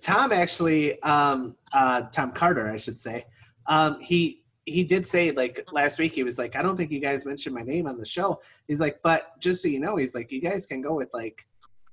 Tom 0.00 0.32
actually, 0.32 1.00
um, 1.02 1.56
uh, 1.72 2.02
Tom 2.12 2.32
Carter, 2.32 2.68
I 2.68 2.76
should 2.76 2.98
say. 2.98 3.24
Um, 3.66 4.00
he 4.00 4.42
he 4.64 4.84
did 4.84 5.06
say 5.06 5.30
like 5.30 5.64
last 5.72 5.98
week 5.98 6.12
he 6.12 6.22
was 6.22 6.38
like, 6.38 6.54
I 6.54 6.62
don't 6.62 6.76
think 6.76 6.90
you 6.90 7.00
guys 7.00 7.24
mentioned 7.24 7.54
my 7.54 7.62
name 7.62 7.86
on 7.86 7.96
the 7.96 8.04
show. 8.04 8.40
He's 8.66 8.80
like, 8.80 9.00
but 9.02 9.40
just 9.40 9.62
so 9.62 9.68
you 9.68 9.80
know, 9.80 9.96
he's 9.96 10.14
like, 10.14 10.30
you 10.30 10.40
guys 10.40 10.66
can 10.66 10.80
go 10.80 10.94
with 10.94 11.10
like 11.12 11.46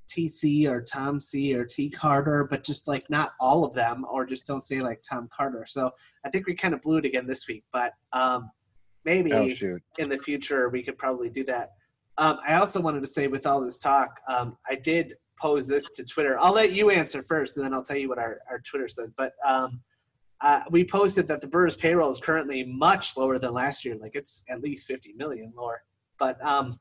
TC 0.08 0.68
or 0.68 0.82
Tom 0.82 1.20
C 1.20 1.56
or 1.56 1.66
T 1.66 1.90
Carter, 1.90 2.48
but 2.50 2.64
just 2.64 2.88
like 2.88 3.10
not 3.10 3.34
all 3.40 3.64
of 3.64 3.74
them, 3.74 4.06
or 4.10 4.26
just 4.26 4.48
don't 4.48 4.62
say 4.62 4.82
like 4.82 5.02
Tom 5.08 5.28
Carter. 5.36 5.66
So 5.68 5.92
I 6.26 6.30
think 6.30 6.48
we 6.48 6.56
kind 6.56 6.74
of 6.74 6.82
blew 6.82 6.98
it 6.98 7.06
again 7.06 7.28
this 7.28 7.48
week, 7.48 7.64
but 7.72 7.94
um, 8.14 8.50
maybe 9.04 9.34
Oh, 9.34 9.80
in 9.98 10.10
the 10.10 10.18
future 10.18 10.70
we 10.70 10.84
could 10.84 10.98
probably 10.98 11.30
do 11.30 11.44
that. 11.46 11.72
Um, 12.18 12.40
I 12.48 12.56
also 12.56 12.80
wanted 12.82 13.02
to 13.02 13.10
say 13.10 13.28
with 13.28 13.46
all 13.46 13.60
this 13.60 13.78
talk, 13.78 14.20
um, 14.28 14.58
I 14.70 14.76
did 14.76 15.16
pose 15.40 15.68
this 15.68 15.90
to 15.92 16.04
Twitter. 16.06 16.38
I'll 16.40 16.54
let 16.54 16.72
you 16.72 16.90
answer 16.90 17.22
first, 17.22 17.58
and 17.58 17.66
then 17.66 17.74
I'll 17.74 17.84
tell 17.84 17.98
you 17.98 18.08
what 18.08 18.20
our, 18.20 18.40
our 18.50 18.60
Twitter 18.60 18.88
said. 18.88 19.12
But 19.18 19.34
um, 19.46 19.82
uh, 20.42 20.62
we 20.70 20.86
posted 20.86 21.28
that 21.28 21.42
the 21.42 21.48
Brewers 21.48 21.76
payroll 21.76 22.10
is 22.10 22.20
currently 22.20 22.64
much 22.64 23.18
lower 23.18 23.38
than 23.40 23.54
last 23.54 23.84
year. 23.86 23.96
Like 24.00 24.16
it's 24.16 24.44
at 24.50 24.62
least 24.62 24.88
50 24.88 25.14
million 25.14 25.54
lower. 25.56 25.82
But 26.20 26.44
um, 26.46 26.80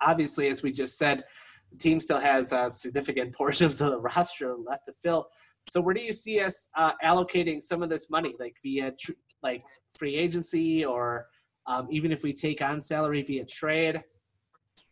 obviously, 0.00 0.48
as 0.48 0.62
we 0.62 0.72
just 0.72 0.96
said, 0.96 1.24
the 1.70 1.78
team 1.78 2.00
still 2.00 2.20
has 2.20 2.52
uh, 2.52 2.70
significant 2.70 3.34
portions 3.36 3.80
of 3.80 3.90
the 3.90 4.00
roster 4.00 4.54
left 4.56 4.86
to 4.86 4.92
fill. 4.92 5.28
So 5.68 5.80
where 5.80 5.94
do 5.94 6.00
you 6.00 6.12
see 6.12 6.40
us 6.40 6.68
uh, 6.76 6.92
allocating 7.04 7.62
some 7.62 7.82
of 7.82 7.90
this 7.90 8.08
money, 8.10 8.34
like 8.38 8.56
via 8.62 8.92
tr- 8.98 9.12
like 9.42 9.62
free 9.98 10.14
agency, 10.16 10.84
or 10.84 11.26
um, 11.66 11.86
even 11.90 12.12
if 12.12 12.22
we 12.22 12.32
take 12.32 12.62
on 12.62 12.80
salary 12.80 13.22
via 13.22 13.44
trade? 13.44 14.02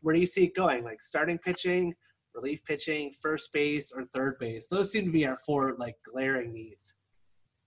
Where 0.00 0.14
do 0.14 0.20
you 0.20 0.26
see 0.26 0.44
it 0.44 0.54
going? 0.54 0.84
Like 0.84 1.00
starting 1.00 1.38
pitching, 1.38 1.94
relief 2.34 2.64
pitching, 2.64 3.12
first 3.20 3.52
base, 3.52 3.92
or 3.94 4.04
third 4.04 4.38
base? 4.38 4.68
Those 4.68 4.92
seem 4.92 5.06
to 5.06 5.10
be 5.10 5.26
our 5.26 5.36
four 5.36 5.74
like 5.78 5.94
glaring 6.04 6.52
needs. 6.52 6.94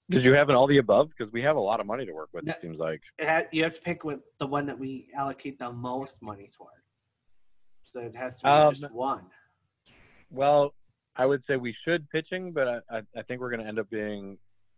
Did 0.10 0.24
you 0.24 0.34
have 0.34 0.50
an 0.50 0.56
all 0.56 0.68
the 0.68 0.78
above? 0.78 1.10
Because 1.10 1.32
we 1.32 1.42
have 1.42 1.56
a 1.56 1.60
lot 1.60 1.80
of 1.80 1.86
money 1.86 2.06
to 2.06 2.12
work 2.14 2.30
with. 2.34 2.44
No. 2.44 2.52
It 2.52 2.62
seems 2.62 2.78
like. 2.78 3.02
It 3.18 3.28
ha- 3.28 3.44
you 3.52 3.64
have 3.64 3.74
to 3.74 3.82
pick 3.82 4.04
with 4.04 4.20
the 4.40 4.48
one 4.48 4.66
that 4.66 4.78
we 4.78 5.08
allocate 5.16 5.58
the 5.58 5.72
most 5.72 6.22
money 6.22 6.50
toward. 6.56 6.81
So 7.92 8.00
it 8.00 8.16
has 8.16 8.38
to 8.38 8.44
be 8.46 8.50
Um, 8.50 8.74
just 8.74 8.90
one. 8.92 9.26
Well, 10.30 10.74
I 11.18 11.26
would 11.26 11.44
say 11.46 11.58
we 11.58 11.76
should 11.84 12.10
pitching, 12.10 12.54
but 12.54 12.66
I, 12.66 12.80
I, 12.90 13.02
I 13.18 13.22
think 13.24 13.42
we're 13.42 13.50
going 13.50 13.60
to 13.60 13.68
end 13.68 13.80
up 13.80 13.90
being 13.90 14.38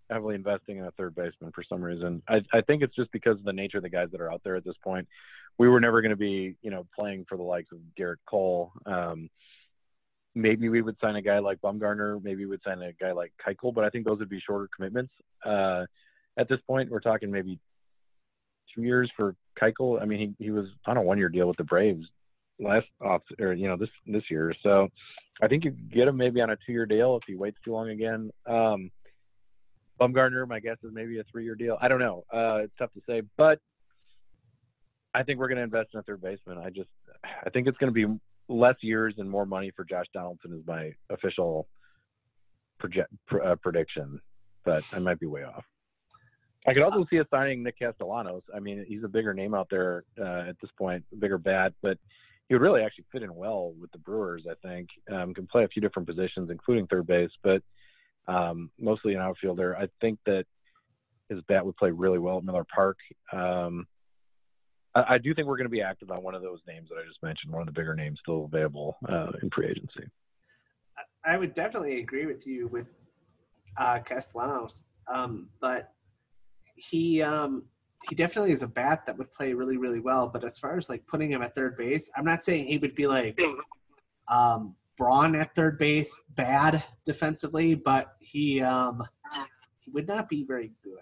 heavily 0.09 0.33
investing 0.33 0.77
in 0.77 0.85
a 0.85 0.91
third 0.91 1.13
baseman 1.13 1.51
for 1.51 1.63
some 1.63 1.83
reason. 1.83 2.23
I, 2.27 2.41
I 2.51 2.61
think 2.61 2.81
it's 2.81 2.95
just 2.95 3.11
because 3.11 3.37
of 3.37 3.43
the 3.43 3.53
nature 3.53 3.77
of 3.77 3.83
the 3.83 3.89
guys 3.89 4.09
that 4.13 4.21
are 4.21 4.33
out 4.33 4.41
there 4.43 4.55
at 4.55 4.65
this 4.65 4.77
point. 4.83 5.07
We 5.59 5.69
were 5.69 5.79
never 5.79 6.01
going 6.01 6.09
to 6.09 6.15
be, 6.15 6.55
you 6.63 6.71
know, 6.71 6.87
playing 6.95 7.25
for 7.29 7.37
the 7.37 7.43
likes 7.43 7.71
of 7.71 7.77
Gerrit 7.97 8.15
Cole. 8.27 8.71
Um, 8.87 9.29
maybe 10.33 10.67
we 10.69 10.81
would 10.81 10.97
sign 10.99 11.15
a 11.15 11.21
guy 11.21 11.37
like 11.37 11.61
Bumgarner. 11.61 12.21
Maybe 12.23 12.45
we 12.45 12.47
would 12.47 12.63
sign 12.63 12.81
a 12.81 12.93
guy 12.93 13.11
like 13.11 13.31
Keuchel, 13.45 13.75
but 13.75 13.83
I 13.83 13.91
think 13.91 14.07
those 14.07 14.17
would 14.17 14.29
be 14.29 14.39
shorter 14.39 14.67
commitments. 14.75 15.13
Uh, 15.45 15.85
at 16.35 16.49
this 16.49 16.59
point, 16.65 16.89
we're 16.89 16.99
talking 16.99 17.29
maybe 17.29 17.59
two 18.73 18.81
years 18.81 19.11
for 19.15 19.35
Keuchel. 19.61 20.01
I 20.01 20.05
mean, 20.05 20.35
he, 20.39 20.45
he 20.45 20.49
was 20.49 20.65
on 20.87 20.97
a 20.97 21.01
one-year 21.03 21.29
deal 21.29 21.47
with 21.47 21.57
the 21.57 21.63
Braves 21.63 22.07
last 22.59 22.87
off, 23.01 23.21
or 23.39 23.53
you 23.53 23.67
know, 23.67 23.77
this 23.77 23.89
this 24.05 24.23
year. 24.29 24.53
So 24.63 24.89
I 25.41 25.47
think 25.47 25.65
you 25.65 25.71
get 25.71 26.07
him 26.07 26.17
maybe 26.17 26.41
on 26.41 26.49
a 26.49 26.57
two-year 26.65 26.85
deal 26.85 27.17
if 27.17 27.23
he 27.25 27.35
waits 27.35 27.57
too 27.63 27.71
long 27.73 27.89
again. 27.89 28.31
Um, 28.45 28.91
Bumgarner, 29.99 30.47
my 30.47 30.59
guess 30.59 30.77
is 30.83 30.91
maybe 30.93 31.19
a 31.19 31.23
three-year 31.31 31.55
deal. 31.55 31.77
I 31.81 31.87
don't 31.87 31.99
know. 31.99 32.23
Uh, 32.33 32.61
it's 32.63 32.73
tough 32.77 32.91
to 32.93 33.01
say, 33.07 33.21
but 33.37 33.59
I 35.13 35.23
think 35.23 35.39
we're 35.39 35.47
going 35.47 35.57
to 35.57 35.63
invest 35.63 35.89
in 35.93 35.99
a 35.99 36.03
third 36.03 36.21
baseman. 36.21 36.57
I 36.57 36.69
just, 36.69 36.89
I 37.23 37.49
think 37.51 37.67
it's 37.67 37.77
going 37.77 37.93
to 37.93 38.07
be 38.07 38.19
less 38.49 38.75
years 38.81 39.13
and 39.17 39.29
more 39.29 39.45
money 39.45 39.71
for 39.75 39.85
Josh 39.85 40.07
Donaldson 40.13 40.53
is 40.53 40.65
my 40.67 40.91
official 41.09 41.67
project 42.79 43.13
pr- 43.27 43.41
uh, 43.41 43.55
prediction, 43.57 44.19
but 44.65 44.83
I 44.91 44.99
might 44.99 45.19
be 45.19 45.27
way 45.27 45.43
off. 45.43 45.63
I 46.65 46.73
could 46.73 46.83
also 46.83 47.05
see 47.09 47.19
us 47.19 47.27
signing 47.29 47.61
Nick 47.61 47.77
Castellanos. 47.77 48.41
I 48.55 48.59
mean, 48.59 48.85
he's 48.87 49.03
a 49.03 49.07
bigger 49.07 49.33
name 49.33 49.53
out 49.53 49.67
there 49.69 50.05
uh, 50.19 50.45
at 50.49 50.55
this 50.61 50.71
point, 50.77 51.03
bigger 51.19 51.37
bat, 51.37 51.73
but 51.81 51.97
he 52.47 52.55
would 52.55 52.61
really 52.61 52.81
actually 52.81 53.05
fit 53.11 53.23
in 53.23 53.33
well 53.33 53.73
with 53.79 53.91
the 53.91 53.97
Brewers. 53.97 54.45
I 54.49 54.55
think 54.65 54.89
um, 55.11 55.33
can 55.33 55.47
play 55.47 55.63
a 55.63 55.67
few 55.67 55.81
different 55.81 56.07
positions, 56.07 56.49
including 56.49 56.87
third 56.87 57.07
base, 57.07 57.31
but 57.41 57.61
um, 58.27 58.69
mostly 58.79 59.13
an 59.13 59.21
outfielder. 59.21 59.75
I 59.77 59.87
think 60.01 60.19
that 60.25 60.45
his 61.29 61.39
bat 61.47 61.65
would 61.65 61.77
play 61.77 61.91
really 61.91 62.19
well 62.19 62.37
at 62.37 62.43
Miller 62.43 62.65
Park. 62.73 62.97
Um, 63.31 63.87
I, 64.95 65.15
I 65.15 65.17
do 65.17 65.33
think 65.33 65.47
we're 65.47 65.57
going 65.57 65.65
to 65.65 65.69
be 65.69 65.81
active 65.81 66.11
on 66.11 66.21
one 66.21 66.35
of 66.35 66.41
those 66.41 66.59
names 66.67 66.89
that 66.89 66.95
I 66.95 67.07
just 67.07 67.23
mentioned, 67.23 67.51
one 67.51 67.61
of 67.61 67.65
the 67.67 67.79
bigger 67.79 67.95
names 67.95 68.19
still 68.21 68.45
available 68.45 68.97
uh, 69.07 69.31
in 69.41 69.49
free 69.49 69.67
agency. 69.67 70.09
I 71.25 71.37
would 71.37 71.53
definitely 71.53 71.99
agree 71.99 72.25
with 72.25 72.45
you 72.45 72.67
with 72.67 72.87
uh, 73.77 73.99
Castellanos, 73.99 74.83
um, 75.07 75.49
but 75.59 75.93
he 76.75 77.21
um, 77.21 77.63
he 78.09 78.15
definitely 78.15 78.51
is 78.51 78.63
a 78.63 78.67
bat 78.67 79.05
that 79.05 79.17
would 79.17 79.31
play 79.31 79.53
really 79.53 79.77
really 79.77 79.99
well. 79.99 80.27
But 80.27 80.43
as 80.43 80.57
far 80.59 80.77
as 80.77 80.89
like 80.89 81.05
putting 81.07 81.31
him 81.31 81.41
at 81.41 81.55
third 81.55 81.75
base, 81.75 82.09
I'm 82.15 82.25
not 82.25 82.43
saying 82.43 82.65
he 82.65 82.77
would 82.77 82.95
be 82.95 83.07
like 83.07 83.39
um, 84.31 84.75
Braun 84.97 85.35
at 85.35 85.55
third 85.55 85.77
base, 85.77 86.21
bad 86.35 86.83
defensively, 87.05 87.75
but 87.75 88.13
he 88.19 88.61
um, 88.61 89.01
he 89.79 89.91
would 89.91 90.07
not 90.07 90.29
be 90.29 90.45
very 90.45 90.71
good. 90.83 90.97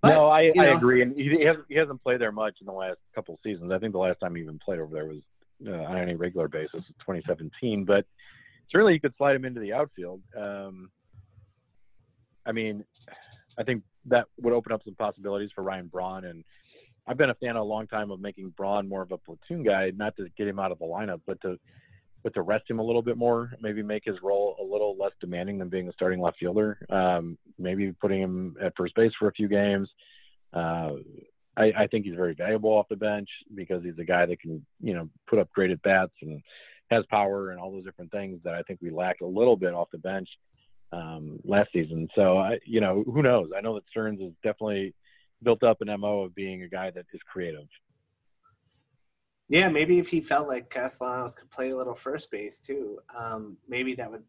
But, 0.00 0.10
no, 0.10 0.28
I, 0.28 0.52
you 0.54 0.62
I 0.62 0.66
agree, 0.66 1.02
and 1.02 1.16
he, 1.16 1.30
he 1.30 1.44
hasn't 1.44 1.64
he 1.68 1.76
hasn't 1.76 2.02
played 2.02 2.20
there 2.20 2.32
much 2.32 2.56
in 2.60 2.66
the 2.66 2.72
last 2.72 2.98
couple 3.14 3.34
of 3.34 3.40
seasons. 3.42 3.72
I 3.72 3.78
think 3.78 3.92
the 3.92 3.98
last 3.98 4.20
time 4.20 4.34
he 4.34 4.42
even 4.42 4.58
played 4.58 4.78
over 4.78 4.92
there 4.92 5.06
was 5.06 5.22
uh, 5.66 5.84
on 5.84 5.96
any 5.96 6.14
regular 6.14 6.48
basis, 6.48 6.84
2017. 7.00 7.84
But 7.84 8.04
certainly, 8.70 8.92
you 8.92 9.00
could 9.00 9.16
slide 9.16 9.36
him 9.36 9.44
into 9.44 9.60
the 9.60 9.72
outfield. 9.72 10.20
Um, 10.36 10.90
I 12.46 12.52
mean, 12.52 12.84
I 13.58 13.62
think 13.62 13.82
that 14.06 14.26
would 14.40 14.52
open 14.52 14.72
up 14.72 14.82
some 14.84 14.94
possibilities 14.94 15.50
for 15.54 15.62
Ryan 15.62 15.86
Braun, 15.86 16.24
and 16.24 16.44
I've 17.06 17.18
been 17.18 17.30
a 17.30 17.34
fan 17.34 17.56
a 17.56 17.62
long 17.62 17.86
time 17.86 18.10
of 18.10 18.20
making 18.20 18.50
Braun 18.50 18.88
more 18.88 19.02
of 19.02 19.12
a 19.12 19.18
platoon 19.18 19.62
guy, 19.62 19.92
not 19.94 20.16
to 20.16 20.28
get 20.36 20.48
him 20.48 20.58
out 20.58 20.72
of 20.72 20.78
the 20.78 20.86
lineup, 20.86 21.20
but 21.26 21.40
to 21.42 21.58
but 22.22 22.32
to 22.32 22.40
rest 22.40 22.64
him 22.70 22.78
a 22.78 22.82
little 22.82 23.02
bit 23.02 23.18
more, 23.18 23.52
maybe 23.60 23.82
make 23.82 24.02
his 24.06 24.16
role 24.22 24.56
a 24.58 24.64
little 24.64 24.96
less 24.98 25.12
demanding 25.20 25.58
than 25.58 25.68
being 25.68 25.88
a 25.88 25.92
starting 25.92 26.22
left 26.22 26.38
fielder. 26.38 26.78
Um, 26.88 27.36
maybe 27.58 27.92
putting 27.92 28.22
him 28.22 28.56
at 28.62 28.72
first 28.78 28.94
base 28.94 29.12
for 29.18 29.28
a 29.28 29.32
few 29.32 29.46
games. 29.46 29.90
Uh, 30.50 30.92
I, 31.54 31.72
I 31.76 31.86
think 31.86 32.06
he's 32.06 32.14
very 32.16 32.34
valuable 32.34 32.70
off 32.70 32.88
the 32.88 32.96
bench 32.96 33.28
because 33.54 33.84
he's 33.84 33.98
a 33.98 34.04
guy 34.04 34.24
that 34.24 34.40
can, 34.40 34.64
you 34.80 34.94
know, 34.94 35.10
put 35.28 35.38
up 35.38 35.52
great 35.52 35.70
at 35.70 35.82
bats 35.82 36.14
and 36.22 36.42
has 36.90 37.04
power 37.10 37.50
and 37.50 37.60
all 37.60 37.70
those 37.70 37.84
different 37.84 38.10
things 38.10 38.40
that 38.44 38.54
I 38.54 38.62
think 38.62 38.80
we 38.80 38.90
lacked 38.90 39.20
a 39.20 39.26
little 39.26 39.56
bit 39.56 39.74
off 39.74 39.90
the 39.92 39.98
bench 39.98 40.28
um, 40.94 41.38
last 41.44 41.70
season. 41.72 42.08
So, 42.14 42.38
I, 42.38 42.58
you 42.64 42.80
know, 42.80 43.04
who 43.06 43.22
knows? 43.22 43.50
I 43.56 43.60
know 43.60 43.74
that 43.74 43.84
Stearns 43.90 44.20
has 44.20 44.32
definitely 44.42 44.94
built 45.42 45.62
up 45.62 45.80
an 45.80 45.88
MO 46.00 46.22
of 46.22 46.34
being 46.34 46.62
a 46.62 46.68
guy 46.68 46.90
that 46.90 47.06
is 47.12 47.20
creative. 47.30 47.66
Yeah, 49.48 49.68
maybe 49.68 49.98
if 49.98 50.08
he 50.08 50.20
felt 50.20 50.48
like 50.48 50.70
Castellanos 50.70 51.34
could 51.34 51.50
play 51.50 51.70
a 51.70 51.76
little 51.76 51.94
first 51.94 52.30
base 52.30 52.60
too, 52.60 52.98
um, 53.14 53.58
maybe 53.68 53.94
that 53.94 54.10
would 54.10 54.22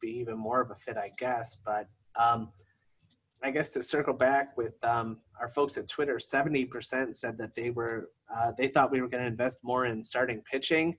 be 0.00 0.10
even 0.18 0.36
more 0.36 0.60
of 0.60 0.70
a 0.70 0.74
fit, 0.74 0.96
I 0.96 1.10
guess. 1.18 1.56
But 1.64 1.88
um, 2.16 2.52
I 3.42 3.50
guess 3.50 3.70
to 3.70 3.82
circle 3.82 4.12
back 4.12 4.56
with 4.56 4.82
um, 4.84 5.20
our 5.40 5.48
folks 5.48 5.78
at 5.78 5.88
Twitter, 5.88 6.18
seventy 6.18 6.66
percent 6.66 7.16
said 7.16 7.38
that 7.38 7.54
they 7.54 7.70
were 7.70 8.10
uh, 8.34 8.52
they 8.58 8.68
thought 8.68 8.90
we 8.90 9.00
were 9.00 9.08
going 9.08 9.22
to 9.22 9.28
invest 9.28 9.58
more 9.62 9.86
in 9.86 10.02
starting 10.02 10.42
pitching. 10.42 10.98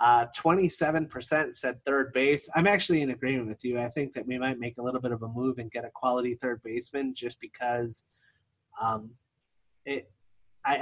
Uh, 0.00 0.26
Twenty-seven 0.34 1.06
percent 1.06 1.54
said 1.54 1.84
third 1.84 2.10
base. 2.12 2.48
I'm 2.54 2.66
actually 2.66 3.02
in 3.02 3.10
agreement 3.10 3.48
with 3.48 3.62
you. 3.64 3.78
I 3.78 3.88
think 3.88 4.12
that 4.14 4.26
we 4.26 4.38
might 4.38 4.58
make 4.58 4.78
a 4.78 4.82
little 4.82 5.00
bit 5.00 5.12
of 5.12 5.22
a 5.22 5.28
move 5.28 5.58
and 5.58 5.70
get 5.70 5.84
a 5.84 5.90
quality 5.94 6.34
third 6.34 6.62
baseman, 6.64 7.12
just 7.14 7.38
because 7.40 8.04
um, 8.80 9.10
it. 9.84 10.10
I, 10.64 10.76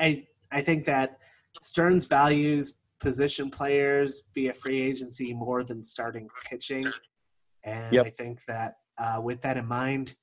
I 0.51 0.59
I 0.59 0.61
think 0.61 0.85
that 0.85 1.19
Stearns 1.61 2.07
values 2.07 2.75
position 3.01 3.51
players 3.51 4.25
via 4.35 4.53
free 4.53 4.81
agency 4.81 5.35
more 5.35 5.65
than 5.65 5.83
starting 5.83 6.29
pitching. 6.49 6.91
And 7.65 7.93
Yep. 7.93 8.07
I 8.07 8.11
think 8.11 8.45
that 8.47 8.75
uh, 8.99 9.21
with 9.23 9.41
that 9.43 9.57
in 9.57 9.67
mind, 9.67 10.15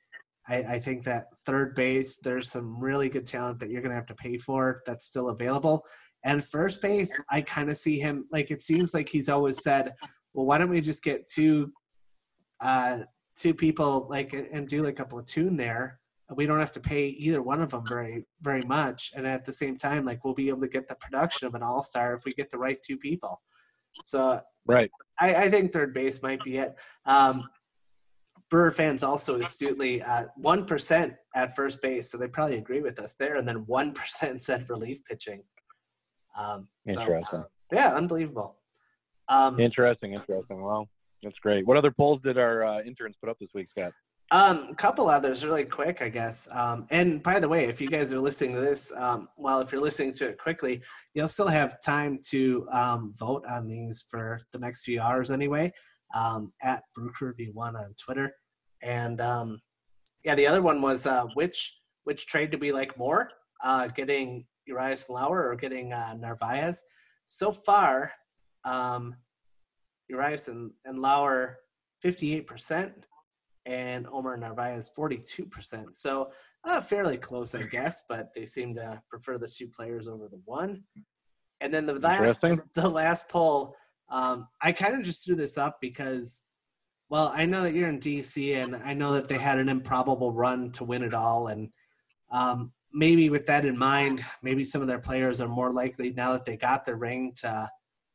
I, 0.47 0.57
I 0.57 0.79
think 0.79 1.03
that 1.03 1.27
third 1.45 1.75
base, 1.75 2.17
there's 2.23 2.51
some 2.51 2.79
really 2.79 3.09
good 3.09 3.25
talent 3.25 3.59
that 3.59 3.69
you're 3.69 3.81
going 3.81 3.91
to 3.91 3.95
have 3.95 4.05
to 4.07 4.15
pay 4.15 4.37
for 4.37 4.81
that's 4.85 5.05
still 5.05 5.29
available. 5.29 5.85
And 6.25 6.43
first 6.43 6.81
base, 6.81 7.17
I 7.29 7.41
kind 7.41 7.69
of 7.69 7.77
see 7.77 7.99
him 7.99 8.25
like 8.31 8.51
it 8.51 8.61
seems 8.61 8.93
like 8.93 9.07
he's 9.07 9.29
always 9.29 9.63
said, 9.63 9.93
well, 10.33 10.45
why 10.45 10.57
don't 10.57 10.69
we 10.69 10.81
just 10.81 11.03
get 11.03 11.29
two, 11.29 11.71
uh, 12.59 12.99
two 13.35 13.53
people 13.53 14.07
like 14.09 14.33
and 14.33 14.67
do 14.67 14.83
like 14.83 14.99
a 14.99 15.05
platoon 15.05 15.55
there 15.55 15.99
we 16.33 16.45
don't 16.45 16.59
have 16.59 16.71
to 16.71 16.79
pay 16.79 17.07
either 17.07 17.41
one 17.41 17.61
of 17.61 17.71
them 17.71 17.83
very 17.87 18.25
very 18.41 18.63
much 18.63 19.11
and 19.15 19.27
at 19.27 19.45
the 19.45 19.53
same 19.53 19.77
time 19.77 20.05
like 20.05 20.23
we'll 20.23 20.33
be 20.33 20.49
able 20.49 20.61
to 20.61 20.67
get 20.67 20.87
the 20.87 20.95
production 20.95 21.47
of 21.47 21.53
an 21.53 21.61
all-star 21.61 22.15
if 22.15 22.25
we 22.25 22.33
get 22.33 22.49
the 22.49 22.57
right 22.57 22.79
two 22.81 22.97
people 22.97 23.39
so 24.03 24.41
Right. 24.65 24.89
i, 25.19 25.35
I 25.35 25.49
think 25.49 25.71
third 25.71 25.93
base 25.93 26.23
might 26.23 26.43
be 26.43 26.57
it 26.57 26.75
um 27.05 27.47
Brewer 28.51 28.71
fans 28.71 29.03
also 29.03 29.35
astutely 29.41 30.03
uh, 30.03 30.25
1% 30.39 31.15
at 31.33 31.55
first 31.55 31.81
base, 31.81 32.11
so 32.11 32.17
they 32.17 32.27
probably 32.27 32.57
agree 32.57 32.81
with 32.81 32.99
us 32.99 33.15
there. 33.15 33.37
And 33.37 33.47
then 33.47 33.65
1% 33.65 34.39
said 34.39 34.69
relief 34.69 35.03
pitching. 35.03 35.41
Um, 36.37 36.67
so, 36.87 37.01
Interesting. 37.01 37.43
yeah, 37.71 37.93
unbelievable. 37.93 38.57
Um, 39.27 39.59
Interesting. 39.59 40.13
Interesting. 40.13 40.61
Well, 40.61 40.87
that's 41.23 41.37
great. 41.39 41.65
What 41.65 41.77
other 41.77 41.91
polls 41.91 42.21
did 42.23 42.37
our 42.37 42.63
uh, 42.63 42.81
interns 42.81 43.15
put 43.19 43.29
up 43.29 43.37
this 43.39 43.49
week, 43.53 43.67
Scott? 43.77 43.91
Um, 44.31 44.69
a 44.71 44.75
couple 44.75 45.07
others 45.09 45.45
really 45.45 45.65
quick, 45.65 46.01
I 46.01 46.09
guess. 46.09 46.47
Um, 46.51 46.87
and 46.89 47.21
by 47.21 47.39
the 47.39 47.47
way, 47.47 47.65
if 47.65 47.79
you 47.79 47.89
guys 47.89 48.11
are 48.11 48.19
listening 48.19 48.55
to 48.55 48.61
this, 48.61 48.91
um, 48.95 49.27
well, 49.37 49.59
if 49.59 49.71
you're 49.71 49.81
listening 49.81 50.13
to 50.13 50.27
it 50.27 50.39
quickly, 50.39 50.81
you'll 51.13 51.27
still 51.27 51.47
have 51.47 51.79
time 51.81 52.17
to 52.29 52.67
um, 52.71 53.13
vote 53.17 53.43
on 53.47 53.67
these 53.67 54.05
for 54.09 54.39
the 54.51 54.59
next 54.59 54.83
few 54.83 54.99
hours 54.99 55.29
anyway. 55.29 55.71
Um, 56.15 56.53
at 56.61 56.83
BrewCrewV1 56.97 57.75
on 57.75 57.93
Twitter, 58.03 58.33
and 58.81 59.19
um, 59.19 59.59
yeah, 60.23 60.35
the 60.35 60.47
other 60.47 60.61
one 60.61 60.81
was 60.81 61.05
uh, 61.05 61.25
which 61.33 61.73
which 62.05 62.25
trade 62.27 62.51
do 62.51 62.57
we 62.57 62.71
like 62.71 62.97
more? 62.97 63.29
Uh, 63.63 63.87
getting 63.87 64.45
Urias 64.65 65.05
and 65.07 65.15
Lauer 65.15 65.49
or 65.49 65.55
getting 65.55 65.93
uh, 65.93 66.15
Narvaez? 66.19 66.83
So 67.25 67.51
far, 67.51 68.11
um, 68.63 69.15
Urias 70.09 70.47
and, 70.47 70.71
and 70.85 70.99
Lauer 70.99 71.57
58% 72.03 72.93
and 73.65 74.07
Omar 74.11 74.37
Narvaez 74.37 74.91
42%. 74.97 75.93
So 75.93 76.29
uh, 76.63 76.81
fairly 76.81 77.17
close, 77.17 77.55
I 77.55 77.63
guess, 77.63 78.03
but 78.07 78.33
they 78.33 78.45
seem 78.45 78.75
to 78.75 79.01
prefer 79.09 79.37
the 79.37 79.47
two 79.47 79.67
players 79.67 80.07
over 80.07 80.27
the 80.27 80.41
one. 80.45 80.83
And 81.61 81.73
then 81.73 81.85
the 81.85 81.93
last 81.93 82.41
the 82.41 82.89
last 82.89 83.29
poll, 83.29 83.75
um, 84.09 84.47
I 84.61 84.71
kind 84.71 84.95
of 84.95 85.03
just 85.03 85.25
threw 85.25 85.35
this 85.35 85.57
up 85.57 85.77
because, 85.81 86.41
well, 87.09 87.31
I 87.33 87.45
know 87.45 87.63
that 87.63 87.73
you're 87.73 87.89
in 87.89 87.99
DC, 87.99 88.55
and 88.55 88.75
I 88.75 88.93
know 88.93 89.13
that 89.13 89.27
they 89.27 89.37
had 89.37 89.57
an 89.57 89.69
improbable 89.69 90.31
run 90.31 90.71
to 90.71 90.83
win 90.83 91.03
it 91.03 91.13
all, 91.13 91.47
and 91.47 91.69
um, 92.31 92.71
maybe 92.95 93.29
with 93.29 93.45
that 93.45 93.65
in 93.65 93.77
mind, 93.77 94.23
maybe 94.41 94.63
some 94.63 94.81
of 94.81 94.87
their 94.87 94.99
players 94.99 95.41
are 95.41 95.47
more 95.47 95.71
likely 95.71 96.13
now 96.13 96.31
that 96.31 96.45
they 96.45 96.55
got 96.55 96.85
the 96.85 96.95
ring 96.95 97.33
to 97.35 97.69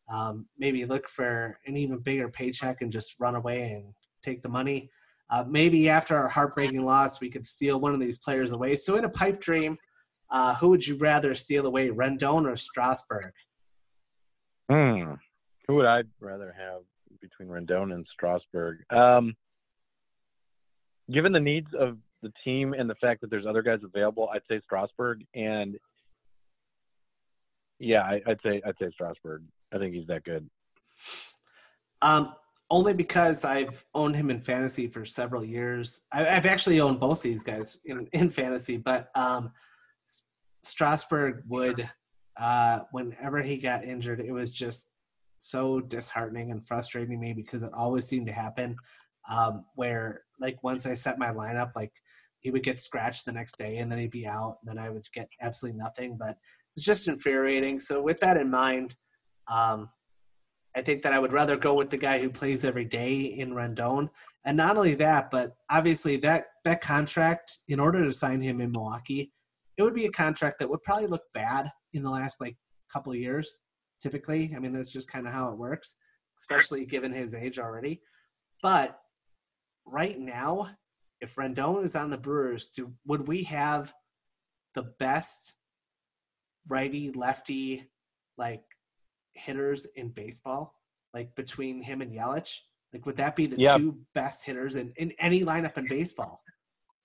um, 0.08 0.46
maybe 0.58 0.84
look 0.86 1.06
for 1.06 1.58
an 1.66 1.76
even 1.76 1.98
bigger 1.98 2.28
paycheck 2.28 2.80
and 2.80 2.90
just 2.90 3.14
run 3.20 3.36
away 3.36 3.72
and 3.72 3.92
take 4.22 4.40
the 4.40 4.48
money. 4.48 4.90
Uh, 5.28 5.44
maybe 5.46 5.88
after 5.88 6.16
our 6.16 6.28
heartbreaking 6.28 6.84
loss, 6.84 7.20
we 7.20 7.30
could 7.30 7.46
steal 7.46 7.78
one 7.78 7.94
of 7.94 8.00
these 8.00 8.18
players 8.18 8.52
away. 8.52 8.74
So, 8.74 8.96
in 8.96 9.04
a 9.04 9.08
pipe 9.08 9.38
dream, 9.40 9.76
uh, 10.30 10.56
who 10.56 10.70
would 10.70 10.84
you 10.84 10.96
rather 10.96 11.34
steal 11.34 11.66
away, 11.66 11.90
Rendon 11.90 12.50
or 12.50 12.56
Strasburg? 12.56 13.32
Hmm. 14.68 15.12
Who 15.68 15.74
would 15.76 15.86
I 15.86 16.02
rather 16.18 16.52
have 16.58 16.82
between 17.20 17.48
Rendon 17.48 17.92
and 17.94 18.04
Strasburg? 18.12 18.78
Um, 18.90 19.36
given 21.12 21.32
the 21.32 21.40
needs 21.40 21.72
of 21.78 21.98
the 22.22 22.32
team 22.44 22.74
and 22.74 22.88
the 22.88 22.94
fact 22.96 23.20
that 23.20 23.30
there's 23.30 23.46
other 23.46 23.62
guys 23.62 23.80
available, 23.84 24.28
I'd 24.32 24.42
say 24.48 24.60
Strasburg. 24.64 25.24
And 25.34 25.78
yeah, 27.78 28.02
I, 28.02 28.22
would 28.26 28.40
say 28.42 28.60
I'd 28.66 28.76
say 28.78 28.90
Strasburg. 28.92 29.42
I 29.72 29.78
think 29.78 29.94
he's 29.94 30.06
that 30.08 30.24
good. 30.24 30.48
Um, 32.02 32.34
only 32.70 32.94
because 32.94 33.44
I've 33.44 33.84
owned 33.94 34.14
him 34.14 34.30
in 34.30 34.40
fantasy 34.40 34.86
for 34.86 35.04
several 35.04 35.44
years. 35.44 36.00
I, 36.12 36.24
have 36.24 36.46
actually 36.46 36.80
owned 36.80 37.00
both 37.00 37.22
these 37.22 37.42
guys 37.42 37.78
in, 37.84 38.06
in 38.12 38.30
fantasy, 38.30 38.76
but 38.76 39.10
um, 39.14 39.52
Strasburg 40.62 41.42
would, 41.48 41.88
uh, 42.38 42.80
whenever 42.92 43.42
he 43.42 43.58
got 43.58 43.84
injured, 43.84 44.20
it 44.20 44.32
was 44.32 44.52
just 44.52 44.88
so 45.38 45.80
disheartening 45.80 46.52
and 46.52 46.64
frustrating 46.64 47.18
me 47.18 47.32
because 47.32 47.62
it 47.62 47.72
always 47.72 48.06
seemed 48.06 48.26
to 48.26 48.32
happen. 48.32 48.76
Um, 49.30 49.66
where 49.74 50.22
like 50.40 50.62
once 50.62 50.86
I 50.86 50.94
set 50.94 51.18
my 51.18 51.30
lineup, 51.30 51.72
like 51.76 51.92
he 52.40 52.50
would 52.50 52.62
get 52.62 52.80
scratched 52.80 53.24
the 53.24 53.32
next 53.32 53.56
day 53.56 53.78
and 53.78 53.90
then 53.90 53.98
he'd 53.98 54.10
be 54.10 54.26
out, 54.26 54.58
and 54.60 54.68
then 54.68 54.84
I 54.84 54.90
would 54.90 55.04
get 55.14 55.28
absolutely 55.40 55.78
nothing. 55.78 56.16
But 56.18 56.36
it's 56.76 56.84
just 56.84 57.08
infuriating. 57.08 57.78
So 57.78 58.02
with 58.02 58.20
that 58.20 58.36
in 58.36 58.50
mind, 58.50 58.96
um, 59.48 59.90
I 60.76 60.82
think 60.82 61.02
that 61.02 61.12
I 61.12 61.18
would 61.18 61.32
rather 61.32 61.56
go 61.56 61.74
with 61.74 61.90
the 61.90 61.96
guy 61.96 62.20
who 62.20 62.30
plays 62.30 62.64
every 62.64 62.84
day 62.84 63.20
in 63.20 63.50
Rendon. 63.50 64.08
And 64.44 64.56
not 64.56 64.76
only 64.76 64.94
that, 64.96 65.30
but 65.30 65.56
obviously 65.68 66.16
that 66.18 66.46
that 66.64 66.80
contract, 66.80 67.58
in 67.68 67.80
order 67.80 68.04
to 68.04 68.12
sign 68.12 68.40
him 68.40 68.60
in 68.60 68.70
Milwaukee, 68.70 69.32
it 69.76 69.82
would 69.82 69.94
be 69.94 70.06
a 70.06 70.12
contract 70.12 70.58
that 70.58 70.70
would 70.70 70.82
probably 70.82 71.06
look 71.06 71.24
bad 71.34 71.68
in 71.92 72.02
the 72.02 72.10
last 72.10 72.40
like 72.40 72.56
couple 72.92 73.14
years. 73.14 73.56
Typically, 74.00 74.52
I 74.54 74.60
mean 74.60 74.72
that's 74.72 74.92
just 74.92 75.08
kind 75.08 75.26
of 75.26 75.32
how 75.32 75.50
it 75.50 75.58
works, 75.58 75.96
especially 76.38 76.86
given 76.86 77.12
his 77.12 77.34
age 77.34 77.58
already. 77.58 78.00
But 78.62 78.98
right 79.84 80.18
now, 80.18 80.70
if 81.20 81.36
Rendon 81.36 81.84
is 81.84 81.96
on 81.96 82.10
the 82.10 82.16
Brewers, 82.16 82.66
do 82.68 82.92
would 83.06 83.28
we 83.28 83.42
have 83.44 83.92
the 84.74 84.84
best 84.98 85.54
righty 86.68 87.10
lefty 87.12 87.88
like 88.38 88.62
hitters 89.34 89.86
in 89.96 90.08
baseball, 90.08 90.74
like 91.14 91.34
between 91.34 91.82
him 91.82 92.00
and 92.02 92.12
Yelich? 92.12 92.58
Like, 92.92 93.06
would 93.06 93.16
that 93.16 93.36
be 93.36 93.46
the 93.46 93.58
yep. 93.58 93.76
two 93.76 93.98
best 94.14 94.44
hitters 94.44 94.74
in, 94.74 94.92
in 94.96 95.12
any 95.18 95.44
lineup 95.44 95.78
in 95.78 95.86
baseball? 95.86 96.42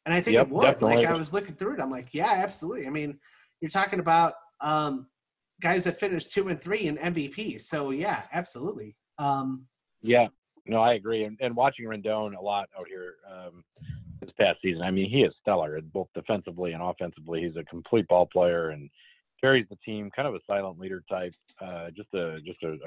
And 0.05 0.13
I 0.13 0.21
think 0.21 0.35
yep, 0.35 0.47
it 0.47 0.53
would. 0.53 0.63
Definitely. 0.63 0.97
Like, 0.97 1.07
I 1.07 1.13
was 1.13 1.33
looking 1.33 1.55
through 1.55 1.75
it. 1.75 1.81
I'm 1.81 1.91
like, 1.91 2.13
yeah, 2.13 2.31
absolutely. 2.31 2.87
I 2.87 2.89
mean, 2.89 3.19
you're 3.61 3.69
talking 3.69 3.99
about 3.99 4.33
um, 4.61 5.07
guys 5.61 5.83
that 5.83 5.99
finished 5.99 6.31
two 6.31 6.47
and 6.47 6.59
three 6.59 6.87
in 6.87 6.97
MVP. 6.97 7.61
So, 7.61 7.91
yeah, 7.91 8.23
absolutely. 8.33 8.95
Um, 9.19 9.65
yeah, 10.01 10.27
no, 10.65 10.81
I 10.81 10.93
agree. 10.93 11.23
And, 11.23 11.37
and 11.41 11.55
watching 11.55 11.85
Rendon 11.85 12.35
a 12.35 12.41
lot 12.41 12.67
out 12.77 12.87
here 12.87 13.15
um, 13.31 13.63
past 14.37 14.59
season, 14.61 14.81
I 14.81 14.91
mean, 14.91 15.09
he 15.09 15.21
is 15.21 15.33
stellar, 15.41 15.79
both 15.81 16.07
defensively 16.13 16.73
and 16.73 16.81
offensively. 16.81 17.43
He's 17.43 17.55
a 17.55 17.63
complete 17.63 18.07
ball 18.07 18.25
player 18.25 18.69
and 18.69 18.89
carries 19.41 19.67
the 19.69 19.77
team, 19.77 20.09
kind 20.15 20.27
of 20.27 20.35
a 20.35 20.39
silent 20.47 20.79
leader 20.79 21.03
type. 21.09 21.33
Uh, 21.61 21.89
just 21.91 22.13
a 22.13 22.39
just 22.41 22.61
a, 22.63 22.77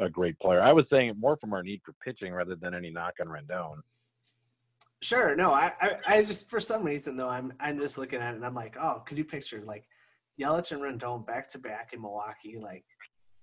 a, 0.00 0.06
a, 0.06 0.10
great 0.10 0.38
player. 0.40 0.60
I 0.60 0.72
was 0.72 0.84
saying 0.90 1.08
it 1.08 1.16
more 1.18 1.36
from 1.36 1.52
our 1.52 1.62
need 1.62 1.80
for 1.84 1.94
pitching 2.04 2.32
rather 2.32 2.54
than 2.54 2.74
any 2.74 2.90
knock 2.90 3.14
on 3.20 3.28
Rendon. 3.28 3.76
Sure. 5.00 5.34
No, 5.34 5.52
I, 5.52 5.72
I, 5.80 5.96
I 6.06 6.22
just 6.22 6.48
for 6.48 6.60
some 6.60 6.84
reason 6.84 7.16
though 7.16 7.28
I'm 7.28 7.52
I'm 7.58 7.78
just 7.78 7.98
looking 7.98 8.20
at 8.20 8.34
it 8.34 8.36
and 8.36 8.46
I'm 8.46 8.54
like, 8.54 8.76
oh, 8.80 9.02
could 9.04 9.18
you 9.18 9.24
picture 9.24 9.62
like 9.64 9.84
Yelich 10.40 10.72
and 10.72 10.80
Rendon 10.80 11.26
back 11.26 11.48
to 11.52 11.58
back 11.58 11.92
in 11.92 12.00
Milwaukee? 12.00 12.58
Like, 12.58 12.84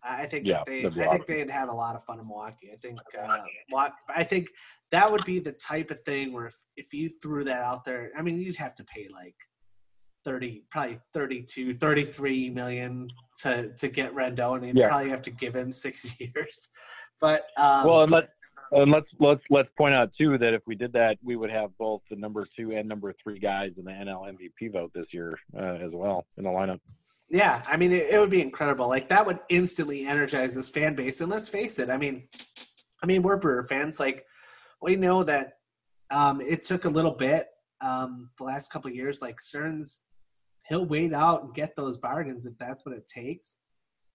I 0.04 0.26
think 0.26 0.48
yeah, 0.48 0.64
they 0.66 0.86
I 0.86 1.10
think 1.10 1.28
they'd 1.28 1.50
have 1.50 1.70
a 1.70 1.76
lot 1.76 1.96
of 1.96 2.04
fun 2.04 2.20
in 2.20 2.28
Milwaukee. 2.28 2.72
I 2.72 2.78
think 2.78 3.00
uh, 3.20 3.90
I 4.08 4.24
think 4.24 4.50
that 4.92 5.12
would 5.12 5.24
be 5.26 5.40
the 5.40 5.52
type 5.54 5.92
of 5.92 6.02
thing 6.02 6.32
where 6.32 6.48
if, 6.48 6.56
if 6.78 6.94
you 6.94 7.10
threw 7.22 7.44
that 7.44 7.60
out 7.60 7.84
there, 7.84 8.12
I 8.18 8.22
mean, 8.22 8.40
you'd 8.40 8.56
have 8.56 8.76
to 8.76 8.84
pay 8.86 9.08
like 9.14 9.36
30 10.26 10.64
probably 10.70 11.00
32 11.14 11.76
33 11.76 12.50
million 12.50 13.10
to 13.40 13.74
to 13.76 13.88
get 13.88 14.14
Rendon 14.14 14.58
and 14.58 14.68
you'd 14.68 14.78
yeah. 14.78 14.88
probably 14.88 15.10
have 15.10 15.22
to 15.24 15.32
give 15.32 15.56
him 15.56 15.72
6 15.72 16.16
years 16.20 16.70
but 17.22 17.46
um, 17.58 17.88
well 17.88 18.04
and 18.04 18.12
let 18.12 18.30
and 18.72 18.92
let's 18.92 19.08
let's 19.20 19.42
let's 19.50 19.70
point 19.78 19.96
out 19.96 20.12
too 20.18 20.38
that 20.38 20.54
if 20.54 20.62
we 20.68 20.76
did 20.76 20.92
that 20.94 21.18
we 21.24 21.36
would 21.36 21.50
have 21.50 21.70
both 21.78 22.02
the 22.10 22.16
number 22.16 22.46
2 22.58 22.72
and 22.72 22.88
number 22.88 23.14
3 23.24 23.40
guys 23.40 23.72
in 23.78 23.86
the 23.86 23.92
NL 23.92 24.32
MVP 24.34 24.74
vote 24.74 24.92
this 24.94 25.08
year 25.12 25.40
uh, 25.58 25.76
as 25.76 25.92
well 25.94 26.26
in 26.38 26.44
the 26.44 26.50
lineup 26.50 26.82
yeah 27.30 27.62
i 27.68 27.78
mean 27.78 27.92
it, 27.92 28.10
it 28.10 28.20
would 28.20 28.30
be 28.30 28.42
incredible 28.42 28.88
like 28.88 29.08
that 29.08 29.26
would 29.26 29.40
instantly 29.50 30.06
energize 30.06 30.56
this 30.56 30.70
fan 30.70 30.96
base 30.96 31.22
and 31.22 31.32
let's 31.32 31.50
face 31.50 31.80
it 31.80 31.90
i 31.90 31.98
mean 31.98 32.28
i 33.04 33.06
mean 33.06 33.22
we're 33.22 33.38
Brewer 33.38 33.64
fans 33.64 34.00
like 34.00 34.26
we 34.82 34.96
know 34.96 35.24
that 35.24 35.54
um, 36.12 36.42
it 36.42 36.64
took 36.64 36.86
a 36.86 36.90
little 36.90 37.12
bit 37.12 37.48
um, 37.82 38.32
the 38.38 38.44
last 38.44 38.72
couple 38.72 38.90
years 38.90 39.22
like 39.22 39.40
Stearns 39.40 40.00
he'll 40.70 40.86
wait 40.86 41.14
out 41.14 41.44
and 41.44 41.54
get 41.54 41.76
those 41.76 41.98
bargains 41.98 42.46
if 42.46 42.58
that's 42.58 42.86
what 42.86 42.96
it 42.96 43.10
takes. 43.14 43.58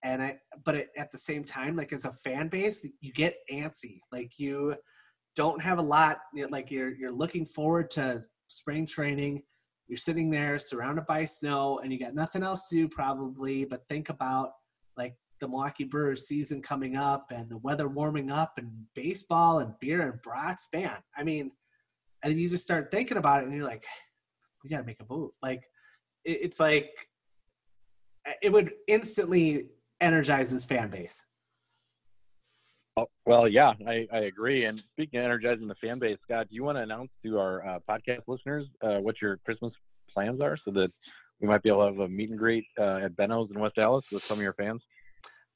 And 0.05 0.23
I, 0.23 0.39
but 0.65 0.87
at 0.97 1.11
the 1.11 1.19
same 1.19 1.45
time, 1.45 1.77
like 1.77 1.93
as 1.93 2.05
a 2.05 2.13
fan 2.13 2.49
base, 2.49 2.87
you 3.01 3.13
get 3.13 3.37
antsy. 3.51 3.99
Like 4.13 4.33
you 4.39 4.77
don't 5.35 5.61
have 5.61 5.79
a 5.79 5.83
lot. 5.83 6.19
Like 6.51 6.71
you're 6.71 6.95
you're 6.95 7.13
looking 7.13 7.45
forward 7.45 7.91
to 7.93 8.23
spring 8.49 8.87
training. 8.87 9.43
You're 9.87 9.97
sitting 9.97 10.31
there 10.31 10.59
surrounded 10.59 11.07
by 11.07 11.25
snow, 11.25 11.81
and 11.83 11.93
you 11.93 11.99
got 11.99 12.15
nothing 12.15 12.43
else 12.43 12.69
to 12.69 12.77
do 12.77 12.89
probably 12.89 13.65
but 13.65 13.87
think 13.89 14.09
about 14.09 14.53
like 14.97 15.15
the 15.41 15.49
Milwaukee 15.49 15.85
Brewers 15.85 16.27
season 16.27 16.63
coming 16.63 16.97
up 16.97 17.31
and 17.31 17.49
the 17.51 17.59
weather 17.59 17.89
warming 17.89 18.31
up 18.31 18.55
and 18.57 18.71
baseball 18.95 19.59
and 19.59 19.75
beer 19.81 20.11
and 20.11 20.23
brats. 20.23 20.69
Man, 20.73 20.97
I 21.17 21.23
mean, 21.23 21.51
and 22.23 22.35
you 22.35 22.49
just 22.49 22.63
start 22.63 22.91
thinking 22.91 23.19
about 23.19 23.41
it, 23.41 23.47
and 23.47 23.55
you're 23.55 23.65
like, 23.65 23.85
we 24.63 24.71
got 24.71 24.79
to 24.79 24.85
make 24.85 25.01
a 25.01 25.07
move. 25.13 25.33
Like 25.43 25.63
it's 26.25 26.59
like 26.59 26.91
it 28.43 28.51
would 28.51 28.73
instantly 28.89 29.69
energize 30.01 30.51
his 30.51 30.65
fan 30.65 30.89
base. 30.89 31.23
Oh, 32.97 33.07
well, 33.27 33.49
yeah, 33.49 33.73
I, 33.89 34.07
I 34.13 34.19
agree. 34.21 34.65
And 34.67 34.79
speaking 34.93 35.19
of 35.19 35.25
energizing 35.25 35.67
the 35.67 35.75
fan 35.75 35.99
base, 35.99 36.19
Scott, 36.23 36.49
do 36.49 36.55
you 36.55 36.63
want 36.63 36.79
to 36.79 36.83
announce 36.83 37.11
to 37.25 37.39
our 37.41 37.67
uh, 37.67 37.79
podcast 37.89 38.23
listeners 38.29 38.67
uh, 38.83 38.99
what 38.99 39.21
your 39.21 39.39
Christmas 39.39 39.73
plans 40.13 40.41
are 40.41 40.57
so 40.57 40.71
that 40.73 40.93
we 41.41 41.49
might 41.49 41.63
be 41.63 41.71
able 41.71 41.81
to 41.81 41.87
have 41.87 41.99
a 41.99 42.09
meet 42.09 42.31
and 42.31 42.39
greet 42.39 42.65
uh, 42.79 42.99
at 42.99 43.17
Benno's 43.17 43.51
in 43.53 43.59
West 43.59 43.79
Allis 43.79 44.07
with 44.13 44.23
some 44.23 44.39
of 44.39 44.43
your 44.45 44.53
fans? 44.55 44.83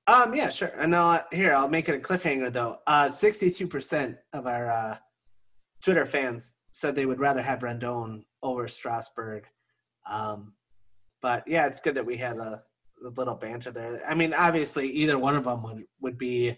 Um, 0.08 0.34
yeah, 0.34 0.48
sure. 0.48 0.72
And 0.78 0.96
I'll, 0.96 1.24
here, 1.30 1.54
I'll 1.54 1.68
make 1.68 1.88
it 1.88 1.94
a 1.94 1.98
cliffhanger 1.98 2.52
though. 2.52 2.78
Uh, 2.88 3.08
62% 3.08 4.16
of 4.32 4.46
our 4.46 4.70
uh, 4.70 4.96
Twitter 5.84 6.06
fans 6.06 6.54
said 6.72 6.94
they 6.94 7.06
would 7.06 7.20
rather 7.20 7.42
have 7.42 7.60
Rendon 7.60 8.24
over 8.42 8.66
Strasburg. 8.66 9.44
Um, 10.10 10.54
but 11.22 11.46
yeah, 11.46 11.66
it's 11.66 11.78
good 11.78 11.94
that 11.94 12.06
we 12.06 12.16
had 12.16 12.38
a, 12.38 12.64
a, 13.04 13.08
little 13.10 13.34
banter 13.34 13.70
there. 13.70 14.02
I 14.08 14.14
mean, 14.14 14.34
obviously, 14.34 14.88
either 14.90 15.18
one 15.18 15.36
of 15.36 15.44
them 15.44 15.62
would 15.62 15.84
would 16.00 16.18
be 16.18 16.56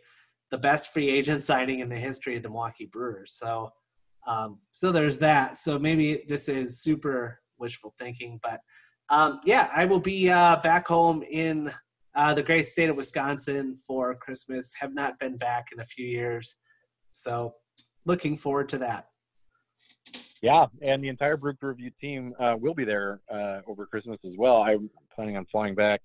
the 0.51 0.59
best 0.59 0.93
free 0.93 1.09
agent 1.09 1.43
signing 1.43 1.81
in 1.81 1.89
the 1.89 1.97
history 1.97 2.37
of 2.37 2.43
the 2.43 2.49
Milwaukee 2.49 2.89
Brewers. 2.91 3.33
So 3.39 3.71
Um, 4.27 4.61
so 4.73 4.93
there's 4.93 5.19
that. 5.19 5.57
So 5.57 5.79
maybe 5.79 6.25
this 6.29 6.47
is 6.49 6.83
super 6.83 7.41
wishful 7.59 7.95
thinking, 7.99 8.39
but 8.43 8.61
um, 9.09 9.41
yeah, 9.45 9.71
I 9.75 9.87
will 9.87 10.01
be 10.01 10.31
uh, 10.31 10.57
back 10.61 10.87
home 10.87 11.23
in 11.23 11.73
uh, 12.15 12.35
the 12.35 12.43
great 12.43 12.69
state 12.69 12.91
of 12.91 12.97
Wisconsin 12.97 13.75
for 13.87 14.15
Christmas. 14.15 14.75
Have 14.79 14.93
not 14.93 15.19
been 15.19 15.37
back 15.39 15.69
in 15.73 15.81
a 15.81 15.85
few 15.87 16.07
years, 16.07 16.55
so 17.13 17.55
looking 18.05 18.37
forward 18.37 18.69
to 18.71 18.79
that. 18.79 19.07
Yeah, 20.43 20.67
and 20.83 21.03
the 21.03 21.09
entire 21.09 21.37
Crew 21.37 21.55
Review 21.61 21.91
team 22.01 22.35
uh, 22.39 22.57
will 22.59 22.75
be 22.75 22.85
there 22.85 23.21
uh, 23.33 23.61
over 23.67 23.87
Christmas 23.87 24.19
as 24.25 24.35
well. 24.37 24.63
I'm 24.63 24.91
planning 25.15 25.37
on 25.37 25.47
flying 25.47 25.75
back 25.75 26.01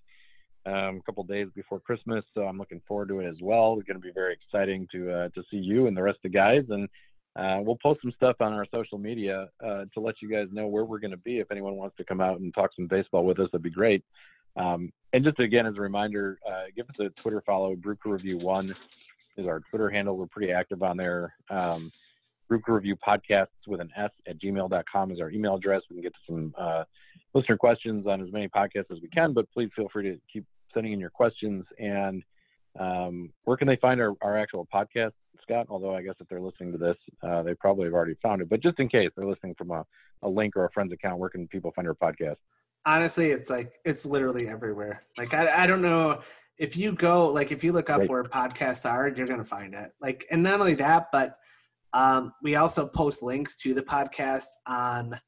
um, 0.66 0.98
a 0.98 1.02
couple 1.06 1.24
days 1.24 1.48
before 1.56 1.80
Christmas, 1.80 2.24
so 2.34 2.44
I'm 2.44 2.58
looking 2.58 2.82
forward 2.88 3.10
to 3.10 3.20
it 3.20 3.28
as 3.28 3.38
well. 3.42 3.76
It's 3.78 3.88
going 3.88 4.00
to 4.00 4.06
be 4.06 4.12
very 4.14 4.34
exciting 4.34 4.88
to 4.92 5.12
uh, 5.12 5.30
to 5.30 5.44
see 5.52 5.58
you 5.58 5.88
and 5.88 5.96
the 5.96 6.04
rest 6.04 6.18
of 6.18 6.24
the 6.24 6.30
guys, 6.30 6.64
and 6.70 6.90
uh, 7.36 7.60
we'll 7.62 7.78
post 7.82 8.02
some 8.02 8.12
stuff 8.14 8.38
on 8.40 8.54
our 8.54 8.66
social 8.74 8.98
media 8.98 9.50
uh, 9.64 9.86
to 9.94 10.00
let 10.00 10.22
you 10.22 10.30
guys 10.30 10.48
know 10.52 10.68
where 10.68 10.86
we're 10.86 11.00
going 11.00 11.12
to 11.12 11.18
be. 11.18 11.40
If 11.40 11.52
anyone 11.52 11.76
wants 11.76 11.98
to 11.98 12.04
come 12.04 12.22
out 12.22 12.40
and 12.40 12.54
talk 12.54 12.72
some 12.76 12.88
baseball 12.88 13.26
with 13.26 13.40
us, 13.40 13.50
that'd 13.52 13.62
be 13.62 13.70
great. 13.70 14.04
Um, 14.56 14.92
and 15.14 15.24
just 15.24 15.40
again, 15.40 15.66
as 15.66 15.76
a 15.76 15.82
reminder, 15.82 16.40
uh, 16.48 16.66
give 16.76 16.90
us 16.90 17.00
a 17.00 17.10
Twitter 17.10 17.44
follow. 17.46 17.76
Brew 17.76 17.96
Crew 17.96 18.14
Review 18.14 18.38
One 18.38 18.74
is 19.38 19.48
our 19.48 19.60
Twitter 19.70 19.90
handle. 19.90 20.18
We're 20.18 20.28
pretty 20.28 20.52
active 20.52 20.82
on 20.82 20.98
there. 20.98 21.36
Um, 21.50 21.92
Crew 22.48 22.62
Review 22.68 22.96
Podcasts 22.96 23.48
with 23.68 23.82
an 23.82 23.90
S 23.98 24.12
at 24.28 24.40
gmail.com 24.40 25.12
is 25.12 25.20
our 25.20 25.30
email 25.30 25.56
address. 25.56 25.82
We 25.90 25.96
can 25.96 26.04
get 26.04 26.14
to 26.14 26.20
some 26.28 26.54
uh, 26.58 26.84
listener 27.34 27.58
questions 27.58 28.08
on 28.08 28.22
as 28.22 28.32
many 28.32 28.48
podcasts 28.48 28.92
as 28.92 29.02
we 29.02 29.10
can, 29.10 29.34
but 29.34 29.52
please 29.52 29.70
feel 29.76 29.90
free 29.90 30.04
to 30.04 30.20
keep 30.32 30.46
sending 30.76 30.94
in 30.94 31.00
your 31.00 31.10
questions. 31.10 31.66
And 31.80 32.24
um, 32.80 33.34
where 33.46 33.58
can 33.58 33.68
they 33.68 33.78
find 33.78 34.00
our, 34.00 34.14
our 34.22 34.38
actual 34.38 34.68
podcast, 34.72 35.14
Scott? 35.42 35.66
Although 35.70 35.96
I 35.96 36.04
guess 36.04 36.16
if 36.20 36.28
they're 36.28 36.42
listening 36.42 36.72
to 36.74 36.78
this, 36.78 36.98
uh, 37.24 37.42
they 37.42 37.56
probably 37.56 37.86
have 37.86 37.94
already 37.94 38.16
found 38.22 38.42
it. 38.42 38.50
But 38.50 38.62
just 38.62 38.80
in 38.80 38.90
case 38.90 39.10
they're 39.16 39.28
listening 39.28 39.56
from 39.58 39.72
a, 39.72 39.84
a 40.22 40.30
link 40.30 40.56
or 40.56 40.66
a 40.66 40.72
friend's 40.72 40.94
account, 40.94 41.18
where 41.18 41.30
can 41.30 41.48
people 41.48 41.72
find 41.76 41.88
our 41.88 41.96
podcast? 41.96 42.36
Honestly, 42.86 43.32
it's 43.32 43.50
like 43.50 43.74
it's 43.84 44.06
literally 44.06 44.48
everywhere. 44.48 45.04
Like 45.18 45.34
I, 45.34 45.64
I 45.64 45.66
don't 45.66 45.82
know 45.82 46.22
if 46.60 46.78
you 46.78 46.92
go 46.92 47.30
like 47.30 47.52
if 47.52 47.64
you 47.64 47.74
look 47.74 47.90
up 47.90 48.02
right. 48.02 48.10
where 48.10 48.24
podcasts 48.24 48.88
are, 48.88 49.10
you're 49.10 49.26
gonna 49.26 49.44
find 49.44 49.74
it. 49.74 49.92
Like 50.02 50.28
and 50.30 50.44
not 50.44 50.60
only 50.60 50.76
that, 50.76 51.08
but 51.12 51.38
um, 51.94 52.34
we 52.44 52.58
also 52.58 52.86
post 52.86 53.24
links 53.24 53.56
to 53.58 53.74
the 53.74 53.82
podcast 53.82 54.46
on 54.68 55.20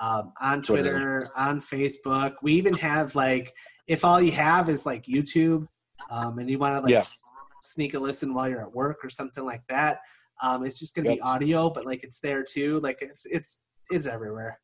um, 0.00 0.32
on 0.40 0.62
Twitter, 0.62 1.28
on 1.36 1.60
Facebook. 1.60 2.34
We 2.42 2.52
even 2.54 2.74
have 2.74 3.14
like 3.14 3.52
if 3.86 4.04
all 4.04 4.20
you 4.20 4.32
have 4.32 4.68
is 4.68 4.86
like 4.86 5.04
YouTube, 5.04 5.66
um, 6.10 6.38
and 6.38 6.48
you 6.48 6.58
want 6.58 6.74
to 6.76 6.80
like 6.80 6.90
yeah. 6.90 6.98
s- 6.98 7.24
sneak 7.62 7.94
a 7.94 7.98
listen 7.98 8.34
while 8.34 8.48
you're 8.48 8.62
at 8.62 8.74
work 8.74 9.04
or 9.04 9.10
something 9.10 9.44
like 9.44 9.62
that. 9.68 10.00
Um, 10.42 10.64
it's 10.64 10.78
just 10.78 10.94
gonna 10.94 11.10
yep. 11.10 11.18
be 11.18 11.22
audio, 11.22 11.70
but 11.70 11.86
like 11.86 12.02
it's 12.04 12.20
there 12.20 12.42
too. 12.42 12.80
Like 12.80 12.98
it's 13.00 13.26
it's 13.26 13.58
it's 13.90 14.06
everywhere. 14.06 14.60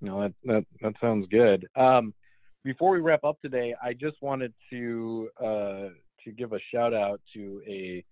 No, 0.00 0.20
that 0.20 0.34
that 0.44 0.64
that 0.82 0.94
sounds 1.00 1.26
good. 1.28 1.66
Um, 1.76 2.12
before 2.64 2.90
we 2.90 3.00
wrap 3.00 3.24
up 3.24 3.40
today, 3.40 3.74
I 3.82 3.92
just 3.94 4.16
wanted 4.20 4.52
to 4.70 5.28
uh, 5.40 5.88
to 6.24 6.32
give 6.36 6.52
a 6.52 6.58
shout 6.72 6.92
out 6.92 7.20
to 7.34 7.62
a 7.66 8.04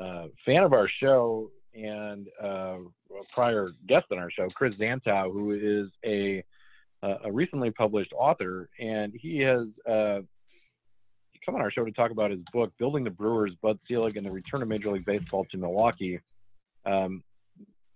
uh, 0.00 0.26
fan 0.44 0.62
of 0.62 0.72
our 0.72 0.88
show 0.88 1.50
and 1.74 2.28
uh, 2.42 2.78
prior 3.32 3.68
guest 3.86 4.06
on 4.10 4.18
our 4.18 4.30
show, 4.30 4.48
Chris 4.48 4.76
Zantow, 4.76 5.32
who 5.32 5.52
is 5.52 5.90
a 6.04 6.44
a 7.02 7.32
recently 7.32 7.70
published 7.70 8.12
author, 8.16 8.68
and 8.78 9.12
he 9.14 9.40
has 9.40 9.66
uh, 9.88 10.20
come 11.44 11.54
on 11.54 11.60
our 11.60 11.70
show 11.70 11.84
to 11.84 11.92
talk 11.92 12.10
about 12.10 12.30
his 12.30 12.40
book, 12.52 12.72
Building 12.78 13.04
the 13.04 13.10
Brewers, 13.10 13.52
Bud 13.60 13.78
Selig, 13.88 14.16
and 14.16 14.26
the 14.26 14.30
Return 14.30 14.62
of 14.62 14.68
Major 14.68 14.92
League 14.92 15.04
Baseball 15.04 15.44
to 15.50 15.58
Milwaukee. 15.58 16.20
Um, 16.86 17.22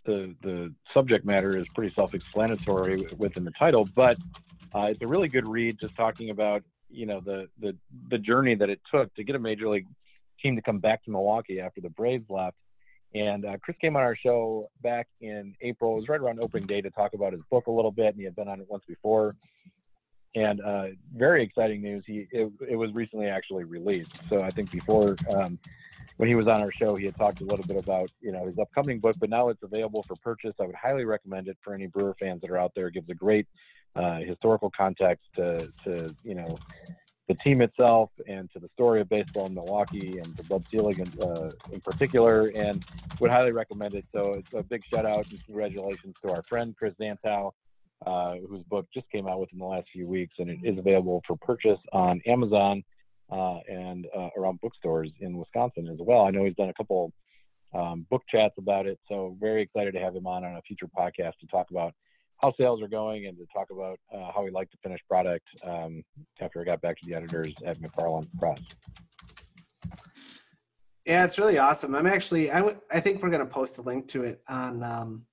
the 0.05 0.35
the 0.43 0.73
subject 0.95 1.25
matter 1.25 1.57
is 1.59 1.67
pretty 1.75 1.93
self-explanatory 1.95 3.09
within 3.19 3.45
the 3.45 3.53
title, 3.53 3.89
but 3.95 4.17
uh, 4.75 4.85
it's 4.85 5.03
a 5.03 5.07
really 5.07 5.29
good 5.29 5.49
read, 5.49 5.79
just 5.81 5.97
talking 5.97 6.31
about 6.31 6.63
you 6.89 7.07
know 7.07 7.21
the 7.21 7.49
the 7.61 7.77
the 8.11 8.19
journey 8.19 8.55
that 8.55 8.71
it 8.71 8.81
took 8.93 9.13
to 9.15 9.25
get 9.25 9.37
a 9.37 9.39
major 9.39 9.69
league 9.69 9.87
team 10.43 10.57
to 10.57 10.63
come 10.63 10.79
back 10.79 11.05
to 11.05 11.11
Milwaukee 11.11 11.61
after 11.61 11.81
the 11.81 11.91
Braves 11.91 12.29
left. 12.29 12.57
And 13.17 13.47
uh, 13.47 13.57
Chris 13.63 13.79
came 13.81 13.97
on 13.97 14.03
our 14.03 14.15
show 14.15 14.69
back 14.83 15.09
in 15.23 15.55
April. 15.63 15.93
It 15.93 16.01
was 16.01 16.09
right 16.09 16.21
around 16.21 16.39
opening 16.41 16.67
day 16.67 16.83
to 16.83 16.91
talk 16.91 17.15
about 17.15 17.33
his 17.33 17.41
book 17.51 17.67
a 17.67 17.71
little 17.71 17.91
bit, 17.91 18.09
and 18.09 18.17
he 18.17 18.25
had 18.25 18.37
been 18.37 18.47
on 18.47 18.61
it 18.61 18.67
once 18.69 18.85
before. 18.87 19.35
And 20.35 20.61
uh, 20.61 20.89
very 21.15 21.43
exciting 21.43 21.81
news. 21.81 22.05
He 22.07 22.27
it, 22.31 22.53
it, 22.69 22.77
was 22.77 22.93
recently 22.93 23.27
actually 23.27 23.65
released. 23.65 24.21
So 24.29 24.43
I 24.43 24.51
think 24.51 24.71
before 24.71 25.17
um, 25.35 25.59
when 26.19 26.29
he 26.29 26.35
was 26.35 26.47
on 26.47 26.61
our 26.61 26.71
show, 26.71 26.95
he 26.95 27.07
had 27.07 27.17
talked 27.17 27.41
a 27.41 27.45
little 27.45 27.65
bit 27.65 27.79
about 27.79 28.11
you 28.21 28.33
know 28.33 28.45
his 28.45 28.59
upcoming 28.59 29.01
book, 29.01 29.17
but 29.19 29.31
now 29.31 29.49
it's 29.49 29.63
available 29.63 30.03
for 30.03 30.15
purchase. 30.17 30.53
I 30.61 30.67
would 30.67 30.75
highly 30.75 31.07
recommend 31.07 31.49
it 31.49 31.57
for 31.65 31.73
any 31.73 31.87
Brewer 31.87 32.15
fans 32.21 32.43
that 32.43 32.51
are 32.51 32.59
out 32.59 32.73
there. 32.77 32.89
It 32.89 32.95
gives 32.95 33.09
a 33.09 33.15
great 33.15 33.47
uh, 33.95 34.19
historical 34.19 34.71
context 34.77 35.25
to 35.37 35.73
to 35.85 36.15
you 36.23 36.35
know 36.35 36.59
the 37.29 37.35
team 37.35 37.61
itself 37.61 38.11
and 38.29 38.51
to 38.53 38.61
the 38.61 38.69
story 38.75 39.01
of 39.01 39.09
baseball 39.09 39.47
in 39.47 39.55
Milwaukee 39.55 40.19
and 40.19 40.37
to 40.37 40.45
Bud 40.45 40.65
Selig 40.71 40.99
in, 41.01 41.23
uh, 41.23 41.51
in 41.73 41.81
particular, 41.81 42.49
and 42.55 42.85
would 43.21 43.31
highly 43.31 43.53
recommend 43.53 43.95
it. 43.95 44.05
So 44.15 44.35
it's 44.35 44.53
a 44.55 44.63
big 44.63 44.83
shout 44.93 45.05
out 45.07 45.27
and 45.31 45.45
congratulations 45.45 46.15
to 46.25 46.33
our 46.33 46.43
friend 46.49 46.75
Chris 46.77 46.95
Zantow, 47.01 47.53
uh, 48.07 48.37
whose 48.49 48.63
book 48.65 48.87
just 48.95 49.11
came 49.11 49.27
out 49.27 49.41
within 49.41 49.59
the 49.59 49.65
last 49.65 49.89
few 49.93 50.07
weeks, 50.07 50.35
and 50.39 50.49
it 50.51 50.59
is 50.63 50.79
available 50.79 51.23
for 51.27 51.37
purchase 51.37 51.81
on 51.93 52.21
Amazon 52.27 52.85
uh, 53.31 53.59
and 53.69 54.07
uh, 54.17 54.29
around 54.37 54.61
bookstores 54.61 55.11
in 55.21 55.37
Wisconsin 55.37 55.89
as 55.89 55.99
well. 56.01 56.27
I 56.27 56.31
know 56.31 56.45
he's 56.45 56.55
done 56.55 56.69
a 56.69 56.75
couple 56.75 57.13
um, 57.75 58.07
book 58.09 58.23
chats 58.31 58.55
about 58.59 58.87
it, 58.87 59.01
so 59.09 59.37
very 59.41 59.63
excited 59.63 59.95
to 59.95 60.01
have 60.01 60.15
him 60.15 60.27
on 60.27 60.45
on 60.45 60.57
a 60.57 60.63
future 60.63 60.89
podcast 60.97 61.33
to 61.41 61.47
talk 61.51 61.71
about 61.71 61.93
how 62.39 62.53
sales 62.59 62.83
are 62.83 62.89
going 62.89 63.27
and 63.27 63.37
to 63.39 63.47
talk 63.47 63.69
about 63.71 63.99
uh, 64.15 64.31
how 64.35 64.45
we 64.45 64.51
like 64.51 64.71
the 64.71 64.77
finished 64.83 65.05
product 65.09 65.47
um, 65.65 66.03
after 66.41 66.61
I 66.61 66.65
got 66.65 66.81
back 66.83 66.99
to 67.01 67.07
the 67.07 67.15
editors 67.15 67.55
at 67.65 67.81
McFarland 67.81 68.29
Press. 68.39 68.61
Yeah, 71.07 71.25
it's 71.25 71.39
really 71.39 71.59
awesome. 71.59 71.95
I'm 71.95 72.07
actually, 72.07 72.51
I, 72.51 72.59
w- 72.59 72.81
I 72.93 73.01
think 73.01 73.23
we're 73.23 73.31
going 73.31 73.47
to 73.47 73.53
post 73.53 73.79
a 73.79 73.83
link 73.83 74.09
to 74.09 74.25
it 74.25 74.43
on 74.49 74.83
um, 74.83 75.25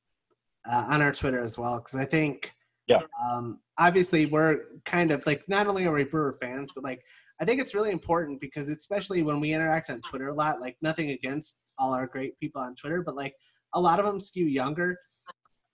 uh, 0.70 0.86
on 0.88 1.02
our 1.02 1.12
Twitter 1.12 1.42
as 1.42 1.58
well 1.58 1.78
because 1.78 2.00
I 2.00 2.06
think, 2.06 2.54
yeah, 2.88 3.02
um, 3.22 3.60
obviously 3.78 4.28
we're 4.28 4.60
kind 4.86 5.12
of 5.12 5.26
like 5.26 5.44
not 5.48 5.68
only 5.68 5.86
are 5.86 5.92
we 5.92 6.04
Brewer 6.04 6.34
fans, 6.40 6.72
but 6.74 6.84
like 6.84 7.04
I 7.42 7.46
think 7.46 7.60
it's 7.60 7.74
really 7.74 7.92
important 7.92 8.40
because 8.40 8.70
especially 8.70 9.24
when 9.24 9.40
we 9.40 9.52
interact 9.52 9.90
on 9.90 10.00
Twitter 10.02 10.30
a 10.30 10.34
lot, 10.34 10.62
like 10.62 10.78
nothing 10.82 11.10
against 11.10 11.58
all 11.78 11.94
our 11.94 12.08
great 12.08 12.40
people 12.40 12.62
on 12.62 12.76
Twitter, 12.76 13.02
but 13.02 13.16
like 13.16 13.34
a 13.74 13.82
lot 13.82 14.00
of 14.00 14.06
them 14.06 14.20
skew 14.20 14.46
younger 14.46 14.98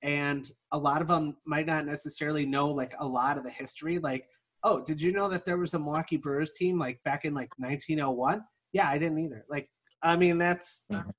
and 0.01 0.51
a 0.71 0.77
lot 0.77 1.01
of 1.01 1.07
them 1.07 1.35
might 1.45 1.65
not 1.65 1.85
necessarily 1.85 2.45
know 2.45 2.69
like 2.69 2.93
a 2.99 3.07
lot 3.07 3.37
of 3.37 3.43
the 3.43 3.49
history 3.49 3.99
like 3.99 4.25
oh 4.63 4.81
did 4.83 5.01
you 5.01 5.11
know 5.11 5.27
that 5.27 5.45
there 5.45 5.57
was 5.57 5.73
a 5.73 5.79
milwaukee 5.79 6.17
brewers 6.17 6.53
team 6.53 6.77
like 6.77 6.99
back 7.03 7.25
in 7.25 7.33
like 7.33 7.49
1901 7.57 8.41
yeah 8.73 8.87
i 8.89 8.97
didn't 8.97 9.19
either. 9.19 9.45
Like 9.49 9.69
i 10.01 10.15
mean 10.15 10.37
that's 10.37 10.85
mm-hmm. 10.91 11.09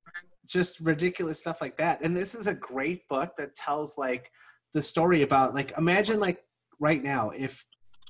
just 0.47 0.81
ridiculous 0.81 1.41
stuff 1.41 1.61
like 1.61 1.77
that. 1.77 2.01
And 2.03 2.17
this 2.17 2.35
is 2.35 2.47
a 2.47 2.55
great 2.55 3.07
book 3.09 3.33
that 3.39 3.55
tells 3.55 3.97
like 3.99 4.31
the 4.73 4.83
story 4.83 5.23
about 5.23 5.55
like 5.55 5.73
imagine 5.77 6.21
like 6.21 6.43
right 6.79 7.03
now 7.03 7.31
if 7.31 7.65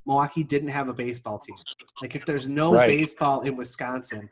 milwaukee 0.07 0.45
didn't 0.45 0.68
have 0.68 0.89
a 0.89 0.95
baseball 0.95 1.39
team. 1.39 1.57
Like 2.03 2.14
if 2.14 2.25
there's 2.25 2.49
no 2.49 2.75
right. 2.75 2.87
baseball 2.87 3.43
in 3.43 3.57
wisconsin. 3.57 4.29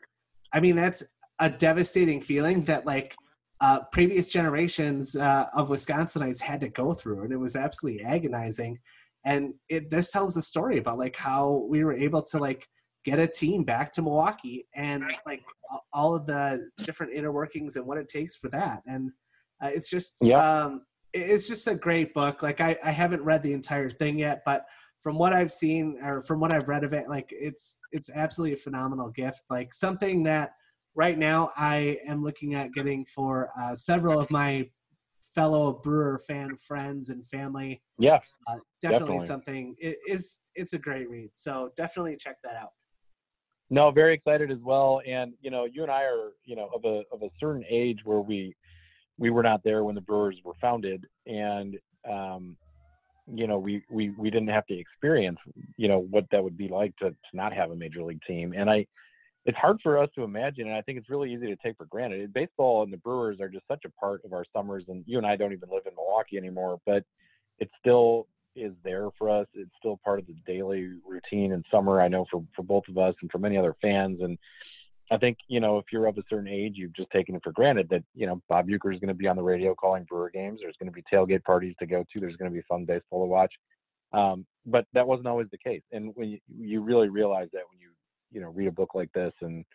I 0.53 0.59
mean 0.59 0.75
that's 0.75 1.03
a 1.39 1.49
devastating 1.49 2.21
feeling 2.21 2.63
that 2.63 2.85
like 2.85 3.15
uh, 3.61 3.81
previous 3.91 4.27
generations 4.27 5.15
uh, 5.15 5.47
of 5.53 5.69
Wisconsinites 5.69 6.41
had 6.41 6.61
to 6.61 6.69
go 6.69 6.93
through, 6.93 7.23
and 7.23 7.33
it 7.33 7.37
was 7.37 7.55
absolutely 7.55 8.03
agonizing. 8.03 8.79
And 9.25 9.53
it 9.67 9.89
this 9.89 10.11
tells 10.11 10.33
the 10.33 10.41
story 10.41 10.77
about 10.77 10.97
like 10.97 11.15
how 11.15 11.65
we 11.69 11.83
were 11.83 11.93
able 11.93 12.21
to 12.23 12.37
like 12.37 12.65
get 13.03 13.19
a 13.19 13.27
team 13.27 13.63
back 13.63 13.91
to 13.93 14.01
Milwaukee 14.01 14.67
and 14.75 15.03
like 15.25 15.41
all 15.93 16.15
of 16.15 16.25
the 16.25 16.69
different 16.83 17.13
inner 17.13 17.31
workings 17.31 17.75
and 17.75 17.85
what 17.85 17.97
it 17.97 18.09
takes 18.09 18.37
for 18.37 18.49
that. 18.49 18.81
And 18.85 19.11
uh, 19.61 19.69
it's 19.73 19.89
just 19.89 20.15
yeah. 20.21 20.63
um, 20.63 20.83
it's 21.13 21.47
just 21.47 21.67
a 21.67 21.75
great 21.75 22.13
book. 22.13 22.41
Like 22.41 22.61
I, 22.61 22.77
I 22.83 22.91
haven't 22.91 23.23
read 23.23 23.43
the 23.43 23.53
entire 23.53 23.89
thing 23.89 24.19
yet, 24.19 24.41
but 24.45 24.65
from 24.99 25.17
what 25.17 25.33
I've 25.33 25.51
seen 25.51 25.97
or 26.03 26.21
from 26.21 26.39
what 26.39 26.51
I've 26.51 26.69
read 26.69 26.83
of 26.83 26.93
it, 26.93 27.09
like 27.09 27.29
it's 27.31 27.77
it's 27.91 28.09
absolutely 28.09 28.53
a 28.53 28.57
phenomenal 28.57 29.09
gift. 29.09 29.41
Like 29.49 29.73
something 29.73 30.23
that 30.23 30.53
right 30.95 31.17
now 31.17 31.49
I 31.57 31.99
am 32.07 32.23
looking 32.23 32.55
at 32.55 32.73
getting 32.73 33.05
for 33.05 33.49
uh, 33.59 33.75
several 33.75 34.19
of 34.19 34.29
my 34.31 34.69
fellow 35.21 35.73
brewer 35.83 36.19
fan 36.27 36.55
friends 36.57 37.09
and 37.09 37.25
family. 37.27 37.81
Yeah, 37.97 38.19
uh, 38.47 38.57
definitely, 38.81 38.99
definitely, 38.99 39.27
something. 39.27 39.75
It 39.79 39.97
is 40.07 40.39
it's 40.55 40.73
a 40.73 40.79
great 40.79 41.09
read, 41.09 41.31
so 41.33 41.71
definitely 41.77 42.17
check 42.17 42.37
that 42.43 42.55
out. 42.55 42.71
No, 43.69 43.91
very 43.91 44.15
excited 44.15 44.51
as 44.51 44.59
well. 44.63 45.01
And 45.07 45.33
you 45.41 45.51
know, 45.51 45.65
you 45.65 45.83
and 45.83 45.91
I 45.91 46.03
are 46.03 46.31
you 46.45 46.55
know 46.55 46.69
of 46.73 46.85
a 46.85 47.03
of 47.13 47.21
a 47.21 47.29
certain 47.39 47.63
age 47.69 47.99
where 48.03 48.21
we 48.21 48.55
we 49.17 49.29
were 49.29 49.43
not 49.43 49.61
there 49.63 49.83
when 49.83 49.95
the 49.95 50.01
Brewers 50.01 50.37
were 50.43 50.55
founded, 50.59 51.05
and 51.27 51.77
um, 52.09 52.57
you 53.27 53.45
know 53.45 53.59
we 53.59 53.83
we 53.91 54.09
we 54.11 54.29
didn't 54.31 54.49
have 54.49 54.65
to 54.67 54.77
experience 54.77 55.37
you 55.77 55.87
know 55.87 55.99
what 56.09 56.25
that 56.31 56.43
would 56.43 56.57
be 56.57 56.67
like 56.67 56.95
to 56.97 57.09
to 57.09 57.15
not 57.33 57.53
have 57.53 57.71
a 57.71 57.75
major 57.75 58.03
league 58.03 58.21
team. 58.27 58.53
And 58.57 58.69
I 58.69 58.87
it's 59.49 59.57
hard 59.57 59.79
for 59.81 59.97
us 59.97 60.09
to 60.13 60.23
imagine, 60.23 60.67
and 60.67 60.75
I 60.75 60.81
think 60.83 60.99
it's 60.99 61.09
really 61.09 61.33
easy 61.33 61.47
to 61.47 61.55
take 61.55 61.75
for 61.75 61.85
granted. 61.85 62.31
Baseball 62.31 62.83
and 62.83 62.93
the 62.93 62.97
Brewers 62.97 63.41
are 63.41 63.49
just 63.49 63.67
such 63.67 63.83
a 63.83 63.89
part 63.89 64.23
of 64.23 64.31
our 64.31 64.45
summers, 64.55 64.83
and 64.89 65.03
you 65.07 65.17
and 65.17 65.25
I 65.25 65.35
don't 65.35 65.53
even 65.53 65.69
live 65.71 65.87
in 65.87 65.95
Milwaukee 65.95 66.37
anymore, 66.37 66.79
but 66.85 67.03
it 67.57 67.67
still 67.79 68.27
is 68.55 68.73
there 68.83 69.09
for 69.17 69.27
us. 69.27 69.47
It's 69.55 69.71
still 69.79 69.99
part 70.05 70.19
of 70.19 70.27
the 70.27 70.35
daily 70.45 70.91
routine 71.03 71.51
in 71.51 71.63
summer. 71.71 71.99
I 71.99 72.07
know 72.07 72.27
for 72.29 72.43
for 72.55 72.61
both 72.61 72.83
of 72.89 72.99
us 72.99 73.15
and 73.23 73.31
for 73.31 73.39
many 73.39 73.57
other 73.57 73.75
fans, 73.81 74.21
and 74.21 74.37
I 75.09 75.17
think 75.17 75.39
you 75.47 75.59
know 75.59 75.79
if 75.79 75.85
you're 75.91 76.05
of 76.05 76.19
a 76.19 76.23
certain 76.29 76.47
age, 76.47 76.73
you've 76.75 76.95
just 76.95 77.09
taken 77.09 77.33
it 77.33 77.41
for 77.43 77.51
granted 77.51 77.89
that 77.89 78.03
you 78.13 78.27
know 78.27 78.43
Bob 78.49 78.67
Uecker 78.67 78.93
is 78.93 78.99
going 78.99 79.07
to 79.07 79.15
be 79.15 79.27
on 79.27 79.35
the 79.35 79.41
radio 79.41 79.73
calling 79.73 80.03
Brewer 80.03 80.29
games. 80.29 80.59
There's 80.61 80.77
going 80.79 80.91
to 80.91 80.95
be 80.95 81.03
tailgate 81.11 81.43
parties 81.43 81.73
to 81.79 81.87
go 81.87 82.05
to. 82.13 82.19
There's 82.19 82.37
going 82.37 82.51
to 82.51 82.55
be 82.55 82.63
fun 82.69 82.85
baseball 82.85 83.23
to 83.23 83.27
watch. 83.27 83.53
Um, 84.13 84.45
but 84.67 84.85
that 84.93 85.07
wasn't 85.07 85.27
always 85.27 85.47
the 85.51 85.57
case, 85.57 85.81
and 85.91 86.11
when 86.13 86.29
you, 86.29 86.39
you 86.55 86.81
really 86.81 87.09
realize 87.09 87.49
that 87.53 87.63
when 87.71 87.79
you 87.79 87.89
you 88.31 88.41
know 88.41 88.49
read 88.49 88.67
a 88.67 88.71
book 88.71 88.95
like 88.95 89.11
this 89.13 89.33
and 89.41 89.65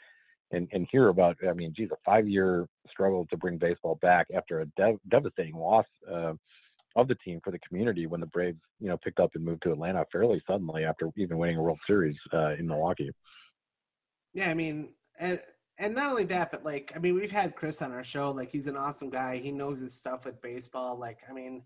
and, 0.52 0.68
and 0.72 0.86
hear 0.90 1.08
about 1.08 1.36
i 1.48 1.52
mean 1.52 1.72
geez 1.76 1.90
a 1.92 1.96
five 2.04 2.28
year 2.28 2.66
struggle 2.88 3.26
to 3.30 3.36
bring 3.36 3.58
baseball 3.58 3.98
back 4.02 4.26
after 4.34 4.60
a 4.60 4.66
dev- 4.76 4.98
devastating 5.08 5.56
loss 5.56 5.86
uh, 6.10 6.32
of 6.96 7.08
the 7.08 7.14
team 7.16 7.40
for 7.42 7.50
the 7.50 7.58
community 7.60 8.06
when 8.06 8.20
the 8.20 8.26
braves 8.26 8.58
you 8.80 8.88
know 8.88 8.96
picked 8.98 9.20
up 9.20 9.30
and 9.34 9.44
moved 9.44 9.62
to 9.62 9.72
atlanta 9.72 10.04
fairly 10.12 10.42
suddenly 10.46 10.84
after 10.84 11.10
even 11.16 11.38
winning 11.38 11.56
a 11.56 11.62
world 11.62 11.80
series 11.86 12.16
uh, 12.32 12.54
in 12.58 12.66
milwaukee. 12.66 13.10
Yeah 14.32 14.50
i 14.50 14.54
mean 14.54 14.90
and 15.18 15.40
and 15.78 15.94
not 15.94 16.10
only 16.10 16.24
that 16.24 16.50
but 16.50 16.64
like 16.64 16.92
i 16.94 16.98
mean 16.98 17.14
we've 17.14 17.30
had 17.30 17.56
chris 17.56 17.82
on 17.82 17.92
our 17.92 18.04
show 18.04 18.30
like 18.30 18.50
he's 18.50 18.68
an 18.68 18.76
awesome 18.76 19.10
guy. 19.10 19.38
He 19.38 19.50
knows 19.50 19.80
his 19.80 19.94
stuff 19.94 20.24
with 20.24 20.40
baseball. 20.40 20.98
Like 20.98 21.20
i 21.28 21.32
mean 21.32 21.62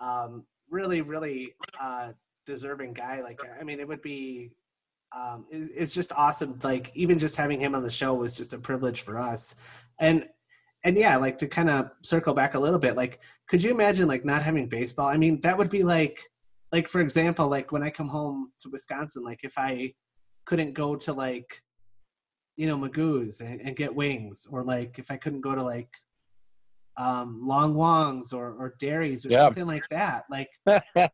um 0.00 0.44
really 0.70 1.00
really 1.00 1.54
uh 1.80 2.12
deserving 2.46 2.92
guy. 2.92 3.20
Like 3.20 3.40
i 3.60 3.64
mean 3.64 3.80
it 3.80 3.88
would 3.88 4.02
be 4.02 4.52
um, 5.16 5.46
it's 5.50 5.94
just 5.94 6.12
awesome. 6.12 6.58
Like 6.62 6.90
even 6.94 7.18
just 7.18 7.36
having 7.36 7.60
him 7.60 7.74
on 7.74 7.82
the 7.82 7.90
show 7.90 8.14
was 8.14 8.34
just 8.34 8.52
a 8.52 8.58
privilege 8.58 9.02
for 9.02 9.18
us. 9.18 9.54
And 9.98 10.26
and 10.84 10.96
yeah, 10.96 11.16
like 11.16 11.38
to 11.38 11.48
kind 11.48 11.70
of 11.70 11.90
circle 12.02 12.34
back 12.34 12.54
a 12.54 12.58
little 12.58 12.78
bit, 12.78 12.96
like 12.96 13.20
could 13.48 13.62
you 13.62 13.70
imagine 13.70 14.08
like 14.08 14.24
not 14.24 14.42
having 14.42 14.68
baseball? 14.68 15.08
I 15.08 15.16
mean, 15.16 15.40
that 15.40 15.56
would 15.56 15.70
be 15.70 15.82
like 15.82 16.20
like 16.72 16.86
for 16.86 17.00
example, 17.00 17.48
like 17.48 17.72
when 17.72 17.82
I 17.82 17.90
come 17.90 18.08
home 18.08 18.52
to 18.60 18.68
Wisconsin, 18.70 19.24
like 19.24 19.40
if 19.44 19.54
I 19.56 19.94
couldn't 20.44 20.74
go 20.74 20.96
to 20.96 21.12
like 21.12 21.62
you 22.56 22.66
know 22.66 22.76
Magoo's 22.76 23.40
and, 23.40 23.60
and 23.60 23.76
get 23.76 23.94
wings, 23.94 24.46
or 24.50 24.62
like 24.62 24.98
if 24.98 25.10
I 25.10 25.16
couldn't 25.16 25.40
go 25.40 25.54
to 25.54 25.62
like 25.62 25.90
um, 26.98 27.40
Long 27.42 27.74
Wongs 27.74 28.32
or, 28.32 28.52
or 28.58 28.74
Dairies 28.80 29.24
or 29.24 29.30
yeah. 29.30 29.38
something 29.38 29.66
like 29.66 29.88
that. 29.90 30.24
Like, 30.28 30.50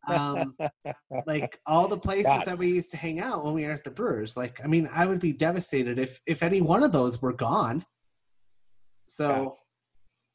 um, 0.09 0.57
like 1.27 1.61
all 1.67 1.87
the 1.87 1.99
places 1.99 2.25
God. 2.25 2.47
that 2.47 2.59
we 2.59 2.69
used 2.69 2.91
to 2.93 2.97
hang 2.97 3.21
out 3.21 3.45
when 3.45 3.53
we 3.55 3.67
were 3.67 3.73
at 3.73 3.85
the 3.85 3.91
Brewers. 3.91 4.37
Like, 4.37 4.65
I 4.65 4.67
mean, 4.67 4.89
I 4.93 5.05
would 5.07 5.21
be 5.21 5.33
devastated 5.33 5.99
if 5.99 6.21
if 6.27 6.43
any 6.43 6.61
one 6.61 6.83
of 6.83 6.91
those 6.91 7.21
were 7.21 7.35
gone. 7.35 7.85
So, 9.07 9.59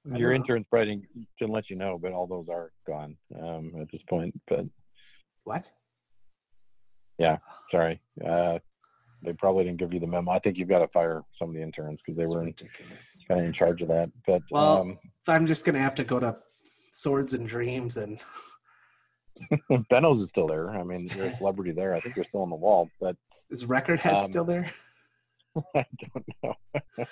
yeah. 0.06 0.18
your 0.18 0.34
insurance 0.34 0.68
writing 0.72 1.06
didn't 1.40 1.54
let 1.54 1.70
you 1.70 1.76
know, 1.76 1.98
but 2.00 2.14
all 2.14 2.28
those 2.28 2.48
are 2.50 2.72
gone 2.88 3.18
um, 3.42 3.74
at 3.82 3.92
this 3.92 4.02
point. 4.08 4.40
But 4.48 4.66
what? 5.46 5.70
Yeah, 7.18 7.38
sorry. 7.72 8.00
Uh, 8.26 8.60
they 9.24 9.34
probably 9.34 9.66
didn't 9.66 9.80
give 9.80 9.94
you 9.94 10.00
the 10.00 10.08
memo. 10.08 10.32
I 10.32 10.40
think 10.40 10.58
you've 10.58 10.70
got 10.70 10.80
to 10.80 10.88
fire 10.90 11.24
some 11.38 11.50
of 11.50 11.56
the 11.56 11.62
interns 11.62 12.00
because 12.06 12.18
they 12.18 12.24
That's 12.24 12.34
were 12.34 12.44
ridiculous. 12.44 13.20
kind 13.28 13.42
of 13.42 13.46
in 13.48 13.54
charge 13.54 13.82
of 13.82 13.88
that. 13.90 14.10
But 14.26 14.42
well, 14.52 14.82
um, 14.82 15.00
I'm 15.28 15.46
just 15.46 15.66
gonna 15.66 15.80
have 15.80 15.96
to 15.96 16.04
go 16.04 16.20
to 16.20 16.38
Swords 16.92 17.34
and 17.34 17.48
Dreams 17.48 17.98
and. 17.98 18.20
Benno's 19.90 20.22
is 20.22 20.30
still 20.32 20.48
there. 20.48 20.70
I 20.70 20.84
mean, 20.84 21.06
you're 21.16 21.28
a 21.28 21.34
celebrity 21.38 21.72
there. 21.72 21.96
I 21.96 22.02
think 22.02 22.16
they're 22.16 22.26
still 22.26 22.42
on 22.42 22.50
the 22.50 22.58
wall. 22.58 22.90
But 23.00 23.16
is 23.50 23.66
Record 23.66 24.00
Head 24.00 24.16
um, 24.16 24.22
still 24.22 24.44
there? 24.44 24.70
I 25.76 25.86
don't 26.14 26.26
know. 26.44 26.54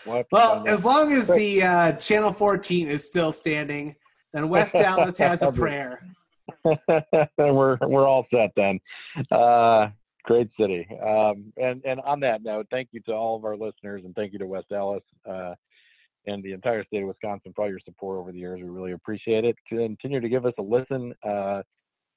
we'll, 0.06 0.24
well 0.32 0.68
as 0.68 0.84
long 0.84 1.12
as 1.14 1.28
the 1.30 1.64
uh, 1.64 1.92
Channel 1.94 2.34
14 2.34 2.88
is 2.88 3.06
still 3.06 3.32
standing, 3.32 3.96
then 4.34 4.50
West 4.50 4.76
Allis 4.76 5.18
has 5.18 5.42
a 5.42 5.52
prayer. 5.52 6.02
we're 7.38 7.78
we're 7.82 8.08
all 8.08 8.26
set 8.32 8.52
then. 8.56 8.80
Uh, 9.32 9.90
great 10.28 10.50
city. 10.60 10.86
Um, 11.02 11.52
and 11.58 11.82
and 11.86 12.00
on 12.02 12.20
that 12.20 12.44
note, 12.44 12.68
thank 12.70 12.90
you 12.92 13.00
to 13.08 13.14
all 13.14 13.36
of 13.38 13.46
our 13.46 13.56
listeners, 13.56 14.04
and 14.06 14.14
thank 14.14 14.34
you 14.34 14.40
to 14.40 14.46
West 14.46 14.72
Allis 14.72 15.04
uh, 15.28 15.56
and 16.28 16.44
the 16.44 16.52
entire 16.52 16.84
state 16.86 17.02
of 17.02 17.08
Wisconsin 17.08 17.54
for 17.56 17.64
all 17.64 17.70
your 17.70 17.80
support 17.84 18.20
over 18.20 18.32
the 18.32 18.40
years. 18.40 18.62
We 18.62 18.70
really 18.70 18.92
appreciate 18.92 19.46
it. 19.46 19.56
Continue 19.68 20.20
to 20.20 20.30
give 20.30 20.46
us 20.46 20.54
a 20.60 20.62
listen. 20.62 21.16
Uh, 21.24 21.64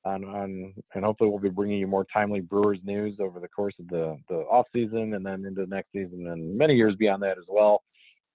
on, 0.04 0.24
on 0.24 0.74
and 0.94 1.04
hopefully 1.04 1.28
we'll 1.28 1.38
be 1.38 1.50
bringing 1.50 1.78
you 1.78 1.86
more 1.86 2.06
timely 2.12 2.40
Brewers 2.40 2.78
news 2.84 3.18
over 3.20 3.38
the 3.38 3.48
course 3.48 3.74
of 3.78 3.86
the 3.88 4.18
the 4.28 4.36
off 4.50 4.66
season 4.72 5.14
and 5.14 5.24
then 5.24 5.44
into 5.44 5.60
the 5.60 5.66
next 5.66 5.92
season 5.92 6.28
and 6.28 6.56
many 6.56 6.74
years 6.74 6.96
beyond 6.96 7.22
that 7.22 7.38
as 7.38 7.44
well. 7.48 7.82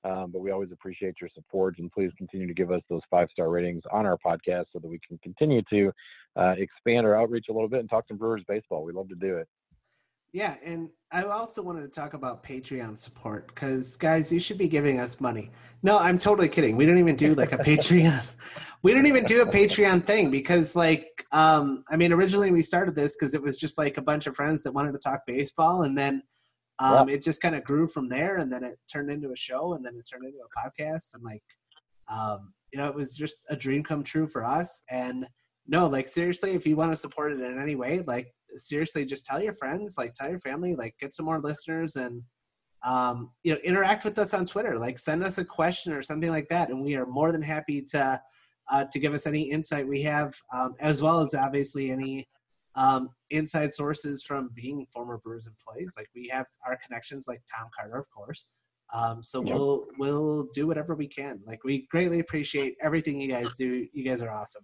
Um, 0.03 0.30
but 0.32 0.41
we 0.41 0.51
always 0.51 0.71
appreciate 0.71 1.15
your 1.19 1.32
support 1.34 1.80
and 1.80 1.91
please 1.91 2.11
continue 2.19 2.45
to 2.45 2.53
give 2.53 2.71
us 2.71 2.82
those 2.89 3.01
five 3.09 3.28
star 3.32 3.49
ratings 3.49 3.82
on 3.91 4.05
our 4.05 4.17
podcast 4.23 4.65
so 4.71 4.78
that 4.80 4.88
we 4.88 4.99
can 5.05 5.17
continue 5.23 5.63
to 5.71 5.91
uh, 6.36 6.53
expand 6.57 7.07
our 7.07 7.15
outreach 7.15 7.47
a 7.49 7.53
little 7.53 7.67
bit 7.67 7.80
and 7.80 7.89
talk 7.89 8.07
some 8.07 8.17
Brewers 8.17 8.43
baseball. 8.47 8.84
We 8.84 8.93
love 8.93 9.09
to 9.09 9.15
do 9.15 9.38
it. 9.38 9.47
Yeah, 10.36 10.57
and 10.65 10.89
I 11.13 11.23
also 11.23 11.61
wanted 11.61 11.83
to 11.83 11.88
talk 11.88 12.13
about 12.13 12.43
Patreon 12.43 12.97
support 12.97 13.47
because 13.47 13.95
guys, 13.95 14.29
you 14.33 14.41
should 14.41 14.57
be 14.57 14.67
giving 14.67 14.99
us 14.99 15.21
money. 15.21 15.49
No, 15.81 15.97
I'm 15.97 16.17
totally 16.17 16.49
kidding. 16.49 16.75
We 16.75 16.86
don't 16.86 16.97
even 16.97 17.15
do 17.15 17.36
like 17.36 17.53
a 17.53 17.57
Patreon. 17.69 18.21
we 18.83 18.93
don't 18.93 19.05
even 19.05 19.23
do 19.23 19.43
a 19.43 19.45
Patreon 19.45 20.05
thing 20.05 20.29
because, 20.29 20.75
like, 20.75 21.23
um, 21.31 21.86
I 21.89 21.95
mean, 21.95 22.11
originally 22.11 22.51
we 22.51 22.63
started 22.63 22.95
this 22.95 23.15
because 23.15 23.33
it 23.33 23.41
was 23.41 23.57
just 23.57 23.77
like 23.77 23.95
a 23.95 24.01
bunch 24.01 24.27
of 24.27 24.36
friends 24.36 24.61
that 24.63 24.73
wanted 24.73 24.91
to 24.91 24.97
talk 24.97 25.21
baseball, 25.25 25.83
and 25.83 25.97
then 25.97 26.21
um, 26.79 27.07
yeah. 27.07 27.15
it 27.15 27.23
just 27.23 27.39
kind 27.39 27.55
of 27.55 27.63
grew 27.63 27.88
from 27.88 28.09
there, 28.09 28.36
and 28.39 28.51
then 28.51 28.65
it 28.65 28.77
turned 28.91 29.09
into 29.09 29.31
a 29.31 29.38
show, 29.38 29.75
and 29.75 29.86
then 29.86 29.95
it 29.95 30.05
turned 30.11 30.25
into 30.25 30.39
a 30.39 30.59
podcast, 30.59 31.13
and 31.13 31.23
like, 31.23 31.43
um, 32.09 32.51
you 32.73 32.77
know, 32.77 32.89
it 32.89 32.93
was 32.93 33.15
just 33.15 33.38
a 33.49 33.55
dream 33.55 33.83
come 33.83 34.03
true 34.03 34.27
for 34.27 34.43
us, 34.43 34.81
and 34.89 35.25
no, 35.65 35.88
like 35.88 36.09
seriously, 36.09 36.51
if 36.51 36.67
you 36.67 36.75
want 36.75 36.91
to 36.91 36.97
support 36.97 37.31
it 37.31 37.39
in 37.39 37.57
any 37.57 37.75
way, 37.75 38.03
like 38.05 38.34
seriously, 38.57 39.05
just 39.05 39.25
tell 39.25 39.41
your 39.41 39.53
friends, 39.53 39.95
like 39.97 40.13
tell 40.13 40.29
your 40.29 40.39
family, 40.39 40.75
like 40.75 40.95
get 40.99 41.13
some 41.13 41.25
more 41.25 41.39
listeners 41.39 41.95
and 41.95 42.23
um, 42.83 43.31
you 43.43 43.53
know, 43.53 43.59
interact 43.63 44.05
with 44.05 44.17
us 44.19 44.33
on 44.33 44.45
Twitter. 44.45 44.77
Like 44.77 44.99
send 44.99 45.23
us 45.23 45.37
a 45.37 45.45
question 45.45 45.91
or 45.91 46.01
something 46.01 46.29
like 46.29 46.47
that, 46.49 46.69
and 46.69 46.83
we 46.83 46.95
are 46.95 47.05
more 47.05 47.31
than 47.31 47.41
happy 47.41 47.81
to 47.91 48.21
uh, 48.69 48.85
to 48.91 48.99
give 48.99 49.13
us 49.13 49.27
any 49.27 49.49
insight 49.51 49.87
we 49.87 50.01
have, 50.03 50.33
um, 50.53 50.75
as 50.79 51.01
well 51.01 51.19
as 51.19 51.33
obviously 51.33 51.91
any 51.91 52.27
um, 52.75 53.09
inside 53.29 53.73
sources 53.73 54.23
from 54.23 54.49
being 54.53 54.85
former 54.93 55.17
Brewers 55.17 55.47
employees. 55.47 55.93
Like 55.97 56.07
we 56.15 56.29
have 56.31 56.45
our 56.65 56.77
connections, 56.85 57.25
like 57.27 57.41
Tom 57.55 57.69
Carter, 57.75 57.97
of 57.97 58.09
course. 58.11 58.45
Um, 58.93 59.23
so 59.23 59.43
yep. 59.43 59.55
we'll 59.55 59.85
we'll 59.97 60.47
do 60.53 60.67
whatever 60.67 60.93
we 60.95 61.07
can. 61.07 61.39
Like 61.45 61.63
we 61.63 61.87
greatly 61.89 62.19
appreciate 62.19 62.75
everything 62.81 63.19
you 63.19 63.31
guys 63.31 63.55
do. 63.55 63.87
You 63.93 64.03
guys 64.03 64.21
are 64.21 64.31
awesome. 64.31 64.63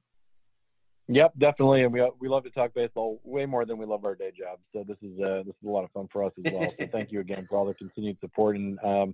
Yep, 1.13 1.33
definitely, 1.39 1.83
and 1.83 1.91
we 1.91 2.09
we 2.21 2.29
love 2.29 2.45
to 2.45 2.49
talk 2.51 2.73
baseball 2.73 3.19
way 3.25 3.45
more 3.45 3.65
than 3.65 3.77
we 3.77 3.85
love 3.85 4.05
our 4.05 4.15
day 4.15 4.31
jobs. 4.31 4.61
So 4.71 4.85
this 4.87 4.95
is 5.01 5.19
uh, 5.19 5.43
this 5.45 5.53
is 5.61 5.67
a 5.67 5.69
lot 5.69 5.83
of 5.83 5.91
fun 5.91 6.07
for 6.09 6.23
us 6.23 6.31
as 6.37 6.53
well. 6.53 6.69
So 6.79 6.87
thank 6.87 7.11
you 7.11 7.19
again 7.19 7.45
for 7.49 7.57
all 7.57 7.65
the 7.65 7.73
continued 7.73 8.17
support 8.21 8.55
and 8.55 8.79
um, 8.79 9.13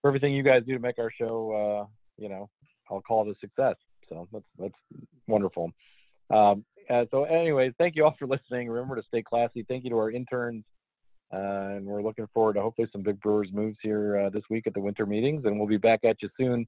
for 0.00 0.08
everything 0.08 0.32
you 0.32 0.42
guys 0.42 0.62
do 0.66 0.72
to 0.72 0.78
make 0.78 0.98
our 0.98 1.10
show. 1.10 1.52
Uh, 1.52 1.86
you 2.16 2.30
know, 2.30 2.48
I'll 2.90 3.02
call 3.02 3.28
it 3.28 3.36
a 3.36 3.38
success. 3.40 3.76
So 4.08 4.26
that's 4.32 4.44
that's 4.58 5.04
wonderful. 5.26 5.70
Um, 6.30 6.64
uh, 6.88 7.04
so, 7.10 7.24
anyways, 7.24 7.74
thank 7.76 7.94
you 7.94 8.06
all 8.06 8.16
for 8.18 8.26
listening. 8.26 8.70
Remember 8.70 8.96
to 8.96 9.06
stay 9.06 9.22
classy. 9.22 9.66
Thank 9.68 9.84
you 9.84 9.90
to 9.90 9.96
our 9.98 10.10
interns, 10.10 10.64
uh, 11.30 11.36
and 11.76 11.84
we're 11.84 12.02
looking 12.02 12.26
forward 12.32 12.54
to 12.54 12.62
hopefully 12.62 12.88
some 12.90 13.02
big 13.02 13.20
Brewers 13.20 13.50
moves 13.52 13.76
here 13.82 14.18
uh, 14.18 14.30
this 14.30 14.44
week 14.48 14.66
at 14.66 14.72
the 14.72 14.80
winter 14.80 15.04
meetings. 15.04 15.44
And 15.44 15.58
we'll 15.58 15.68
be 15.68 15.76
back 15.76 16.04
at 16.04 16.22
you 16.22 16.30
soon 16.38 16.66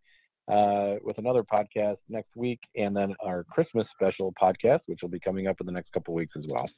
uh, 0.49 0.94
with 1.03 1.18
another 1.18 1.42
podcast 1.42 1.97
next 2.09 2.36
week, 2.36 2.61
and 2.76 2.97
then 2.97 3.14
our 3.24 3.44
Christmas 3.44 3.86
special 3.94 4.32
podcast, 4.40 4.80
which 4.86 5.01
will 5.03 5.09
be 5.09 5.20
coming 5.20 5.47
up 5.47 5.57
in 5.61 5.66
the 5.66 5.72
next 5.72 5.92
couple 5.92 6.14
weeks 6.14 6.34
as 6.36 6.47
well. 6.49 6.68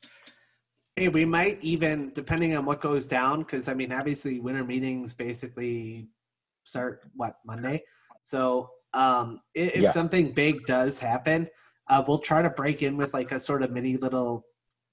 Hey, 0.96 1.08
we 1.08 1.24
might 1.24 1.62
even, 1.62 2.10
depending 2.14 2.56
on 2.56 2.64
what 2.64 2.80
goes 2.80 3.06
down, 3.06 3.40
because 3.40 3.68
I 3.68 3.74
mean, 3.74 3.92
obviously, 3.92 4.40
winter 4.40 4.64
meetings 4.64 5.14
basically 5.14 6.08
start 6.64 7.04
what 7.14 7.36
Monday. 7.46 7.84
So, 8.22 8.70
um, 8.94 9.40
if, 9.54 9.82
yeah. 9.82 9.90
something 9.90 10.32
big 10.32 10.64
does 10.66 10.98
happen, 10.98 11.48
uh, 11.88 12.02
we'll 12.06 12.18
try 12.18 12.42
to 12.42 12.50
break 12.50 12.82
in 12.82 12.96
with 12.96 13.14
like 13.14 13.32
a 13.32 13.38
sort 13.38 13.62
of 13.62 13.70
mini 13.70 13.96
little 13.96 14.44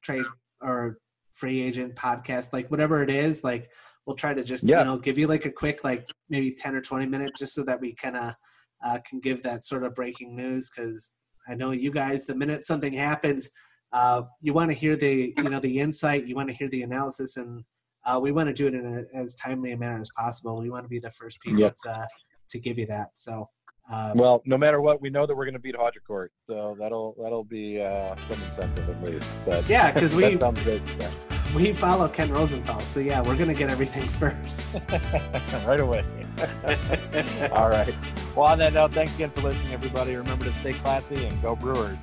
trade 0.04 0.26
or 0.62 1.00
free 1.32 1.62
agent 1.62 1.96
podcast, 1.96 2.54
like 2.54 2.70
whatever 2.70 3.02
it 3.02 3.10
is. 3.10 3.44
Like, 3.44 3.70
we'll 4.06 4.16
try 4.16 4.34
to 4.34 4.44
just 4.44 4.64
yeah. 4.64 4.80
you 4.80 4.86
know 4.86 4.98
give 4.98 5.18
you 5.18 5.28
like 5.28 5.46
a 5.46 5.52
quick 5.52 5.84
like 5.84 6.08
maybe 6.30 6.52
ten 6.52 6.76
or 6.76 6.82
twenty 6.82 7.06
minutes, 7.06 7.40
just 7.40 7.54
so 7.56 7.64
that 7.64 7.80
we 7.82 7.96
kind 7.96 8.16
of 8.16 8.36
uh, 8.84 9.00
can 9.08 9.20
give 9.20 9.44
that 9.44 9.66
sort 9.66 9.84
of 9.84 9.94
breaking 9.94 10.36
news 10.36 10.70
because 10.70 11.16
I 11.48 11.56
know 11.56 11.72
you 11.72 11.92
guys. 11.92 12.26
The 12.26 12.36
minute 12.36 12.66
something 12.66 12.94
happens, 12.94 13.50
uh, 13.94 14.24
you 14.42 14.54
want 14.54 14.72
to 14.72 14.78
hear 14.78 14.96
the 14.96 15.34
you 15.36 15.50
know 15.50 15.60
the 15.60 15.80
insight, 15.80 16.28
you 16.28 16.36
want 16.36 16.50
to 16.50 16.56
hear 16.56 16.70
the 16.70 16.84
analysis, 16.84 17.38
and 17.38 17.64
uh, 18.06 18.20
we 18.22 18.32
want 18.32 18.48
to 18.48 18.54
do 18.54 18.68
it 18.68 18.74
in 18.74 18.86
a, 18.86 19.18
as 19.18 19.36
timely 19.36 19.72
a 19.72 19.78
manner 19.78 20.02
as 20.02 20.10
possible. 20.18 20.58
We 20.58 20.70
want 20.70 20.86
to 20.86 20.90
be 20.90 21.00
the 21.00 21.12
first 21.12 21.40
people 21.42 21.62
yep. 21.62 21.76
to 21.84 22.08
to 22.50 22.60
give 22.60 22.78
you 22.78 22.86
that. 22.88 23.10
So. 23.16 23.50
Um, 23.92 24.18
well, 24.18 24.42
no 24.48 24.58
matter 24.58 24.82
what, 24.82 25.00
we 25.00 25.12
know 25.12 25.28
that 25.28 25.36
we're 25.36 25.46
going 25.46 25.54
to 25.54 25.60
beat 25.60 25.76
Court, 26.08 26.32
so 26.50 26.76
that'll 26.80 27.16
that'll 27.22 27.44
be 27.44 27.80
uh, 27.80 28.16
some 28.16 28.42
incentive 28.50 28.90
at 28.90 29.04
least. 29.04 29.30
But 29.46 29.70
yeah, 29.70 29.92
because 29.92 30.16
we 30.16 30.36
good. 30.36 30.82
Yeah. 31.00 31.12
we 31.56 31.72
follow 31.72 32.08
Ken 32.08 32.34
Rosenthal, 32.34 32.80
so 32.80 33.00
yeah, 33.00 33.22
we're 33.22 33.36
gonna 33.36 33.54
get 33.54 33.70
everything 33.70 34.02
first. 34.08 34.80
right 35.68 35.80
away. 35.80 36.04
All 37.54 37.70
right. 37.70 37.94
Well, 38.36 38.48
on 38.48 38.60
that 38.60 38.74
note, 38.74 38.94
thanks 38.94 39.16
again 39.16 39.30
for 39.32 39.42
listening, 39.42 39.74
everybody. 39.74 40.16
Remember 40.16 40.46
to 40.46 40.54
stay 40.60 40.74
classy 40.74 41.26
and 41.26 41.42
go 41.42 41.56
Brewers. 41.56 41.98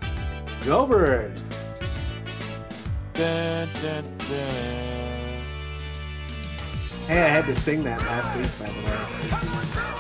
Go 0.64 0.86
Brewers. 0.86 1.48
Dun, 3.14 3.68
dun, 3.82 4.04
dun. 4.18 4.82
Hey, 7.06 7.20
I 7.20 7.28
had 7.28 7.44
to 7.46 7.54
sing 7.54 7.82
that 7.84 8.00
last 8.00 8.36
week, 8.36 8.50
by 8.58 8.72
the 8.72 8.86
way. 8.86 9.98